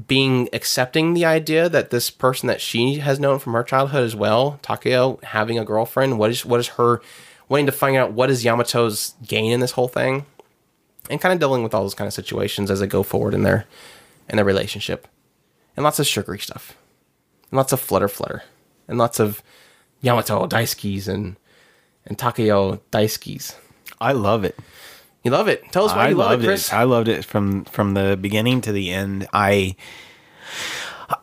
[0.07, 4.17] being accepting the idea that this person that she has known from her childhood as
[4.17, 7.01] well, Takeo having a girlfriend, what is what is her
[7.49, 10.27] wanting to find out what is Yamato's gain in this whole thing?
[11.09, 13.43] And kind of dealing with all those kind of situations as they go forward in
[13.43, 13.67] their
[14.29, 15.07] in their relationship.
[15.77, 16.77] And lots of sugary stuff.
[17.51, 18.43] And lots of flutter flutter.
[18.89, 19.43] And lots of
[20.01, 21.37] Yamato Daisuke's and
[22.05, 23.57] and Takeo Daisuke's.
[24.01, 24.59] I love it.
[25.25, 25.73] You love it.
[25.73, 26.69] Tell us why I you love loved it, Chris.
[26.69, 26.75] it.
[26.75, 29.27] I loved it from from the beginning to the end.
[29.33, 29.75] I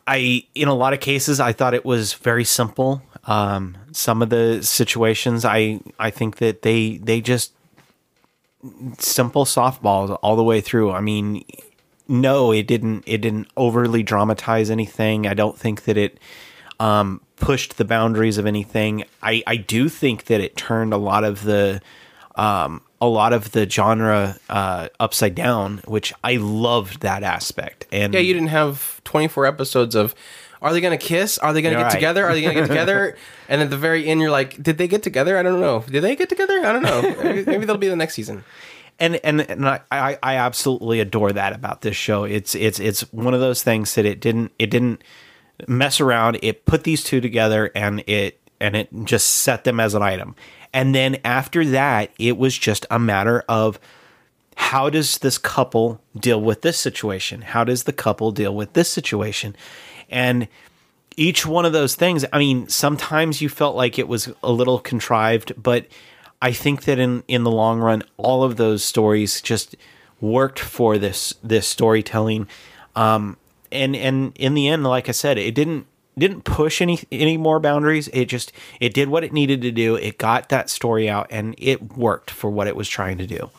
[0.08, 3.04] I in a lot of cases I thought it was very simple.
[3.26, 7.54] Um, some of the situations I I think that they they just
[8.98, 10.92] simple softballs all the way through.
[10.92, 11.44] I mean,
[12.08, 15.28] no, it didn't it didn't overly dramatize anything.
[15.28, 16.20] I don't think that it
[16.80, 19.04] um, pushed the boundaries of anything.
[19.22, 21.82] I I do think that it turned a lot of the
[22.36, 27.88] um, a lot of the genre uh, upside down, which I loved that aspect.
[27.92, 30.16] And Yeah, you didn't have 24 episodes of
[30.62, 31.40] are they going to kiss?
[31.40, 31.92] Are they going to get right.
[31.92, 32.26] together?
[32.26, 33.18] Are they going to get together?
[33.50, 35.38] and at the very end, you're like, did they get together?
[35.38, 35.84] I don't know.
[35.90, 36.60] Did they get together?
[36.60, 37.02] I don't know.
[37.24, 38.44] Maybe, maybe they'll be the next season.
[39.00, 42.24] and and, and I, I I absolutely adore that about this show.
[42.24, 45.04] It's it's it's one of those things that it didn't it didn't
[45.68, 46.38] mess around.
[46.44, 50.36] It put these two together and it and it just set them as an item.
[50.74, 53.80] And then after that, it was just a matter of
[54.56, 57.42] how does this couple deal with this situation?
[57.42, 59.56] How does the couple deal with this situation?
[60.10, 60.48] And
[61.18, 64.80] each one of those things, I mean, sometimes you felt like it was a little
[64.80, 65.88] contrived, but
[66.42, 69.76] I think that in in the long run, all of those stories just
[70.20, 72.48] worked for this this storytelling.
[72.96, 73.38] Um,
[73.72, 75.86] and and in the end, like I said, it didn't
[76.18, 78.10] didn't push any any more boundaries.
[78.14, 79.96] It just it did what it needed to do.
[79.96, 83.50] It got that story out, and it worked for what it was trying to do.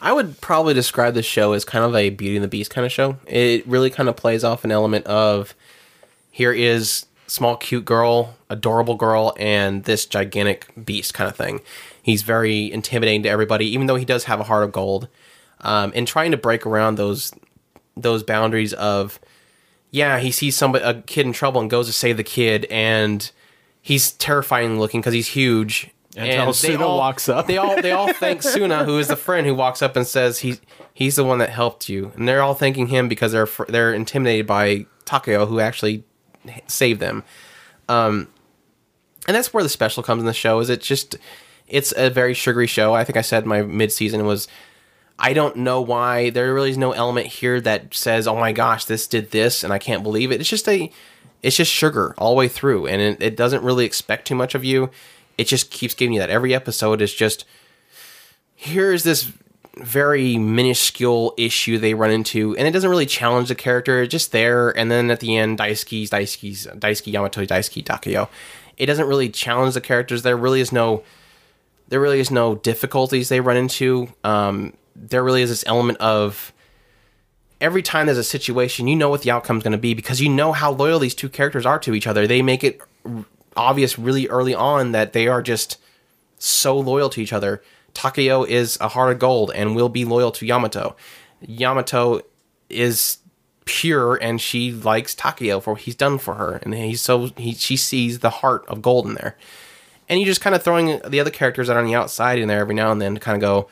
[0.00, 2.84] I would probably describe this show as kind of a Beauty and the Beast kind
[2.84, 3.16] of show.
[3.26, 5.54] It really kind of plays off an element of
[6.30, 11.60] here is small cute girl, adorable girl, and this gigantic beast kind of thing.
[12.02, 15.08] He's very intimidating to everybody, even though he does have a heart of gold.
[15.62, 17.32] Um, and trying to break around those
[17.96, 19.18] those boundaries of
[19.96, 23.30] yeah, he sees somebody a kid in trouble and goes to save the kid, and
[23.80, 25.88] he's terrifying looking because he's huge.
[26.14, 27.46] Until they Suna all- walks up.
[27.46, 30.40] They all they all thank Suna, who is the friend who walks up and says
[30.40, 30.60] he
[30.92, 34.46] he's the one that helped you, and they're all thanking him because they're they're intimidated
[34.46, 36.04] by Takeo, who actually
[36.66, 37.24] saved them.
[37.88, 38.28] Um,
[39.26, 40.58] and that's where the special comes in the show.
[40.60, 41.16] Is it just
[41.66, 42.94] it's a very sugary show.
[42.94, 44.46] I think I said my mid season was
[45.18, 48.84] I don't know why there really is no element here that says, "Oh my gosh,
[48.84, 50.40] this did this," and I can't believe it.
[50.40, 50.90] It's just a,
[51.42, 54.54] it's just sugar all the way through, and it, it doesn't really expect too much
[54.54, 54.90] of you.
[55.38, 56.30] It just keeps giving you that.
[56.30, 57.44] Every episode is just
[58.54, 59.32] here is this
[59.78, 64.02] very minuscule issue they run into, and it doesn't really challenge the character.
[64.02, 68.28] It's just there, and then at the end, Daisuke's Daisuke's Daisuke Yamato Daisuke Takeo.
[68.76, 70.22] It doesn't really challenge the characters.
[70.22, 71.04] There really is no
[71.88, 74.08] there really is no difficulties they run into.
[74.24, 76.52] Um, there really is this element of
[77.60, 80.20] every time there's a situation, you know what the outcome is going to be because
[80.20, 82.26] you know how loyal these two characters are to each other.
[82.26, 82.80] They make it
[83.56, 85.78] obvious really early on that they are just
[86.38, 87.62] so loyal to each other.
[87.94, 90.96] Takeo is a heart of gold and will be loyal to Yamato.
[91.40, 92.20] Yamato
[92.68, 93.18] is
[93.64, 97.52] pure and she likes Takeo for what he's done for her, and he's so he
[97.54, 99.36] she sees the heart of gold in there
[100.08, 102.48] and you just kind of throwing the other characters that are on the outside in
[102.48, 103.68] there every now and then to kind of go,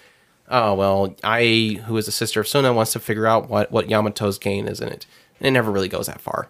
[0.48, 3.88] oh well, I who is the sister of Suna wants to figure out what what
[3.88, 5.06] Yamato's gain is in it,
[5.38, 6.48] and it never really goes that far.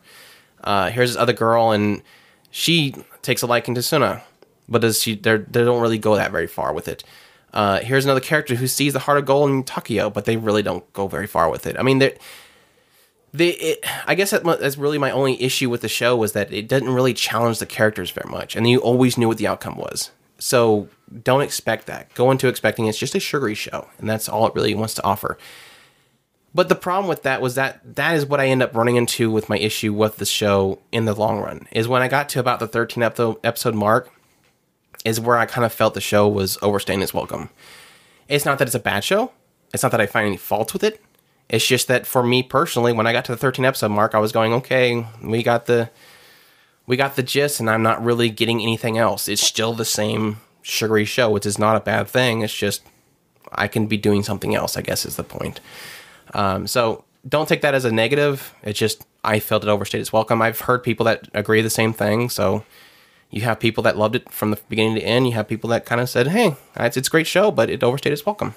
[0.62, 2.03] Uh, here's this other girl, and
[2.51, 4.23] she takes a liking to Suna,
[4.69, 5.15] but does she?
[5.15, 7.05] They they don't really go that very far with it.
[7.53, 10.62] Uh, here's another character who sees the heart of gold in Takeo, but they really
[10.62, 11.77] don't go very far with it.
[11.79, 12.16] I mean, they
[13.37, 16.69] it, I guess that, that's really my only issue with the show was that it
[16.69, 20.11] didn't really challenge the characters very much, and you always knew what the outcome was.
[20.39, 20.89] So
[21.22, 22.12] don't expect that.
[22.14, 25.05] Go into expecting it's just a sugary show, and that's all it really wants to
[25.05, 25.39] offer.
[26.55, 29.31] But the problem with that was that that is what I end up running into
[29.31, 31.66] with my issue with the show in the long run.
[31.72, 34.10] Is when I got to about the 13 episode mark,
[35.05, 37.51] is where I kind of felt the show was overstaying its welcome.
[38.28, 39.32] It's not that it's a bad show.
[39.72, 41.02] It's not that I find any faults with it.
[41.48, 44.18] It's just that for me personally, when I got to the 13 episode mark, I
[44.18, 45.90] was going, okay, we got the
[46.86, 49.26] we got the gist, and I'm not really getting anything else.
[49.26, 52.41] It's still the same sugary show, which is not a bad thing.
[52.43, 52.82] It's just
[53.53, 54.77] I can be doing something else.
[54.77, 55.61] I guess is the point.
[56.32, 58.53] Um, so don't take that as a negative.
[58.62, 60.43] It's just I felt it overstayed its welcome.
[60.43, 62.28] I've heard people that agree the same thing.
[62.31, 62.65] So
[63.31, 65.27] you have people that loved it from the beginning to end.
[65.27, 67.85] You have people that kind of said, "Hey, it's it's a great show, but it
[67.85, 68.55] overstayed its welcome."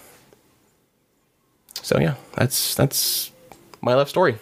[1.81, 3.31] So yeah, that's that's
[3.81, 4.37] my love story.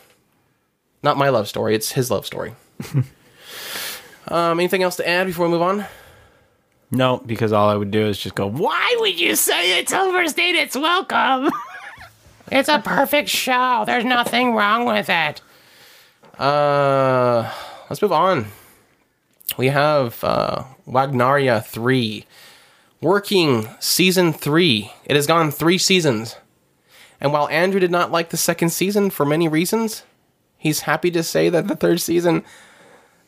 [1.01, 2.53] Not my love story; it's his love story.
[4.27, 5.85] um, anything else to add before we move on?
[6.91, 10.55] No, because all I would do is just go, Why would you say it's overstayed
[10.55, 11.49] its welcome?
[12.51, 13.83] It's a perfect show.
[13.87, 15.41] There's nothing wrong with it.
[16.39, 17.51] Uh,
[17.89, 18.47] let's move on.
[19.57, 22.25] We have uh, Wagnaria 3
[23.01, 24.91] working season 3.
[25.05, 26.35] It has gone 3 seasons.
[27.19, 30.03] And while Andrew did not like the second season for many reasons,
[30.57, 32.43] he's happy to say that the third season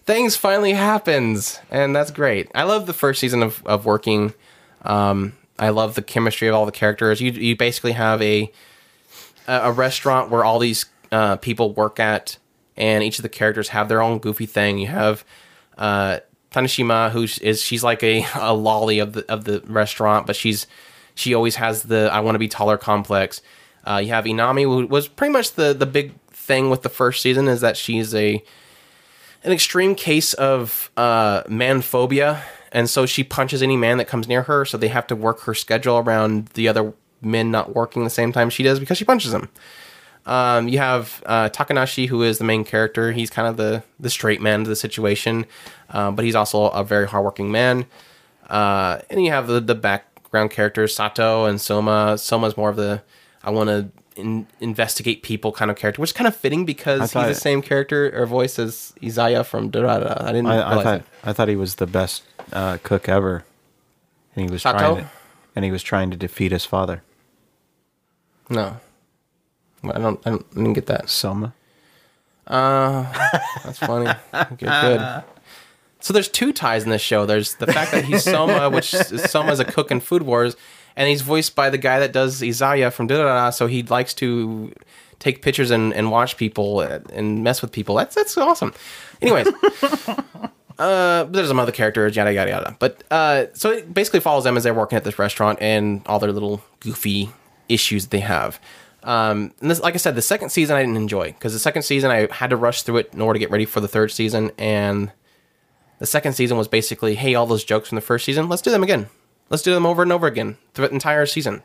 [0.07, 2.49] things finally happens and that's great.
[2.55, 4.34] I love the first season of, of working.
[4.81, 7.21] Um, I love the chemistry of all the characters.
[7.21, 8.51] You you basically have a
[9.47, 12.38] a restaurant where all these uh, people work at,
[12.75, 14.77] and each of the characters have their own goofy thing.
[14.77, 15.25] You have
[15.77, 16.19] uh,
[16.51, 20.67] Taneshima, who is she's like a, a lolly of the of the restaurant, but she's
[21.15, 23.41] she always has the I want to be taller complex.
[23.85, 27.21] Uh, you have Inami, who was pretty much the the big thing with the first
[27.21, 28.43] season is that she's a
[29.43, 34.27] an extreme case of uh, man phobia, and so she punches any man that comes
[34.27, 34.65] near her.
[34.65, 38.31] So they have to work her schedule around the other men not working the same
[38.31, 39.49] time she does because she punches them.
[40.26, 43.14] Um, you have uh, Takanashi, who is the main character.
[43.14, 45.45] He's kind of the the straight man to the situation,
[45.89, 47.85] um, but he's also a very hardworking man.
[48.49, 52.18] Uh, and you have the the background characters, Sato and Soma.
[52.18, 53.01] Soma's more of the
[53.41, 57.11] I want to in, investigate people kind of character, which is kind of fitting because
[57.11, 60.22] thought- he's the same character or voice as Izaya from Durarara.
[60.22, 61.03] I didn't I, I thought that.
[61.23, 63.45] I thought he was the best uh, cook ever,
[64.35, 64.77] and he was Sato?
[64.77, 65.10] trying to,
[65.56, 67.03] and he was trying to defeat his father,
[68.49, 68.77] No,
[69.84, 70.26] I don't.
[70.26, 71.10] I, don't, I didn't get that.
[71.10, 71.53] Soma.
[72.48, 74.11] That's funny.
[74.57, 75.23] good, good.
[75.99, 77.26] So there's two ties in this show.
[77.26, 80.56] There's the fact that he's Soma, which is Soma's a cook in Food Wars,
[80.98, 83.49] and he's voiced by the guy that does Izaya from Da Da Da.
[83.52, 84.74] So he likes to
[85.19, 87.95] take pictures and, and watch people and mess with people.
[87.95, 88.74] That's that's awesome.
[89.22, 89.48] Anyways,
[90.80, 92.76] uh, there's some other characters, yada yada yada.
[92.80, 96.19] But uh, so it basically follows them as they're working at this restaurant and all
[96.19, 97.30] their little goofy
[97.69, 98.60] issues that they have.
[99.03, 101.84] Um, and this, like I said, the second season I didn't enjoy because the second
[101.84, 104.11] season I had to rush through it in order to get ready for the third
[104.11, 105.11] season, and
[105.99, 108.72] the second season was basically, hey, all those jokes from the first season, let's do
[108.72, 109.10] them again.
[109.49, 111.64] Let's do them over and over again throughout the entire season.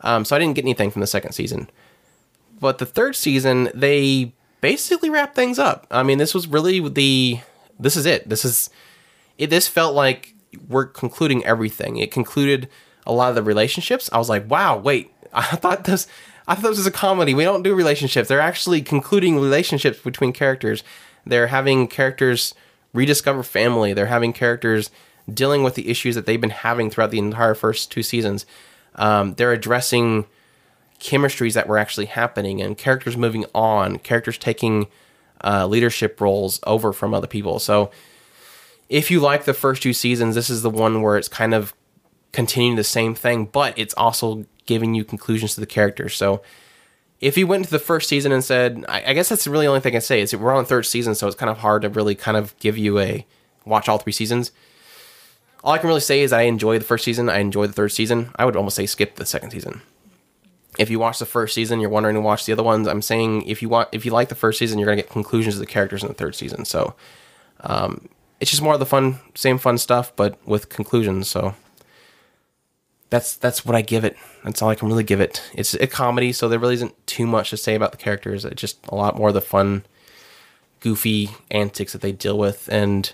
[0.00, 1.70] Um, so I didn't get anything from the second season.
[2.60, 5.86] But the third season, they basically wrapped things up.
[5.90, 7.40] I mean, this was really the.
[7.78, 8.28] This is it.
[8.28, 8.70] This is.
[9.38, 10.34] It, this felt like
[10.68, 11.96] we're concluding everything.
[11.96, 12.68] It concluded
[13.06, 14.10] a lot of the relationships.
[14.12, 15.12] I was like, wow, wait.
[15.32, 16.06] I thought this.
[16.46, 17.34] I thought this was a comedy.
[17.34, 18.28] We don't do relationships.
[18.28, 20.82] They're actually concluding relationships between characters.
[21.24, 22.54] They're having characters
[22.92, 23.92] rediscover family.
[23.92, 24.90] They're having characters
[25.32, 28.46] dealing with the issues that they've been having throughout the entire first two seasons.
[28.94, 30.26] Um, they're addressing
[31.00, 34.86] chemistries that were actually happening and characters moving on, characters taking
[35.42, 37.58] uh, leadership roles over from other people.
[37.58, 37.90] So,
[38.88, 41.74] if you like the first two seasons, this is the one where it's kind of
[42.32, 46.14] continuing the same thing, but it's also giving you conclusions to the characters.
[46.14, 46.42] So,
[47.20, 49.70] if you went into the first season and said, I, I guess that's really the
[49.70, 51.88] only thing I say is we're on third season, so it's kind of hard to
[51.88, 53.26] really kind of give you a
[53.64, 54.50] watch all three seasons.
[55.64, 57.28] All I can really say is I enjoy the first season.
[57.28, 58.30] I enjoy the third season.
[58.36, 59.82] I would almost say skip the second season.
[60.78, 62.88] If you watch the first season, you're wondering to watch the other ones.
[62.88, 65.54] I'm saying if you want, if you like the first season, you're gonna get conclusions
[65.54, 66.64] of the characters in the third season.
[66.64, 66.94] So,
[67.60, 68.08] um,
[68.40, 71.28] it's just more of the fun, same fun stuff, but with conclusions.
[71.28, 71.54] So
[73.12, 74.16] that's that's what I give it.
[74.42, 75.42] That's all I can really give it.
[75.54, 78.44] It's a comedy, so there really isn't too much to say about the characters.
[78.44, 79.84] It's just a lot more of the fun,
[80.80, 83.12] goofy antics that they deal with, and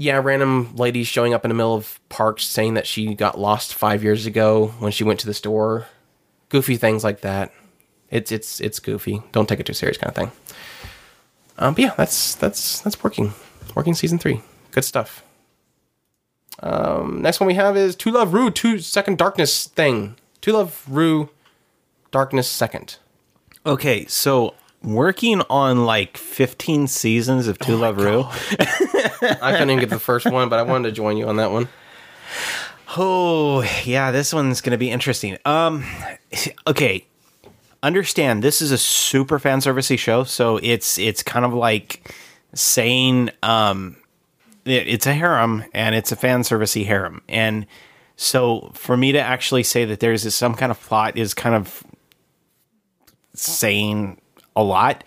[0.00, 3.74] yeah, random ladies showing up in the middle of parks saying that she got lost
[3.74, 5.86] five years ago when she went to the store.
[6.50, 7.52] Goofy things like that.
[8.08, 9.22] It's it's it's goofy.
[9.32, 10.30] Don't take it too serious, kind of thing.
[11.58, 13.34] Um, but yeah, that's that's that's working.
[13.74, 14.40] Working season three.
[14.70, 15.24] Good stuff.
[16.60, 20.14] Um, next one we have is To Love Ru Two Second Darkness thing.
[20.42, 21.30] To Love Ru
[22.12, 22.98] Darkness Second.
[23.66, 24.54] Okay, so
[24.94, 28.24] working on like 15 seasons of To Love Ru.
[28.24, 31.50] I couldn't even get the first one, but I wanted to join you on that
[31.50, 31.68] one.
[32.96, 35.38] Oh, yeah, this one's going to be interesting.
[35.44, 35.84] Um
[36.66, 37.06] okay,
[37.82, 42.14] understand this is a super fan servicey show, so it's it's kind of like
[42.54, 43.96] saying um
[44.64, 47.22] it, it's a harem and it's a fan servicey harem.
[47.28, 47.66] And
[48.16, 51.84] so for me to actually say that there's some kind of plot is kind of
[53.34, 54.20] saying
[54.56, 55.04] a lot.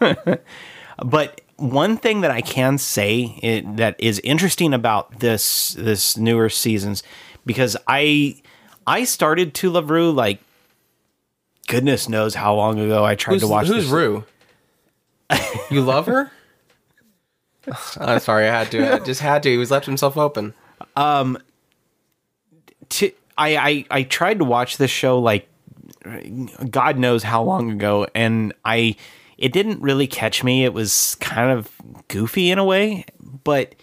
[1.04, 6.48] but one thing that I can say it, that is interesting about this this newer
[6.48, 7.02] seasons
[7.44, 8.40] because I
[8.86, 10.40] I started to Love Ru like
[11.68, 13.92] goodness knows how long ago I tried Who's, to watch who's this.
[13.92, 14.24] Rue?
[15.70, 16.32] you love her?
[18.00, 18.94] I'm sorry, I had to.
[18.94, 19.50] I just had to.
[19.50, 20.54] He was left himself open.
[20.96, 21.38] Um,
[22.88, 25.46] to I, I I tried to watch this show like
[26.70, 28.96] God knows how long ago, and I
[29.38, 30.64] it didn't really catch me.
[30.64, 31.70] It was kind of
[32.08, 33.04] goofy in a way,
[33.44, 33.74] but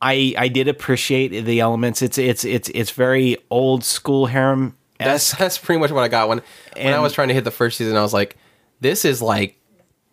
[0.00, 2.02] I I did appreciate the elements.
[2.02, 4.76] It's it's it's it's very old school harem.
[4.98, 6.42] That's that's pretty much what I got when
[6.76, 7.96] when I was trying to hit the first season.
[7.96, 8.36] I was like,
[8.80, 9.58] this is like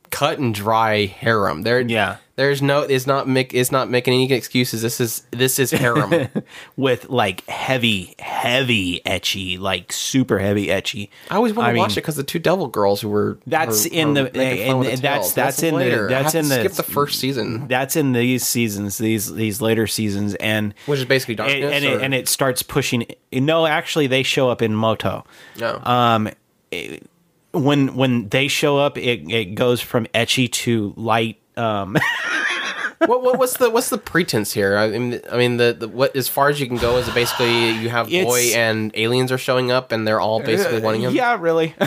[0.10, 1.62] cut and dry harem.
[1.64, 2.18] There, Yeah.
[2.42, 2.80] There's no.
[2.82, 3.54] It's not make.
[3.54, 4.82] It's not making any excuses.
[4.82, 6.28] This is this is harem.
[6.76, 11.10] with like heavy, heavy ecchi, like super heavy ecchi.
[11.30, 13.84] I always wanted to watch mean, it because the two devil girls who were That's
[13.88, 16.08] were- in the- and with that's- that's in the- later.
[16.08, 19.86] I that's in the- skip the first season, That's in these seasons, these these later
[19.86, 21.74] seasons, and which is basically and, darkness.
[21.76, 23.06] and, or- it, and it starts pushing.
[23.32, 25.26] No, actually, they show up in Motto.
[25.60, 25.80] no.
[25.84, 26.28] Um,
[26.72, 27.08] it-
[27.54, 31.38] when when they show up, it, it goes from ecchi to light.
[31.62, 31.98] Um,
[33.06, 34.78] what, what what's the what's the pretense here?
[34.78, 37.72] I mean, I mean the, the what as far as you can go is basically
[37.72, 41.14] you have It's- boy and aliens are showing up and they're all basically wanting him.
[41.14, 41.76] yeah, really.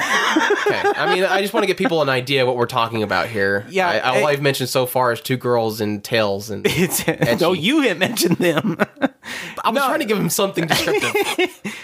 [0.66, 0.80] Okay.
[0.96, 3.66] I mean, I just want to get people an idea what we're talking about here.
[3.68, 7.06] Yeah, I, all it- I've mentioned so far is two girls and tails, and it's
[7.40, 8.78] no, you had mentioned them.
[9.62, 11.76] I was trying to give him something descriptive.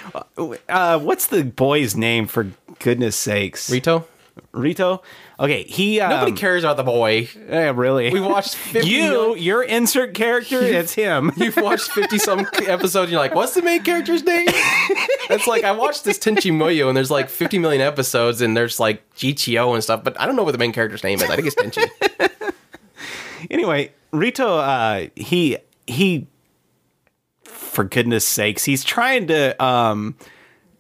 [0.69, 2.27] Uh, what's the boy's name?
[2.27, 2.49] For
[2.79, 4.07] goodness sakes, Rito,
[4.53, 5.03] Rito.
[5.39, 6.01] Okay, he.
[6.01, 7.29] Um, nobody cares about the boy.
[7.49, 8.11] Yeah, really.
[8.11, 9.03] We watched 50 you.
[9.11, 10.61] million- Your insert character.
[10.63, 11.33] it's him.
[11.37, 13.05] You've watched fifty some episodes.
[13.05, 14.47] And you're like, what's the main character's name?
[15.31, 18.81] It's like I watched this Tenchi Muyo, and there's like fifty million episodes, and there's
[18.81, 21.31] like GTO and stuff, but I don't know what the main character's name is.
[21.31, 22.53] I think it's Tenchi.
[23.49, 26.27] anyway, Rito, uh, he he,
[27.45, 30.17] for goodness sakes, he's trying to um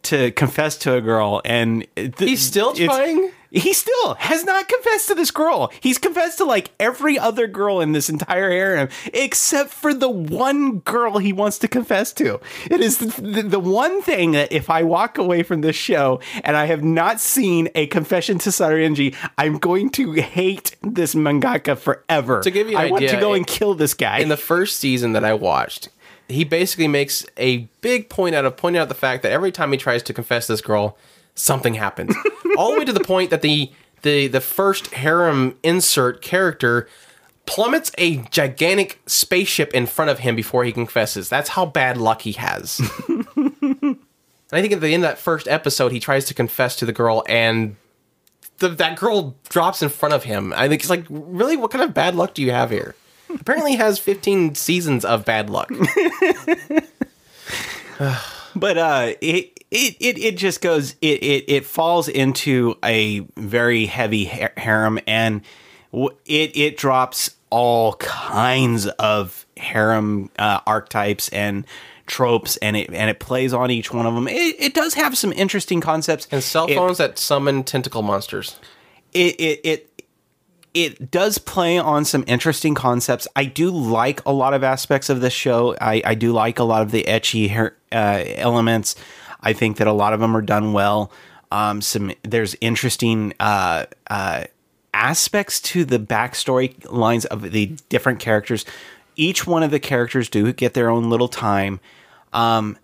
[0.02, 3.31] to confess to a girl, and th- He's still trying?
[3.51, 5.72] He still has not confessed to this girl.
[5.81, 10.78] He's confessed to like every other girl in this entire harem, except for the one
[10.78, 12.40] girl he wants to confess to.
[12.70, 16.56] It is the, the, one thing that if I walk away from this show and
[16.56, 22.43] I have not seen a confession to Sairenji, I'm going to hate this mangaka forever.
[22.43, 24.18] To give you an I want to go and kill this guy.
[24.18, 25.89] in the first season that I watched,
[26.28, 29.72] he basically makes a big point out of pointing out the fact that every time
[29.72, 30.97] he tries to confess this girl,
[31.35, 32.15] something happens.
[32.57, 33.70] All the way to the point that the
[34.02, 36.89] the the first harem insert character
[37.47, 41.28] plummets a gigantic spaceship in front of him before he confesses.
[41.28, 42.81] That's how bad luck he has.
[43.09, 43.98] and
[44.52, 46.93] I think at the end of that first episode, he tries to confess to the
[46.93, 47.77] girl and
[48.59, 50.52] the, that girl drops in front of him.
[50.55, 52.94] I think it's like, really, what kind of bad luck do you have here?
[53.28, 55.70] Apparently, has 15 seasons of bad luck.
[58.57, 63.86] but uh it it it, it just goes it, it it falls into a very
[63.86, 65.42] heavy ha- harem and
[66.26, 71.66] it it drops all kinds of harem uh, archetypes and
[72.06, 75.16] tropes and it and it plays on each one of them it, it does have
[75.16, 78.56] some interesting concepts And cell It- phones that summon tentacle monsters.
[79.12, 79.86] it it it
[80.72, 83.26] it does play on some interesting concepts.
[83.34, 85.74] I do like a lot of aspects of this show.
[85.80, 88.94] I, I do like a lot of the ecchi her- uh, elements.
[89.42, 91.10] I think that a lot of them are done well.
[91.50, 94.44] Um, some there's interesting uh, uh,
[94.94, 98.64] aspects to the backstory lines of the different characters.
[99.16, 101.80] Each one of the characters do get their own little time.
[102.32, 102.78] Um,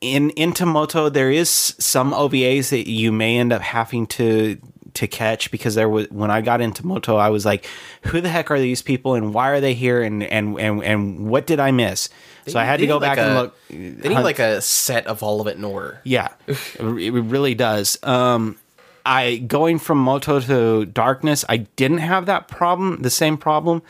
[0.00, 4.58] in in Tomoto, there is some OVAs that you may end up having to
[4.94, 7.66] to catch because there was when I got into Motto, I was like,
[8.06, 11.28] who the heck are these people and why are they here and and and, and
[11.28, 12.08] what did I miss?
[12.46, 13.56] So I had to go back like and a- look.
[13.68, 16.00] They need like a set of all of it in order.
[16.04, 17.98] Yeah, it it really does.
[18.02, 18.56] Um,
[19.04, 23.82] I going from Motto to Darkness, I didn't have that problem, the same problem.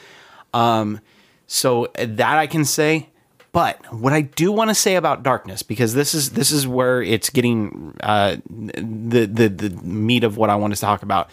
[0.53, 1.01] Um,
[1.47, 3.09] so that I can say.
[3.53, 7.03] But what I do want to say about Darkness, because this is this is where
[7.03, 11.31] it's getting uh, the the the meat of what I want to talk about.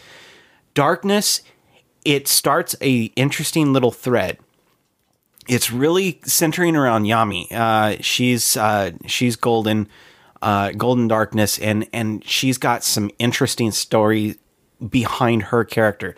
[0.73, 1.41] Darkness,
[2.03, 4.39] it starts a interesting little thread
[5.47, 7.51] it's really centering around Yami.
[7.51, 9.87] Uh, she's uh, she's golden,
[10.41, 14.35] uh, golden darkness, and and she's got some interesting story
[14.89, 16.15] behind her character.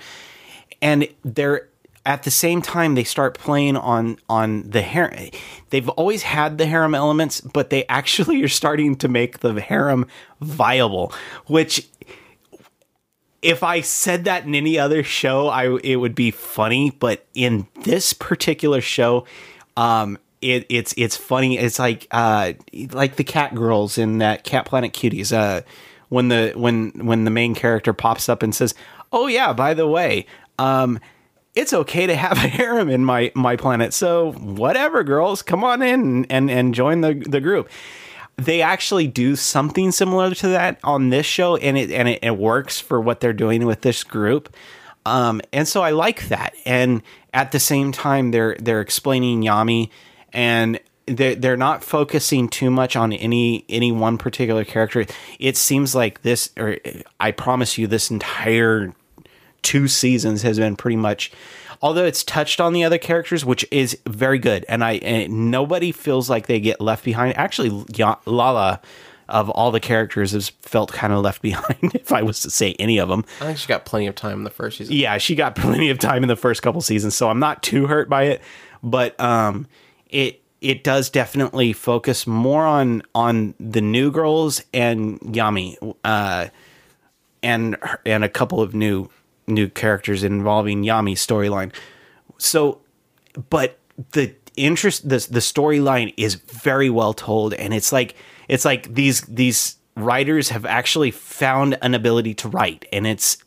[0.81, 1.69] And they're
[2.05, 5.29] at the same time they start playing on on the harem.
[5.69, 10.07] They've always had the harem elements, but they actually are starting to make the harem
[10.41, 11.13] viable,
[11.45, 11.87] which
[13.41, 16.91] if I said that in any other show, I it would be funny.
[16.91, 19.25] But in this particular show,
[19.77, 21.57] um, it, it's it's funny.
[21.57, 22.53] It's like uh,
[22.91, 25.31] like the cat girls in that Cat Planet Cuties.
[25.31, 25.61] Uh,
[26.09, 28.73] when the when when the main character pops up and says,
[29.11, 30.25] "Oh yeah, by the way,
[30.57, 30.99] um."
[31.55, 35.81] It's okay to have a harem in my my planet, so whatever, girls, come on
[35.81, 37.69] in and and join the the group
[38.39, 42.37] they actually do something similar to that on this show and it and it, it
[42.37, 44.53] works for what they're doing with this group.
[45.05, 46.53] Um, and so I like that.
[46.65, 47.01] And
[47.33, 49.89] at the same time they're they're explaining Yami
[50.33, 55.05] and they're, they're not focusing too much on any any one particular character.
[55.39, 56.77] It seems like this or
[57.19, 58.93] I promise you this entire
[59.61, 61.31] two seasons has been pretty much
[61.81, 64.65] although it's touched on the other characters which is very good.
[64.67, 67.37] And i and nobody feels like they get left behind.
[67.37, 67.69] Actually
[68.25, 68.81] lala
[69.27, 72.73] of all the characters has felt kind of left behind if i was to say
[72.79, 73.23] any of them.
[73.41, 74.95] I think she got plenty of time in the first season.
[74.95, 77.87] yeah she got plenty of time in the first couple seasons so i'm not too
[77.87, 78.41] hurt by it.
[78.81, 79.67] But um
[80.09, 86.47] it it does definitely focus more on on the new girls and yami uh
[87.43, 89.09] and and a couple of new
[89.49, 91.73] new characters involving Yami's storyline.
[92.37, 92.81] So,
[93.49, 93.77] but
[94.11, 98.15] the interest the the storyline is very well told, and it's like
[98.47, 103.37] it's like these these writers have actually found an ability to write, and it's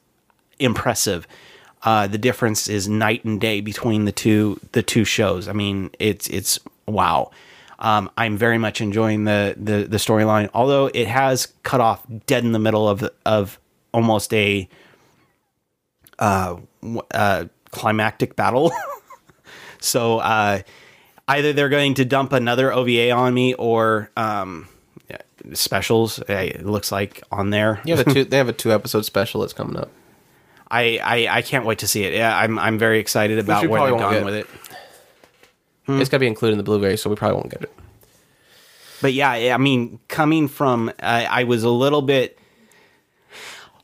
[0.58, 1.26] impressive.
[1.82, 5.48] Uh, the difference is night and day between the two the two shows.
[5.48, 7.30] I mean, it's it's wow.
[7.78, 12.44] Um, I'm very much enjoying the the, the storyline, although it has cut off dead
[12.44, 13.58] in the middle of of
[13.92, 14.68] almost a
[16.22, 16.56] uh,
[17.12, 18.70] uh, climactic battle.
[19.80, 20.60] so uh,
[21.28, 24.68] either they're going to dump another OVA on me or um,
[25.10, 25.18] yeah,
[25.54, 26.20] specials.
[26.20, 27.80] uh, It looks like on there.
[27.84, 29.90] You have a two, they have a two episode special that's coming up.
[30.70, 32.14] I, I I can't wait to see it.
[32.14, 34.46] Yeah, I'm I'm very excited about where they're going with it.
[35.88, 37.72] It's got to be included in the Blu-ray, so we probably won't get it.
[39.02, 40.92] but yeah, I mean, coming from, uh,
[41.28, 42.38] I was a little bit.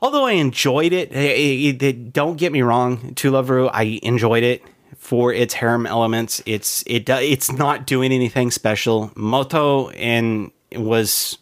[0.00, 3.12] Although I enjoyed it, eh, it- it- don't get me wrong.
[3.16, 4.62] To Love Ru, I enjoyed it
[4.98, 6.42] for its harem elements.
[6.46, 9.10] It's it it's not doing anything special.
[9.16, 11.38] Motto and was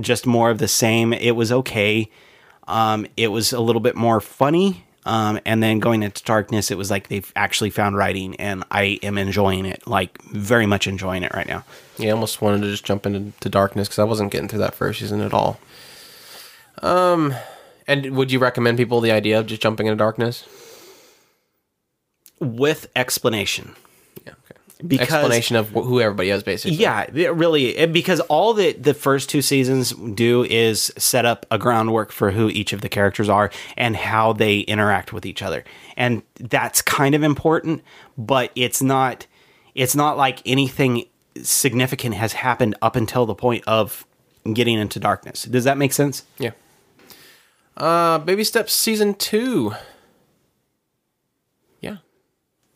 [0.00, 1.12] just more of the same.
[1.12, 2.08] It was okay.
[2.66, 4.84] Um, it was a little bit more funny.
[5.06, 8.98] Um, and then going into darkness, it was like they've actually found writing, and I
[9.02, 11.64] am enjoying it, like very much enjoying it right now.
[11.96, 14.58] Yeah, I almost wanted to just jump into to darkness because I wasn't getting through
[14.60, 15.58] that first season at all.
[16.82, 17.34] Um,
[17.90, 20.46] and would you recommend people the idea of just jumping into darkness?
[22.40, 23.74] with explanation.
[24.26, 24.32] Yeah.
[24.32, 24.60] Okay.
[24.86, 26.78] Because- Explanation of wh- who everybody is, basically.
[26.78, 32.10] Yeah, really, because all that the first two seasons do is set up a groundwork
[32.12, 35.64] for who each of the characters are and how they interact with each other,
[35.98, 37.82] and that's kind of important.
[38.16, 39.26] But it's not,
[39.74, 41.04] it's not like anything
[41.42, 44.06] significant has happened up until the point of
[44.54, 45.42] getting into darkness.
[45.42, 46.24] Does that make sense?
[46.38, 46.52] Yeah.
[47.80, 49.72] Uh, Baby Steps season two.
[51.80, 51.96] Yeah.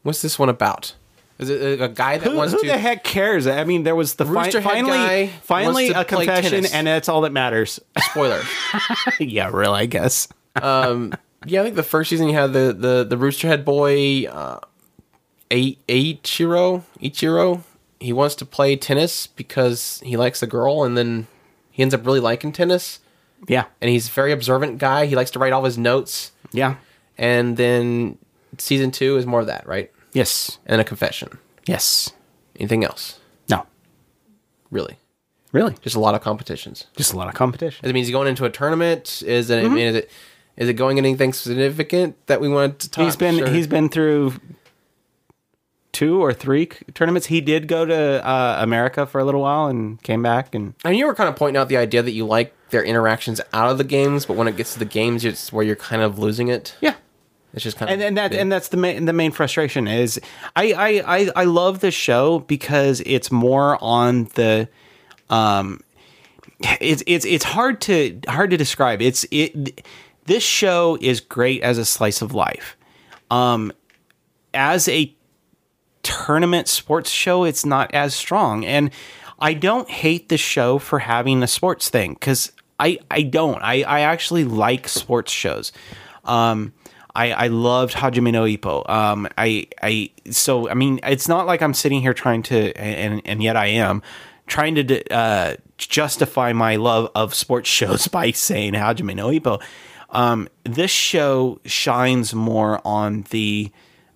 [0.02, 0.94] What's this one about?
[1.38, 2.66] Is it a, a guy that Who, wants who to?
[2.66, 3.46] Who the heck cares?
[3.46, 6.72] I mean, there was the fi- finally, guy finally a confession, tennis.
[6.72, 7.80] and that's all that matters.
[7.98, 8.40] Spoiler.
[9.20, 10.28] yeah, really, I guess.
[10.62, 11.12] Um,
[11.44, 14.60] yeah, I think the first season you had the the the rooster head boy, uh,
[15.50, 16.82] A- Ichiro.
[17.02, 17.62] Ichiro.
[18.00, 21.26] He wants to play tennis because he likes the girl, and then
[21.70, 23.00] he ends up really liking tennis.
[23.46, 25.06] Yeah, And he's a very observant guy.
[25.06, 26.32] He likes to write all his notes.
[26.52, 26.76] yeah,
[27.18, 28.18] And then
[28.58, 29.90] season two is more of that, right?
[30.12, 31.38] yes, And a confession.
[31.66, 32.10] yes.
[32.58, 33.18] Anything else?
[33.50, 33.66] No,
[34.70, 34.98] Really?
[35.52, 36.86] really, Just a lot of competitions.
[36.96, 37.82] just a lot of competition.
[37.82, 39.22] Does it mean he's going into a tournament?
[39.26, 39.58] Is it?
[39.58, 39.74] I Mm-hmm.
[39.74, 40.10] mean, is it?
[40.56, 43.04] Is it going anything significant that we wanted to talk?
[43.04, 43.48] He's been Sure.
[43.48, 44.34] he's been through
[45.92, 47.26] two or three c- tournaments.
[47.26, 50.96] He did go to uh, America for a little while and came back and And
[50.96, 53.78] you were kind of pointing out the idea that you like their interactions out of
[53.78, 56.48] the games, but when it gets to the games, it's where you're kind of losing
[56.48, 56.74] it.
[56.80, 56.96] yeah.
[57.54, 60.20] It's just kind of And, and that and that's the main the main frustration is
[60.56, 60.88] I, I
[61.18, 64.68] I I love the show because it's more on the
[65.30, 65.80] um
[66.80, 69.00] it's it's it's hard to hard to describe.
[69.00, 69.86] It's it
[70.24, 72.76] this show is great as a slice of life.
[73.30, 73.72] Um
[74.52, 75.14] as a
[76.02, 78.64] tournament sports show, it's not as strong.
[78.64, 78.90] And
[79.38, 83.60] I don't hate the show for having a sports thing because I, I don't.
[83.62, 85.72] I, I actually like sports shows.
[86.24, 86.72] Um,
[87.14, 88.88] I, I loved Hajime no Ippo.
[88.88, 93.22] Um, I, I, so, I mean, it's not like I'm sitting here trying to, and,
[93.24, 94.02] and yet I am
[94.46, 99.62] trying to, uh, justify my love of sports shows by saying Hajime no Ippo.
[100.10, 103.70] Um, this show shines more on the,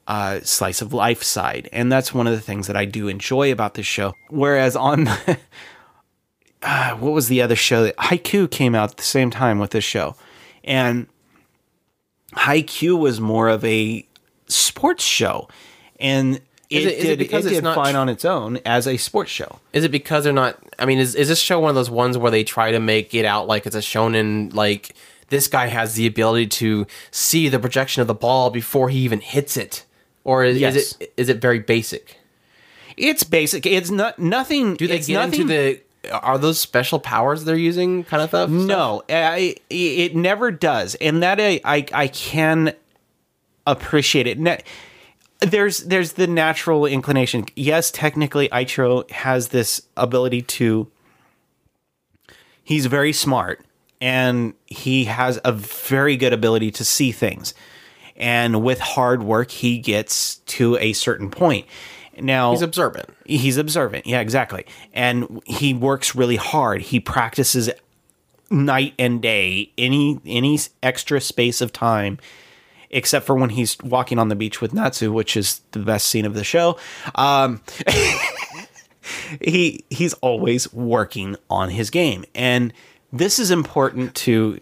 [0.08, 1.68] uh, slice of life side.
[1.72, 4.14] And that's one of the things that I do enjoy about this show.
[4.30, 5.38] Whereas on the,
[6.62, 9.70] uh, what was the other show that Haikyu came out at the same time with
[9.70, 10.16] this show.
[10.64, 11.06] And
[12.34, 14.06] Haikyu was more of a
[14.46, 15.48] sports show.
[15.98, 16.36] And
[16.70, 18.86] it, Is it- is it did, because it did not fine on its own as
[18.86, 19.58] a sports show.
[19.72, 20.58] Is it because they're not?
[20.78, 23.14] I mean, is is this show one of those ones where they try to make
[23.14, 24.52] it out like it's a shonen?
[24.54, 24.94] Like
[25.30, 29.20] this guy has the ability to see the projection of the ball before he even
[29.20, 29.86] hits it,
[30.24, 30.76] or is, Yes.
[30.76, 32.18] is it is it very basic?
[32.98, 33.64] It's basic.
[33.64, 34.74] It's not nothing.
[34.74, 35.80] Do they it's get nothing, into the?
[36.12, 38.50] Are those special powers they're using, kind of stuff?
[38.50, 42.74] No, I, it never does, and that I I, I can
[43.66, 44.38] appreciate it.
[44.38, 44.62] Ne-
[45.40, 47.46] there's there's the natural inclination.
[47.56, 50.90] Yes, technically, Ichiro has this ability to.
[52.62, 53.64] He's very smart,
[54.00, 57.54] and he has a very good ability to see things,
[58.16, 61.66] and with hard work, he gets to a certain point.
[62.20, 63.08] Now He's observant.
[63.24, 64.06] He's observant.
[64.06, 64.66] Yeah, exactly.
[64.92, 66.82] And he works really hard.
[66.82, 67.70] He practices
[68.50, 72.18] night and day, any any extra space of time,
[72.90, 76.24] except for when he's walking on the beach with Natsu, which is the best scene
[76.24, 76.78] of the show.
[77.14, 77.60] Um,
[79.40, 82.72] he he's always working on his game, and
[83.12, 84.58] this is important to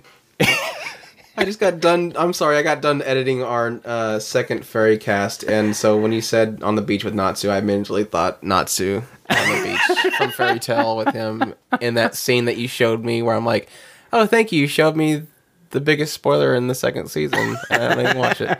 [1.37, 2.15] I just got done.
[2.17, 6.21] I'm sorry, I got done editing our uh, second fairy cast, and so when you
[6.21, 10.59] said on the beach with Natsu, I immediately thought Natsu on the beach from Fairy
[10.59, 13.69] Tail with him in that scene that you showed me, where I'm like,
[14.13, 15.25] "Oh, thank you, you showed me
[15.71, 18.59] the biggest spoiler in the second season, and I didn't even watch it."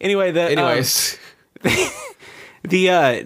[0.00, 0.30] anyway.
[0.32, 1.18] The um, Anyways,
[2.62, 3.24] the uh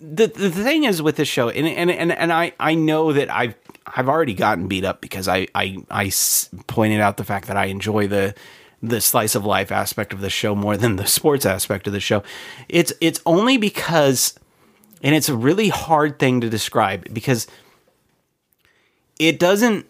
[0.00, 3.30] the the thing is with this show and and and, and I I know that
[3.30, 3.54] I've
[3.96, 6.12] I've already gotten beat up because I, I, I
[6.66, 8.34] pointed out the fact that I enjoy the
[8.82, 12.00] the slice of life aspect of the show more than the sports aspect of the
[12.00, 12.22] show.
[12.68, 14.34] It's it's only because
[15.02, 17.46] and it's a really hard thing to describe because
[19.18, 19.86] it doesn't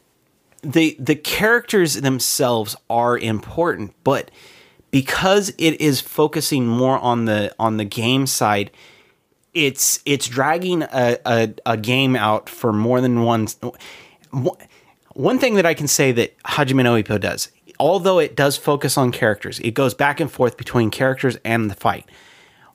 [0.63, 4.31] the the characters themselves are important but
[4.91, 8.71] because it is focusing more on the on the game side
[9.55, 13.49] it's it's dragging a, a, a game out for more than one
[15.13, 18.97] one thing that I can say that Hajime no Ippo does, although it does focus
[18.97, 22.09] on characters, it goes back and forth between characters and the fight.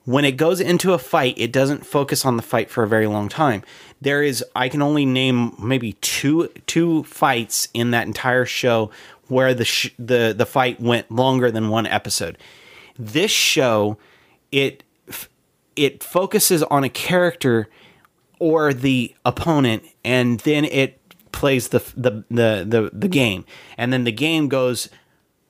[0.04, 3.08] When it goes into a fight, it doesn't focus on the fight for a very
[3.08, 3.64] long time.
[4.00, 8.90] There is I can only name maybe two two fights in that entire show
[9.28, 12.38] where the sh- the the fight went longer than one episode.
[12.98, 13.96] This show
[14.52, 14.84] it
[15.76, 17.68] it focuses on a character
[18.38, 21.00] or the opponent and then it
[21.32, 23.44] plays the the the the, the game.
[23.76, 24.88] And then the game goes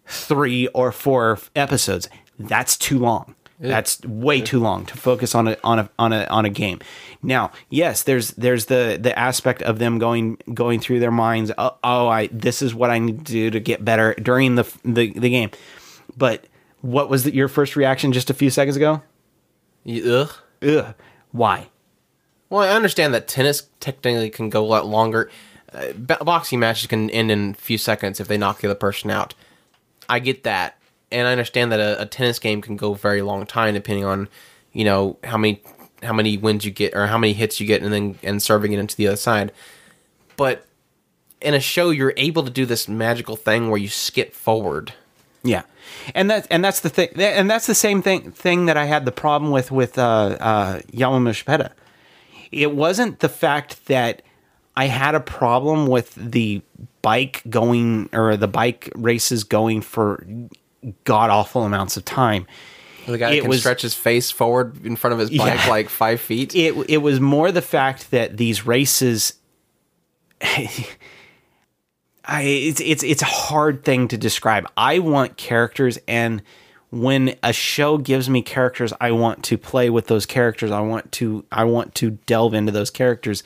[0.06, 2.08] 3 or 4 episodes.
[2.38, 3.34] That's too long.
[3.58, 6.80] That's way too long to focus on a on a on a on a game.
[7.22, 11.74] Now yes there's there's the the aspect of them going going through their minds oh,
[11.82, 15.10] oh i this is what i need to do to get better during the the,
[15.12, 15.50] the game.
[16.18, 16.46] But
[16.82, 19.02] what was the, your first reaction just a few seconds ago
[19.88, 20.30] Ugh.
[20.62, 20.94] Ugh.
[21.32, 21.68] Why?
[22.48, 25.30] Well, I understand that tennis technically can go a lot longer.
[25.72, 29.10] Uh, boxing matches can end in a few seconds if they knock the other person
[29.10, 29.34] out.
[30.08, 30.78] I get that,
[31.10, 34.04] and I understand that a, a tennis game can go a very long time depending
[34.04, 34.28] on,
[34.72, 35.60] you know, how many
[36.02, 38.72] how many wins you get or how many hits you get, and then and serving
[38.72, 39.50] it into the other side.
[40.36, 40.66] But
[41.40, 44.94] in a show, you're able to do this magical thing where you skip forward.
[45.46, 45.62] Yeah,
[46.14, 49.04] and that's and that's the thing, and that's the same thing thing that I had
[49.04, 50.80] the problem with with uh, uh.
[52.52, 54.22] It wasn't the fact that
[54.76, 56.62] I had a problem with the
[57.02, 60.24] bike going or the bike races going for
[61.04, 62.46] god awful amounts of time.
[63.06, 65.68] The guy It can was- stretch his face forward in front of his bike Yeah.
[65.70, 66.54] like five feet.
[66.54, 69.34] it it was more the fact that these races
[72.26, 74.66] I it's it's it's a hard thing to describe.
[74.76, 76.42] I want characters and
[76.90, 80.70] when a show gives me characters, I want to play with those characters.
[80.70, 83.42] I want to I want to delve into those characters.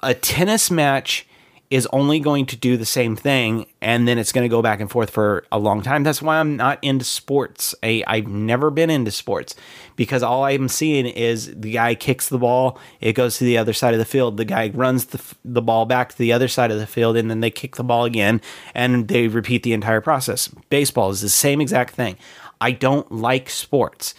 [0.00, 1.26] A tennis match
[1.70, 4.80] is only going to do the same thing and then it's going to go back
[4.80, 6.02] and forth for a long time.
[6.02, 7.74] That's why I'm not into sports.
[7.82, 9.54] I, I've never been into sports
[9.94, 13.74] because all I'm seeing is the guy kicks the ball, it goes to the other
[13.74, 14.38] side of the field.
[14.38, 17.30] The guy runs the, the ball back to the other side of the field and
[17.30, 18.40] then they kick the ball again
[18.74, 20.48] and they repeat the entire process.
[20.70, 22.16] Baseball is the same exact thing.
[22.60, 24.14] I don't like sports.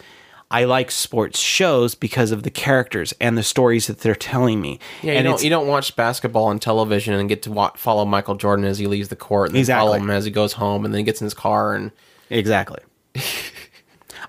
[0.52, 4.80] I like sports shows because of the characters and the stories that they're telling me.
[5.02, 8.04] Yeah, you and don't you don't watch basketball on television and get to wa- follow
[8.04, 9.86] Michael Jordan as he leaves the court, and Exactly.
[9.86, 11.92] follow him as he goes home, and then he gets in his car and
[12.30, 12.80] Exactly.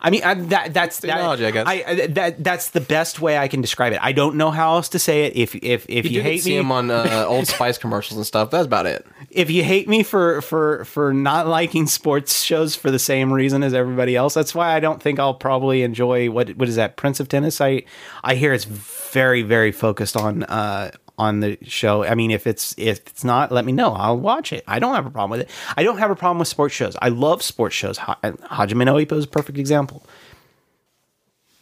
[0.01, 1.67] I mean, I, that that's that, Technology, I guess.
[1.67, 3.99] I, that that's the best way I can describe it.
[4.01, 5.35] I don't know how else to say it.
[5.35, 8.25] If if if you, you, hate see me, him on uh, Old Spice commercials and
[8.25, 8.49] stuff.
[8.49, 9.05] That's about it.
[9.29, 13.61] if you hate me for for for not liking sports shows for the same reason
[13.61, 16.97] as everybody else, that's why I don't think I'll probably enjoy what what is that
[16.97, 17.61] Prince of Tennis.
[17.61, 17.83] I
[18.23, 22.03] I hear it's very very focused on uh on the show.
[22.03, 23.93] I mean, if it's if it's not, let me know.
[23.93, 24.63] I'll watch it.
[24.67, 25.49] I don't have a problem with it.
[25.77, 26.95] I don't have a problem with sports shows.
[27.01, 27.97] I love sports shows.
[27.97, 30.03] Ha- Hajime no Ippo is a perfect example.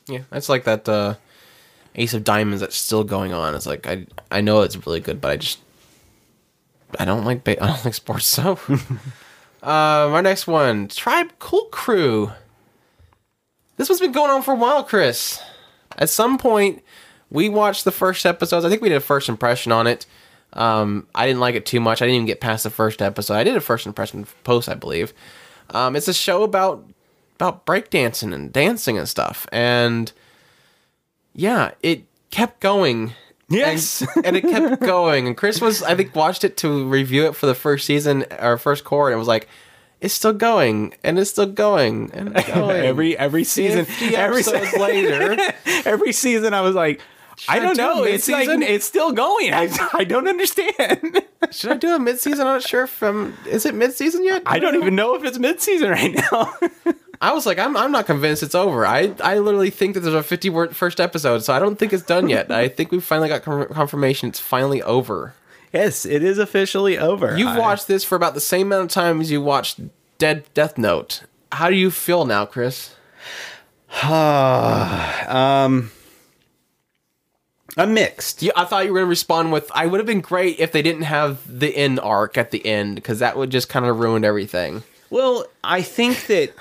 [0.08, 1.16] Yeah, that's like that uh,
[1.96, 3.54] Ace of Diamonds that's still going on.
[3.56, 5.60] It's like I I know it's really good, but I just
[6.98, 8.26] I don't like ba- I don't like sports.
[8.26, 8.58] So,
[9.64, 12.32] uh, my next one, Tribe Cool Crew.
[13.78, 15.42] This one's been going on for a while, Chris.
[15.98, 16.84] At some point,
[17.30, 18.66] we watched the first episodes.
[18.66, 20.06] I think we did a first impression on it.
[20.54, 22.02] Um, I didn't like it too much.
[22.02, 23.36] I didn't even get past the first episode.
[23.36, 25.14] I did a first impression post, I believe.
[25.72, 26.84] Um, it's a show about
[27.36, 29.48] about breakdancing and dancing and stuff.
[29.52, 30.12] And
[31.34, 33.14] yeah, it kept going.
[33.48, 34.02] Yes.
[34.16, 35.28] And, and it kept going.
[35.28, 38.58] And Chris was, I think, watched it to review it for the first season or
[38.58, 39.48] first cour, and it was like,
[40.02, 42.86] it's still going, and it's still going, and going.
[42.86, 45.38] every every season every episodes later.
[45.86, 47.02] every season I was like
[47.48, 48.04] I I don't do know.
[48.04, 49.54] It's like it's still going.
[49.54, 51.22] I, I don't understand.
[51.52, 52.48] Should I do a mid season?
[52.48, 54.44] I'm not sure if um, is it mid season yet?
[54.46, 56.54] I don't even know if it's mid season right now.
[57.22, 58.86] I was like, I'm, I'm not convinced it's over.
[58.86, 61.92] I, I literally think that there's a 50 word first episode, so I don't think
[61.92, 62.50] it's done yet.
[62.50, 65.34] I think we finally got con- confirmation it's finally over.
[65.74, 67.38] yes, it is officially over.
[67.38, 69.82] You've I- watched this for about the same amount of time as you watched
[70.18, 71.24] Dead Death Note.
[71.52, 72.96] How do you feel now, Chris?
[77.78, 78.42] I'm mixed.
[78.42, 80.72] You, I thought you were going to respond with, I would have been great if
[80.72, 84.00] they didn't have the end arc at the end, because that would just kind of
[84.00, 84.84] ruin everything.
[85.10, 86.54] Well, I think that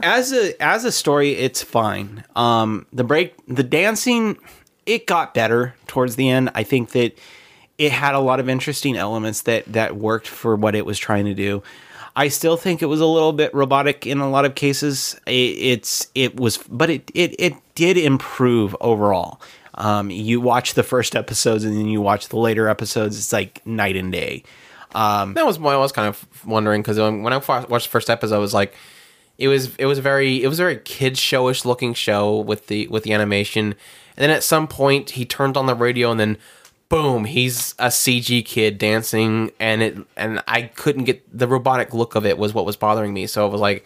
[0.00, 2.24] as a as a story, it's fine.
[2.36, 4.38] Um, the break, the dancing,
[4.84, 6.50] it got better towards the end.
[6.54, 7.18] I think that
[7.78, 11.24] it had a lot of interesting elements that that worked for what it was trying
[11.24, 11.62] to do.
[12.14, 15.20] I still think it was a little bit robotic in a lot of cases.
[15.26, 19.40] It, it's it was, but it it it did improve overall.
[19.76, 23.18] Um, you watch the first episodes and then you watch the later episodes.
[23.18, 24.42] It's like night and day.
[25.34, 28.36] That was what I was kind of wondering because when I watched the first episode,
[28.36, 28.74] I was like,
[29.38, 32.86] it was it was very it was a very kid showish looking show with the
[32.88, 33.76] with the animation, and
[34.16, 36.38] then at some point he turned on the radio and then
[36.88, 42.14] boom he's a CG kid dancing and it and I couldn't get the robotic look
[42.14, 43.26] of it was what was bothering me.
[43.26, 43.84] So I was like,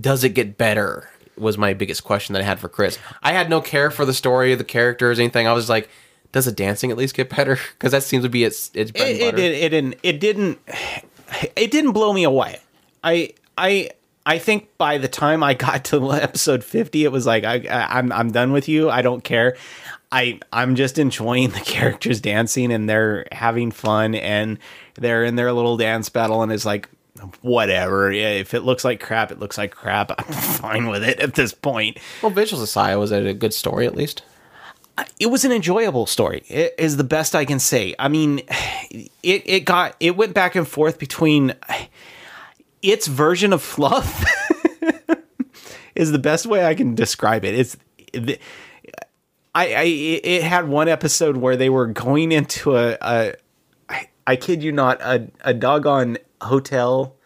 [0.00, 1.10] does it get better?
[1.36, 2.98] Was my biggest question that I had for Chris.
[3.22, 5.46] I had no care for the story, the characters, anything.
[5.46, 5.88] I was like.
[6.32, 7.58] Does the dancing at least get better?
[7.78, 9.42] Because that seems to be its its bread and it, it, butter.
[9.42, 10.58] it didn't it didn't
[11.56, 12.58] it didn't blow me away
[13.04, 13.90] i i
[14.26, 17.98] i think by the time i got to episode 50 it was like I, I
[17.98, 19.56] i'm i'm done with you i don't care
[20.10, 24.58] i i'm just enjoying the characters dancing and they're having fun and
[24.94, 26.88] they're in their little dance battle and it's like
[27.42, 31.20] whatever Yeah, if it looks like crap it looks like crap i'm fine with it
[31.20, 34.22] at this point Well, Visual Society was it a good story at least?
[34.98, 36.42] Uh, it was an enjoyable story.
[36.48, 37.94] It is the best I can say.
[37.98, 38.38] I mean,
[38.90, 41.54] it it got it went back and forth between
[42.82, 44.24] its version of fluff
[45.94, 47.54] is the best way I can describe it.
[47.54, 47.76] It's
[48.12, 48.38] the,
[49.54, 53.34] I, I it had one episode where they were going into a, a
[53.88, 57.16] I, I kid you not a a doggone hotel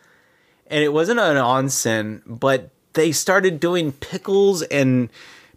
[0.69, 5.11] and it wasn't an onsen, but they started doing pickles and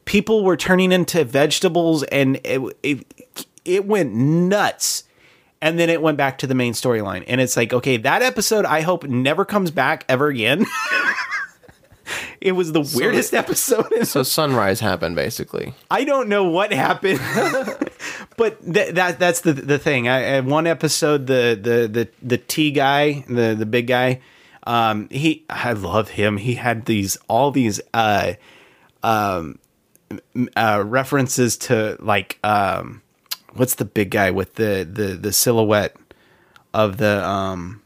[0.05, 3.05] people were turning into vegetables and it it,
[3.65, 5.03] it went nuts.
[5.61, 7.25] And then it went back to the main storyline.
[7.27, 10.65] And it's like, okay, that episode I hope never comes back ever again.
[12.41, 13.91] it was the weirdest episode.
[13.91, 15.73] in So Sunrise happened basically.
[15.91, 17.19] I don't know what happened,
[18.37, 20.07] but th- that that's the the thing.
[20.07, 24.21] I, I one episode the the the the T guy, the the big guy,
[24.65, 26.37] um, he I love him.
[26.37, 28.33] He had these all these uh
[29.03, 29.59] um
[30.55, 33.01] uh references to like um
[33.53, 35.95] what's the big guy with the the the silhouette
[36.73, 37.81] of the um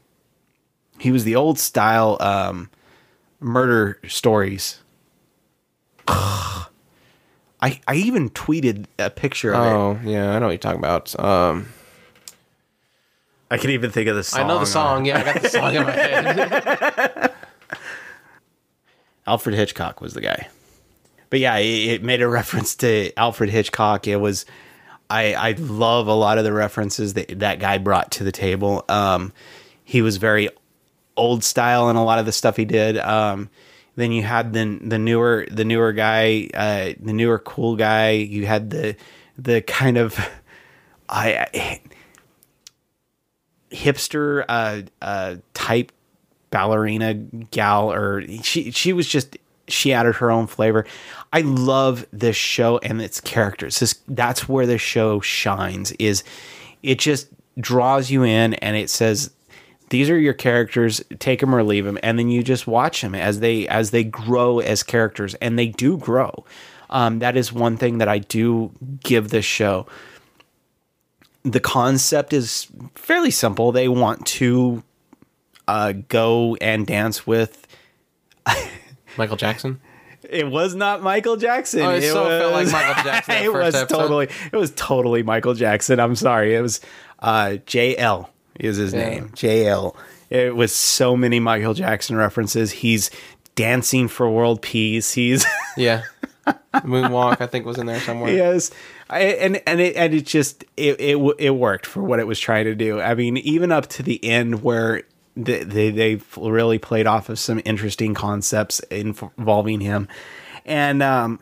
[0.98, 2.70] he was the old style um
[3.44, 4.80] murder stories.
[6.08, 9.68] I, I even tweeted a picture of it.
[9.68, 11.18] Oh yeah, I know what you're talking about.
[11.18, 11.68] Um,
[13.50, 14.40] I can even think of the song.
[14.40, 15.04] I know the song.
[15.04, 17.32] Yeah, I got the song in my head.
[19.26, 20.48] Alfred Hitchcock was the guy.
[21.30, 24.06] But yeah, it, it made a reference to Alfred Hitchcock.
[24.06, 24.44] It was,
[25.08, 28.84] I I love a lot of the references that that guy brought to the table.
[28.88, 29.32] Um,
[29.84, 30.48] he was very
[31.16, 32.98] old style in a lot of the stuff he did.
[32.98, 33.50] Um,
[33.96, 38.10] then you had the the newer the newer guy, uh, the newer cool guy.
[38.10, 38.96] You had the
[39.38, 40.18] the kind of
[41.08, 41.80] I, I
[43.70, 45.92] hipster uh, uh, type
[46.50, 49.36] ballerina gal, or she she was just
[49.68, 50.86] she added her own flavor.
[51.32, 53.80] I love this show and its characters.
[53.80, 55.92] This, that's where the show shines.
[55.92, 56.22] Is
[56.82, 57.28] it just
[57.58, 59.30] draws you in and it says
[59.90, 63.14] these are your characters take them or leave them and then you just watch them
[63.14, 66.44] as they as they grow as characters and they do grow
[66.90, 68.70] um, that is one thing that i do
[69.02, 69.86] give this show
[71.42, 74.82] the concept is fairly simple they want to
[75.68, 77.66] uh, go and dance with
[79.16, 79.80] Michael Jackson.
[80.28, 81.80] it was not Michael Jackson.
[81.82, 83.98] Oh, it it so felt like was- Michael Jackson it first was episode.
[83.98, 84.28] totally.
[84.52, 86.00] It was totally Michael Jackson.
[86.00, 86.54] I'm sorry.
[86.54, 86.80] It was
[87.20, 88.28] uh, JL
[88.58, 89.08] is his Yeah.
[89.08, 89.30] name.
[89.34, 89.96] JL.
[90.30, 92.72] It was so many Michael Jackson references.
[92.72, 93.10] He's
[93.54, 95.12] dancing for world peace.
[95.12, 95.44] He's
[95.76, 96.02] Yeah,
[96.74, 98.32] Moonwalk I think was in there somewhere.
[98.32, 98.70] yes,
[99.08, 102.40] I, and and it and it just it, it it worked for what it was
[102.40, 103.00] trying to do.
[103.00, 105.02] I mean, even up to the end where
[105.36, 110.08] they they, they really played off of some interesting concepts involving him,
[110.64, 111.38] and um,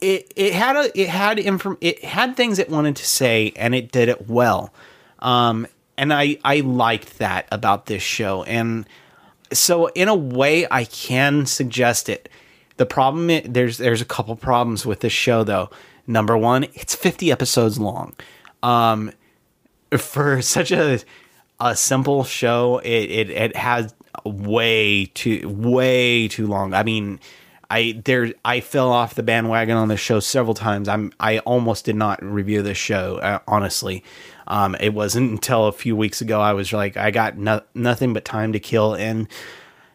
[0.00, 3.74] it it had a it had inform it had things it wanted to say, and
[3.74, 4.72] it did it well.
[5.20, 5.66] Um,
[5.96, 8.86] and I I liked that about this show, and
[9.52, 12.28] so in a way I can suggest it.
[12.78, 15.70] The problem i- there's there's a couple problems with this show though.
[16.06, 18.14] Number one, it's 50 episodes long.
[18.62, 19.12] Um,
[19.96, 21.00] for such a
[21.60, 23.94] a simple show, it it, it has
[24.24, 26.74] way too way too long.
[26.74, 27.20] I mean,
[27.70, 30.88] I there I fell off the bandwagon on this show several times.
[30.88, 34.02] I'm I almost did not review this show uh, honestly.
[34.52, 38.12] Um, it wasn't until a few weeks ago I was like I got no, nothing
[38.12, 39.26] but time to kill and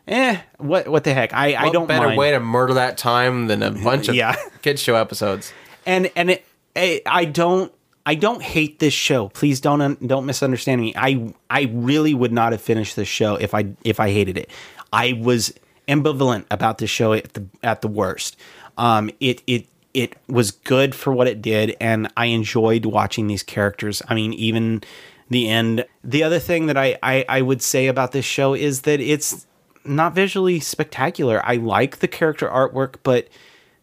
[0.07, 2.17] eh what what the heck I I don't know better mind.
[2.17, 4.35] way to murder that time than a bunch of Yeah.
[4.63, 5.53] kid show episodes.
[5.85, 7.71] and and it I, I don't
[8.05, 9.27] I don't hate this show.
[9.29, 10.93] Please don't un- don't misunderstand me.
[10.95, 14.49] I I really would not have finished this show if I if I hated it.
[14.93, 15.53] I was
[15.87, 18.37] ambivalent about this show at the at the worst.
[18.77, 19.67] Um, it it
[19.97, 24.03] it was good for what it did, and I enjoyed watching these characters.
[24.07, 24.83] I mean, even
[25.29, 25.87] the end.
[26.03, 29.47] The other thing that I I, I would say about this show is that it's
[29.83, 31.41] not visually spectacular.
[31.43, 33.27] I like the character artwork, but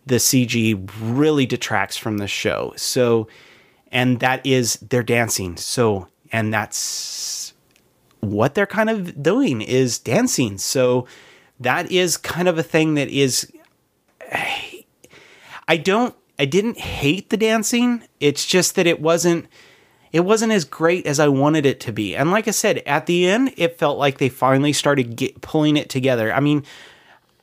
[0.07, 2.73] the CG really detracts from the show.
[2.77, 3.27] So,
[3.91, 5.57] and that is their dancing.
[5.57, 7.55] So, and that's
[8.21, 10.59] what they're kind of doing is dancing.
[10.59, 11.09] So,
[11.59, 13.51] that is kind of a thing that is.
[15.69, 16.15] I don't.
[16.39, 18.03] I didn't hate the dancing.
[18.21, 19.47] It's just that it wasn't.
[20.13, 22.15] It wasn't as great as I wanted it to be.
[22.15, 25.77] And like I said, at the end, it felt like they finally started get, pulling
[25.77, 26.33] it together.
[26.33, 26.65] I mean,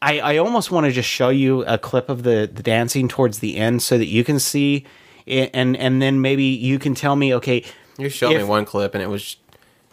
[0.02, 3.40] I, I almost want to just show you a clip of the, the dancing towards
[3.40, 4.86] the end so that you can see
[5.26, 7.64] it, and and then maybe you can tell me okay
[7.98, 9.38] You showed me one clip, and it was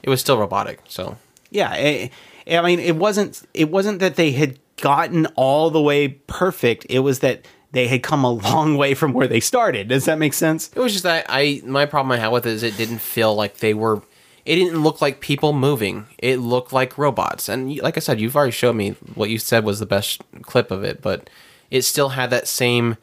[0.02, 0.80] it was still robotic.
[0.88, 1.16] So
[1.50, 2.10] yeah I,
[2.50, 7.00] I mean it wasn't it wasn't that they had gotten all the way perfect it
[7.00, 10.34] was that they had come a long way from where they started does that make
[10.34, 12.98] sense it was just that I my problem I had with it is it didn't
[12.98, 14.02] feel like they were.
[14.44, 16.06] It didn't look like people moving.
[16.18, 17.48] It looked like robots.
[17.48, 20.70] And like I said, you've already showed me what you said was the best clip
[20.70, 21.28] of it, but
[21.70, 22.96] it still had that same.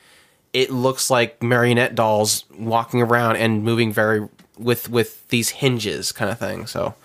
[0.54, 4.28] It looks like marionette dolls walking around and moving very
[4.58, 6.66] with with these hinges kind of thing.
[6.66, 6.96] So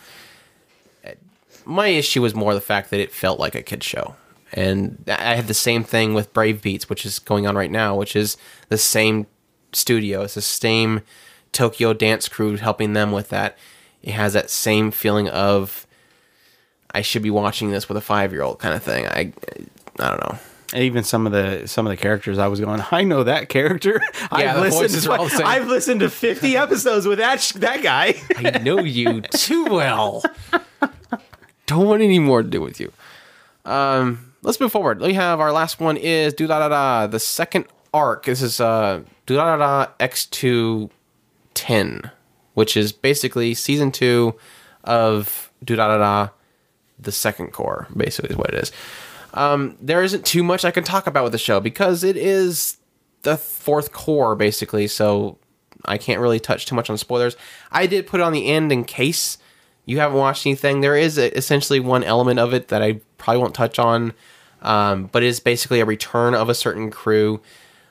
[1.05, 1.11] uh,
[1.67, 4.15] my issue was more the fact that it felt like a kid show.
[4.53, 7.95] And I had the same thing with Brave Beats, which is going on right now,
[7.95, 8.37] which is
[8.69, 9.27] the same
[9.73, 10.23] studio.
[10.23, 11.03] It's the same
[11.53, 13.57] Tokyo dance crew helping them with that.
[14.03, 15.87] It has that same feeling of
[16.93, 19.07] I should be watching this with a five year old kind of thing.
[19.07, 19.33] I
[19.99, 20.39] I don't know.
[20.73, 23.49] And even some of the some of the characters I was going I know that
[23.49, 25.47] character Yeah, I've the listened voices to, are all the same.
[25.47, 30.23] I've listened to 50 episodes with that sh- that guy I know you too well.
[31.67, 32.93] Don't want any more to do with you.
[33.65, 35.01] Um, let's move forward.
[35.01, 38.25] We have our last one is Durarara the second arc.
[38.25, 40.91] This is uh Durarara X two
[41.55, 42.11] ten,
[42.55, 44.35] which is basically season two
[44.85, 46.31] of Durarara
[46.99, 47.87] the second cour.
[47.97, 48.73] Basically, is what it is.
[49.35, 52.79] Um, there isn't too much I can talk about with the show because it is
[53.23, 54.89] the fourth cour basically.
[54.89, 55.39] So
[55.85, 57.37] I can't really touch too much on spoilers.
[57.71, 59.39] I did put it on the end in case
[59.87, 60.81] you haven't watched anything.
[60.81, 64.13] There is a, essentially one element of it that I probably won't touch on,
[64.63, 67.41] um, but it is basically a return of a certain crew,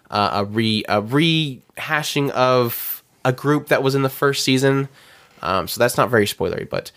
[0.09, 4.89] uh, a re a rehashing of a group that was in the first season.
[5.41, 6.91] Um, so that's not very spoilery, but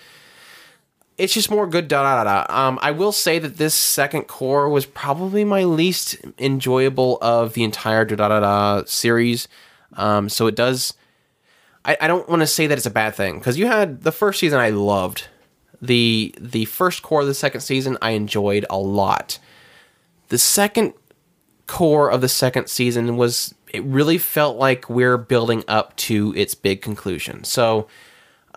[1.19, 2.49] it's just more good Durarara.
[2.51, 7.65] Um, I will say that this second cour was probably my least enjoyable of the
[7.65, 9.47] entire Durarara series.
[9.95, 10.95] Um, so it does.
[11.85, 14.13] I, I don't want to say that it's a bad thing because you had the
[14.13, 15.29] first season I loved.
[15.81, 19.39] The the first cour of the second season I enjoyed a lot.
[20.33, 20.95] The second
[21.67, 26.55] cour of the second season was it really felt like we're building up to its
[26.55, 27.45] big conclusion.
[27.45, 27.87] So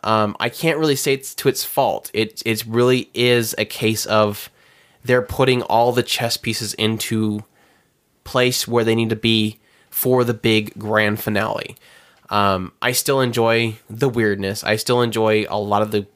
[0.02, 2.12] um, I can't really say it's to its fault.
[2.14, 4.50] It it really is a case of
[5.04, 7.44] they're putting all the chess pieces into
[8.24, 11.76] place where they need to be for the big grand finale.
[12.30, 14.64] Um, I still enjoy the weirdness.
[14.64, 16.08] I still enjoy a lot of the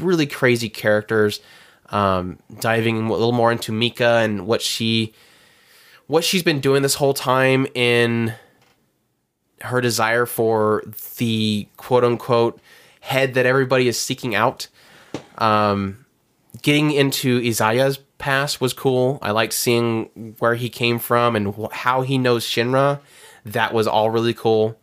[0.00, 1.42] really crazy characters.
[1.92, 5.12] Um, diving a little more into Mika and what she
[6.06, 8.34] what she's been doing this whole time in
[9.60, 10.82] her desire for
[11.18, 12.60] the quote unquote
[13.00, 14.68] head that everybody is seeking out.
[15.38, 16.04] Um,
[16.62, 19.18] getting into Izaya's past was cool.
[19.22, 23.00] I liked seeing where he came from and wh- how he knows Shinra.
[23.44, 24.78] That was all really cool.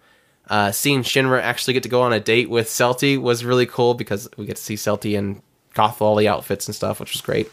[0.50, 3.94] Uh, seeing Shinra actually get to go on a date with Celty was really cool
[3.94, 5.42] because we get to see Celty in
[5.80, 7.50] goth lolly outfits and stuff, which was great.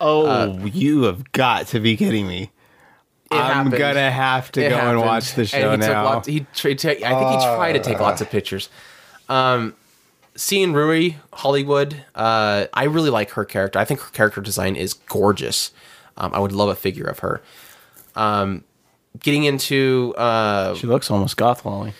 [0.00, 2.50] oh you have got to be kidding me
[3.32, 3.78] I'm happened.
[3.78, 6.04] gonna have to It go and watch the And show he took now.
[6.04, 8.68] lots- he tra- ta- I think he tried to take lots of pictures.
[9.28, 9.74] Um,
[10.34, 13.78] seeing Rui Hollywood, uh, I really like her character.
[13.78, 15.70] I think her character design is gorgeous.
[16.16, 17.40] Um, I would love a figure of her.
[18.16, 18.64] Um,
[19.20, 21.92] getting into uh, she looks almost goth lolly.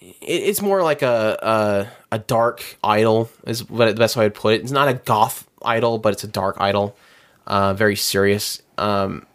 [0.00, 4.34] it, it's more like a, a a dark idol is what the best way I'd
[4.34, 4.62] put it.
[4.62, 6.96] It's not a goth idol, but it's a dark idol.
[7.44, 8.62] Uh, very serious.
[8.78, 9.26] Um,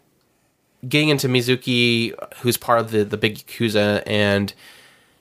[0.88, 4.54] getting into Mizuki, who's part of the the big Yakuza, and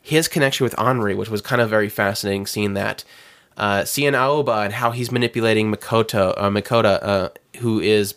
[0.02, 2.46] his connection with Anri, which was kind of very fascinating.
[2.46, 3.04] Seeing that,
[3.58, 8.16] uh, seeing Aoba and how he's manipulating Makoto, uh, Makoto, uh, who is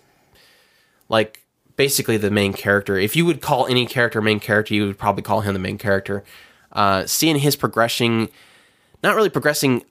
[1.08, 1.42] like
[1.74, 2.96] basically the main character.
[2.96, 5.78] If you would call any character main character, you would probably call him the main
[5.78, 6.22] character.
[6.70, 8.30] Uh, seeing his progressing,
[9.02, 9.84] not really progressing,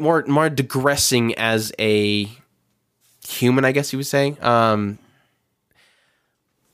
[0.00, 2.28] more more digressing as a
[3.26, 4.36] human, I guess you would say.
[4.40, 4.98] Um,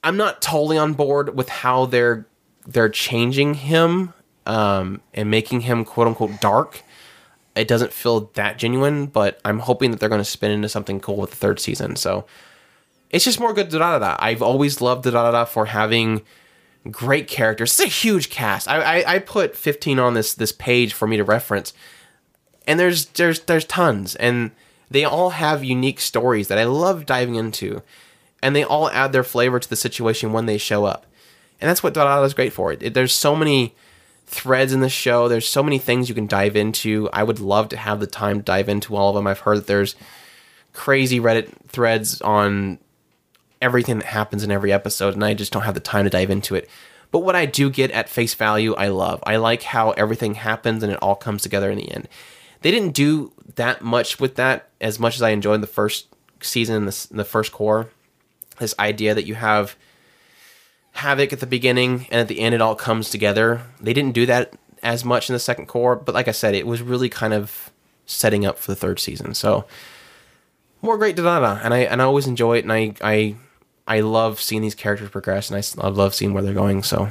[0.02, 2.26] I'm not totally on board with how they're
[2.66, 4.12] they're changing him
[4.46, 6.82] um, and making him quote unquote dark.
[7.56, 10.98] It doesn't feel that genuine, but I'm hoping that they're going to spin into something
[11.00, 11.96] cool with the third season.
[11.96, 12.26] So
[13.10, 14.16] it's just more good Durarara.
[14.18, 16.22] I've always loved Durarara for having
[16.90, 17.72] great characters.
[17.72, 18.68] It's a huge cast.
[18.68, 21.72] I, I I put 15 on this this page for me to reference,
[22.66, 24.50] and there's there's there's tons, and
[24.90, 27.82] they all have unique stories that I love diving into,
[28.42, 31.06] and they all add their flavor to the situation when they show up,
[31.60, 32.72] and that's what Durarara is great for.
[32.72, 33.74] It, it- there's so many
[34.26, 35.28] threads in the show.
[35.28, 37.08] There's so many things you can dive into.
[37.12, 39.26] I would love to have the time to dive into all of them.
[39.26, 39.96] I've heard that there's
[40.72, 42.78] crazy Reddit threads on
[43.64, 46.30] everything that happens in every episode, and I just don't have the time to dive
[46.30, 46.68] into it.
[47.10, 49.22] But what I do get at face value, I love.
[49.26, 52.08] I like how everything happens and it all comes together in the end.
[52.60, 56.08] They didn't do that much with that as much as I enjoyed the first
[56.40, 57.88] season the, the first cour.
[58.58, 59.76] This idea that you have
[60.92, 63.62] havoc at the beginning and at the end it all comes together.
[63.80, 66.66] They didn't do that as much in the second cour, but like I said, it
[66.66, 67.70] was really kind of
[68.06, 69.34] setting up for the third season.
[69.34, 69.66] So
[70.82, 73.36] more great da and I and I always enjoy it, and I I
[73.86, 76.82] I love seeing these characters progress, and I love seeing where they're going.
[76.82, 77.10] So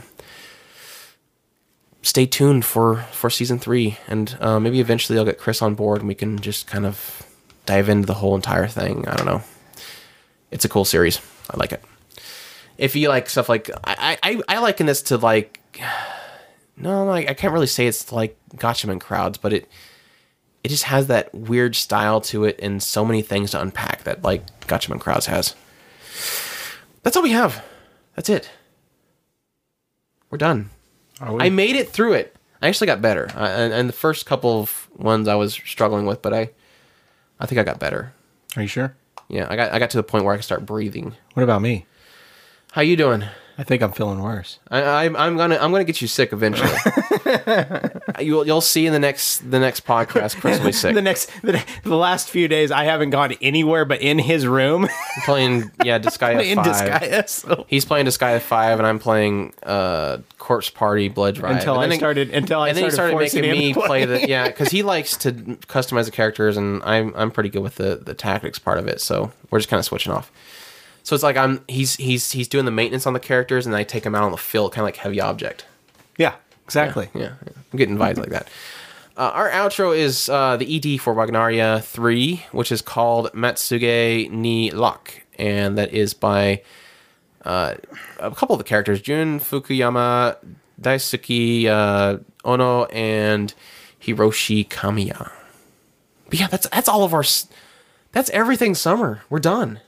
[2.02, 6.00] stay tuned for for season three, and uh, maybe eventually I'll get Chris on board,
[6.00, 7.26] and we can just kind of
[7.66, 9.08] dive into the whole entire thing.
[9.08, 9.42] I don't know.
[10.52, 11.20] It's a cool series.
[11.50, 11.84] I like it.
[12.78, 15.60] If you like stuff like I I, I liken this to like
[16.78, 19.68] no like I can't really say it's like Gatchaman crowds, but it
[20.64, 24.24] it just has that weird style to it and so many things to unpack that
[24.24, 25.56] like Gatchaman crowds has.
[27.04, 27.64] That's all we have.
[28.16, 28.50] That's it.
[30.30, 30.70] We're done.
[31.22, 31.44] Are we?
[31.44, 32.36] I made it through it.
[32.62, 33.30] I actually got better.
[33.36, 36.50] Uh, and, and the first couple of ones I was struggling with, but I,
[37.40, 38.14] I think I got better.
[38.56, 38.96] Are you sure?
[39.28, 41.16] Yeah, I got I got to the point where I could start breathing.
[41.34, 41.86] What about me?
[42.72, 43.24] How you doing?
[43.58, 44.58] I think I'm feeling worse.
[44.72, 46.72] I, I I'm gonna I'm gonna get you sick eventually.
[48.20, 50.40] you'll you'll see in the next the next podcast.
[50.40, 50.94] Chris will be sick.
[50.96, 54.88] The next, the, the last few days, I haven't gone anywhere but in his room
[55.26, 56.66] playing yeah Disgaea in five.
[56.66, 57.30] Disgaea.
[57.30, 61.58] So He's playing Disgaea five, and I'm playing uh Corpse Party Blood Drive.
[61.58, 63.74] until And I then it- started, until I and then he started, started making me
[63.74, 67.50] to play the yeah because he likes to customize the characters and I'm I'm pretty
[67.50, 70.32] good with the the tactics part of it so we're just kind of switching off
[71.04, 73.84] so it's like I'm he's he's he's doing the maintenance on the characters and I
[73.84, 75.66] take him out on the field kind of like heavy object
[76.18, 76.36] Yeah,
[76.66, 77.10] exactly.
[77.14, 77.54] yeah, yeah.
[77.72, 78.48] I'm getting vibes like that
[79.16, 80.66] uh, our outro is uh, the
[80.96, 86.62] ED for Wagnaria 3 which is called Matsuge ni Lock and that is by
[87.46, 87.76] uh,
[88.20, 90.38] a couple of the characters Jun Fukuyama
[90.82, 93.54] Daisuke uh, Ono and
[94.02, 95.32] Hiroshi Kamiya.
[96.30, 97.24] But yeah, that's that's all of our.
[98.12, 99.22] That's everything summer.
[99.30, 99.80] We're done.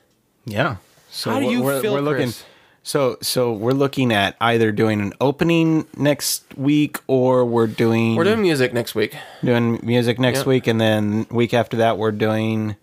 [0.46, 0.78] Yeah.
[1.16, 2.24] So How do we're- you we're, feel, we're looking.
[2.26, 2.44] Chris?
[2.84, 8.26] So so we're looking at either doing an opening next week or we're doing We're
[8.26, 9.16] doing music next week.
[9.44, 10.46] doing music next Yep.
[10.48, 12.76] week, and then week after that we're doing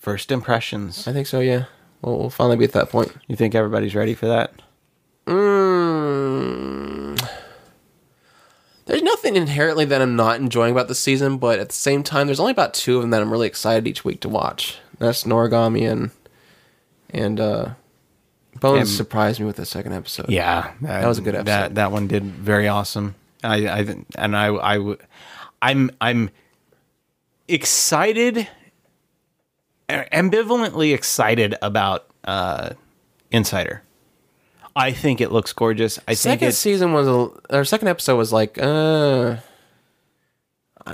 [0.00, 1.06] first impressions.
[1.06, 1.38] I think so.
[1.40, 1.64] Yeah,
[2.00, 3.12] we'll, we'll finally be at that point.
[3.28, 4.54] You think everybody's ready for that?
[5.26, 7.24] Mm.
[8.86, 12.26] There's nothing inherently that I'm not enjoying about the season, but at the same time,
[12.26, 14.78] there's only about two of them that I'm really excited each week to watch.
[14.98, 16.10] That's Noragami and
[17.10, 17.70] and uh,
[18.60, 18.96] Bones Yeah.
[18.96, 20.30] surprised me with the second episode.
[20.30, 21.74] Yeah, That was a good That episode.
[21.76, 23.14] that one did very awesome.
[23.44, 24.96] I I think- and I I w-
[25.62, 26.30] I'm I'm
[27.46, 28.48] excited,
[29.88, 32.70] ambivalently excited about uh,
[33.30, 33.82] Insider.
[34.76, 35.98] I think it looks gorgeous.
[36.00, 39.36] I think second it's season was a or second episode was like uh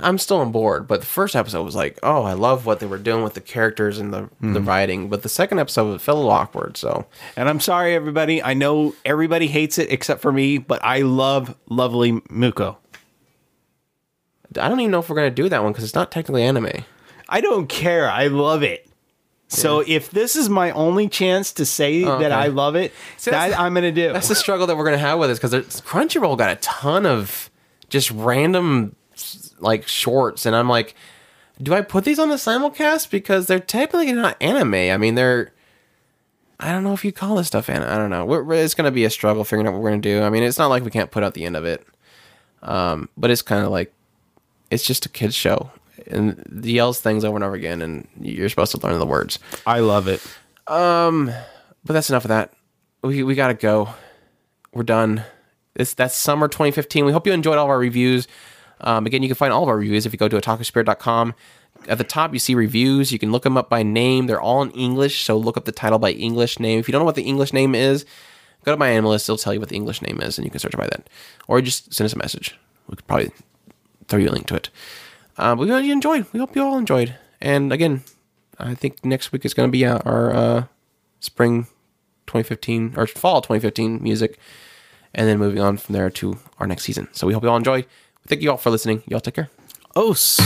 [0.03, 2.85] I'm still on board, but the first episode was like, oh, I love what they
[2.85, 4.67] were doing with the characters and the the mm-hmm.
[4.67, 6.77] writing, but the second episode felt a little awkward.
[6.77, 7.05] So
[7.35, 8.41] And I'm sorry, everybody.
[8.41, 12.77] I know everybody hates it except for me, but I love lovely Muko.
[14.57, 16.85] I don't even know if we're gonna do that one because it's not technically anime.
[17.27, 18.09] I don't care.
[18.09, 18.87] I love it.
[19.47, 22.31] So if this is my only chance to say Oh, that.
[22.31, 24.11] I love it, See, that the- I'm gonna do.
[24.11, 27.49] That's the struggle that we're gonna have with this because Crunchyroll got a ton of
[27.89, 28.95] just random
[29.59, 30.95] like shorts, and I'm like,
[31.61, 34.73] do I put these on the simulcast because they're technically not anime?
[34.73, 35.51] I mean, they're
[36.59, 37.89] I don't know if you call this stuff anime.
[37.89, 38.25] I don't know.
[38.25, 40.21] We're, it's gonna be a struggle figuring out what we're gonna do.
[40.21, 41.85] I mean, it's not like we can't put out the end of it,
[42.63, 43.93] um, but it's kind of like
[44.71, 45.71] it's just a kids show.
[46.07, 49.39] And yells things over and over again, and you're supposed to learn the words.
[49.65, 50.21] I love it.
[50.67, 51.31] Um,
[51.83, 52.53] but that's enough of that.
[53.01, 53.89] We we gotta go.
[54.71, 55.23] We're done.
[55.73, 57.05] This that's summer 2015.
[57.05, 58.27] We hope you enjoyed all of our reviews.
[58.81, 61.33] Um, again, you can find all of our reviews if you go to otakuspirit.com.
[61.87, 63.11] At the top, you see reviews.
[63.11, 64.27] You can look them up by name.
[64.27, 66.79] They're all in English, so look up the title by English name.
[66.79, 68.05] If you don't know what the English name is,
[68.63, 69.25] go to MyAnimeList.
[69.25, 71.09] It'll tell you what the English name is, and you can search by that.
[71.47, 72.57] Or just send us a message.
[72.87, 73.31] We could probably
[74.07, 74.69] throw you a link to it.
[75.37, 76.25] Uh, we hope you enjoyed.
[76.33, 77.15] We hope you all enjoyed.
[77.41, 78.03] And again,
[78.57, 80.63] I think next week is going to be our uh,
[81.19, 81.67] spring
[82.27, 84.39] 2015 or fall 2015 music,
[85.13, 87.07] and then moving on from there to our next season.
[87.11, 87.85] So we hope you all enjoy.
[88.27, 89.03] Thank you all for listening.
[89.07, 89.49] Y'all take care.
[89.95, 90.39] Os.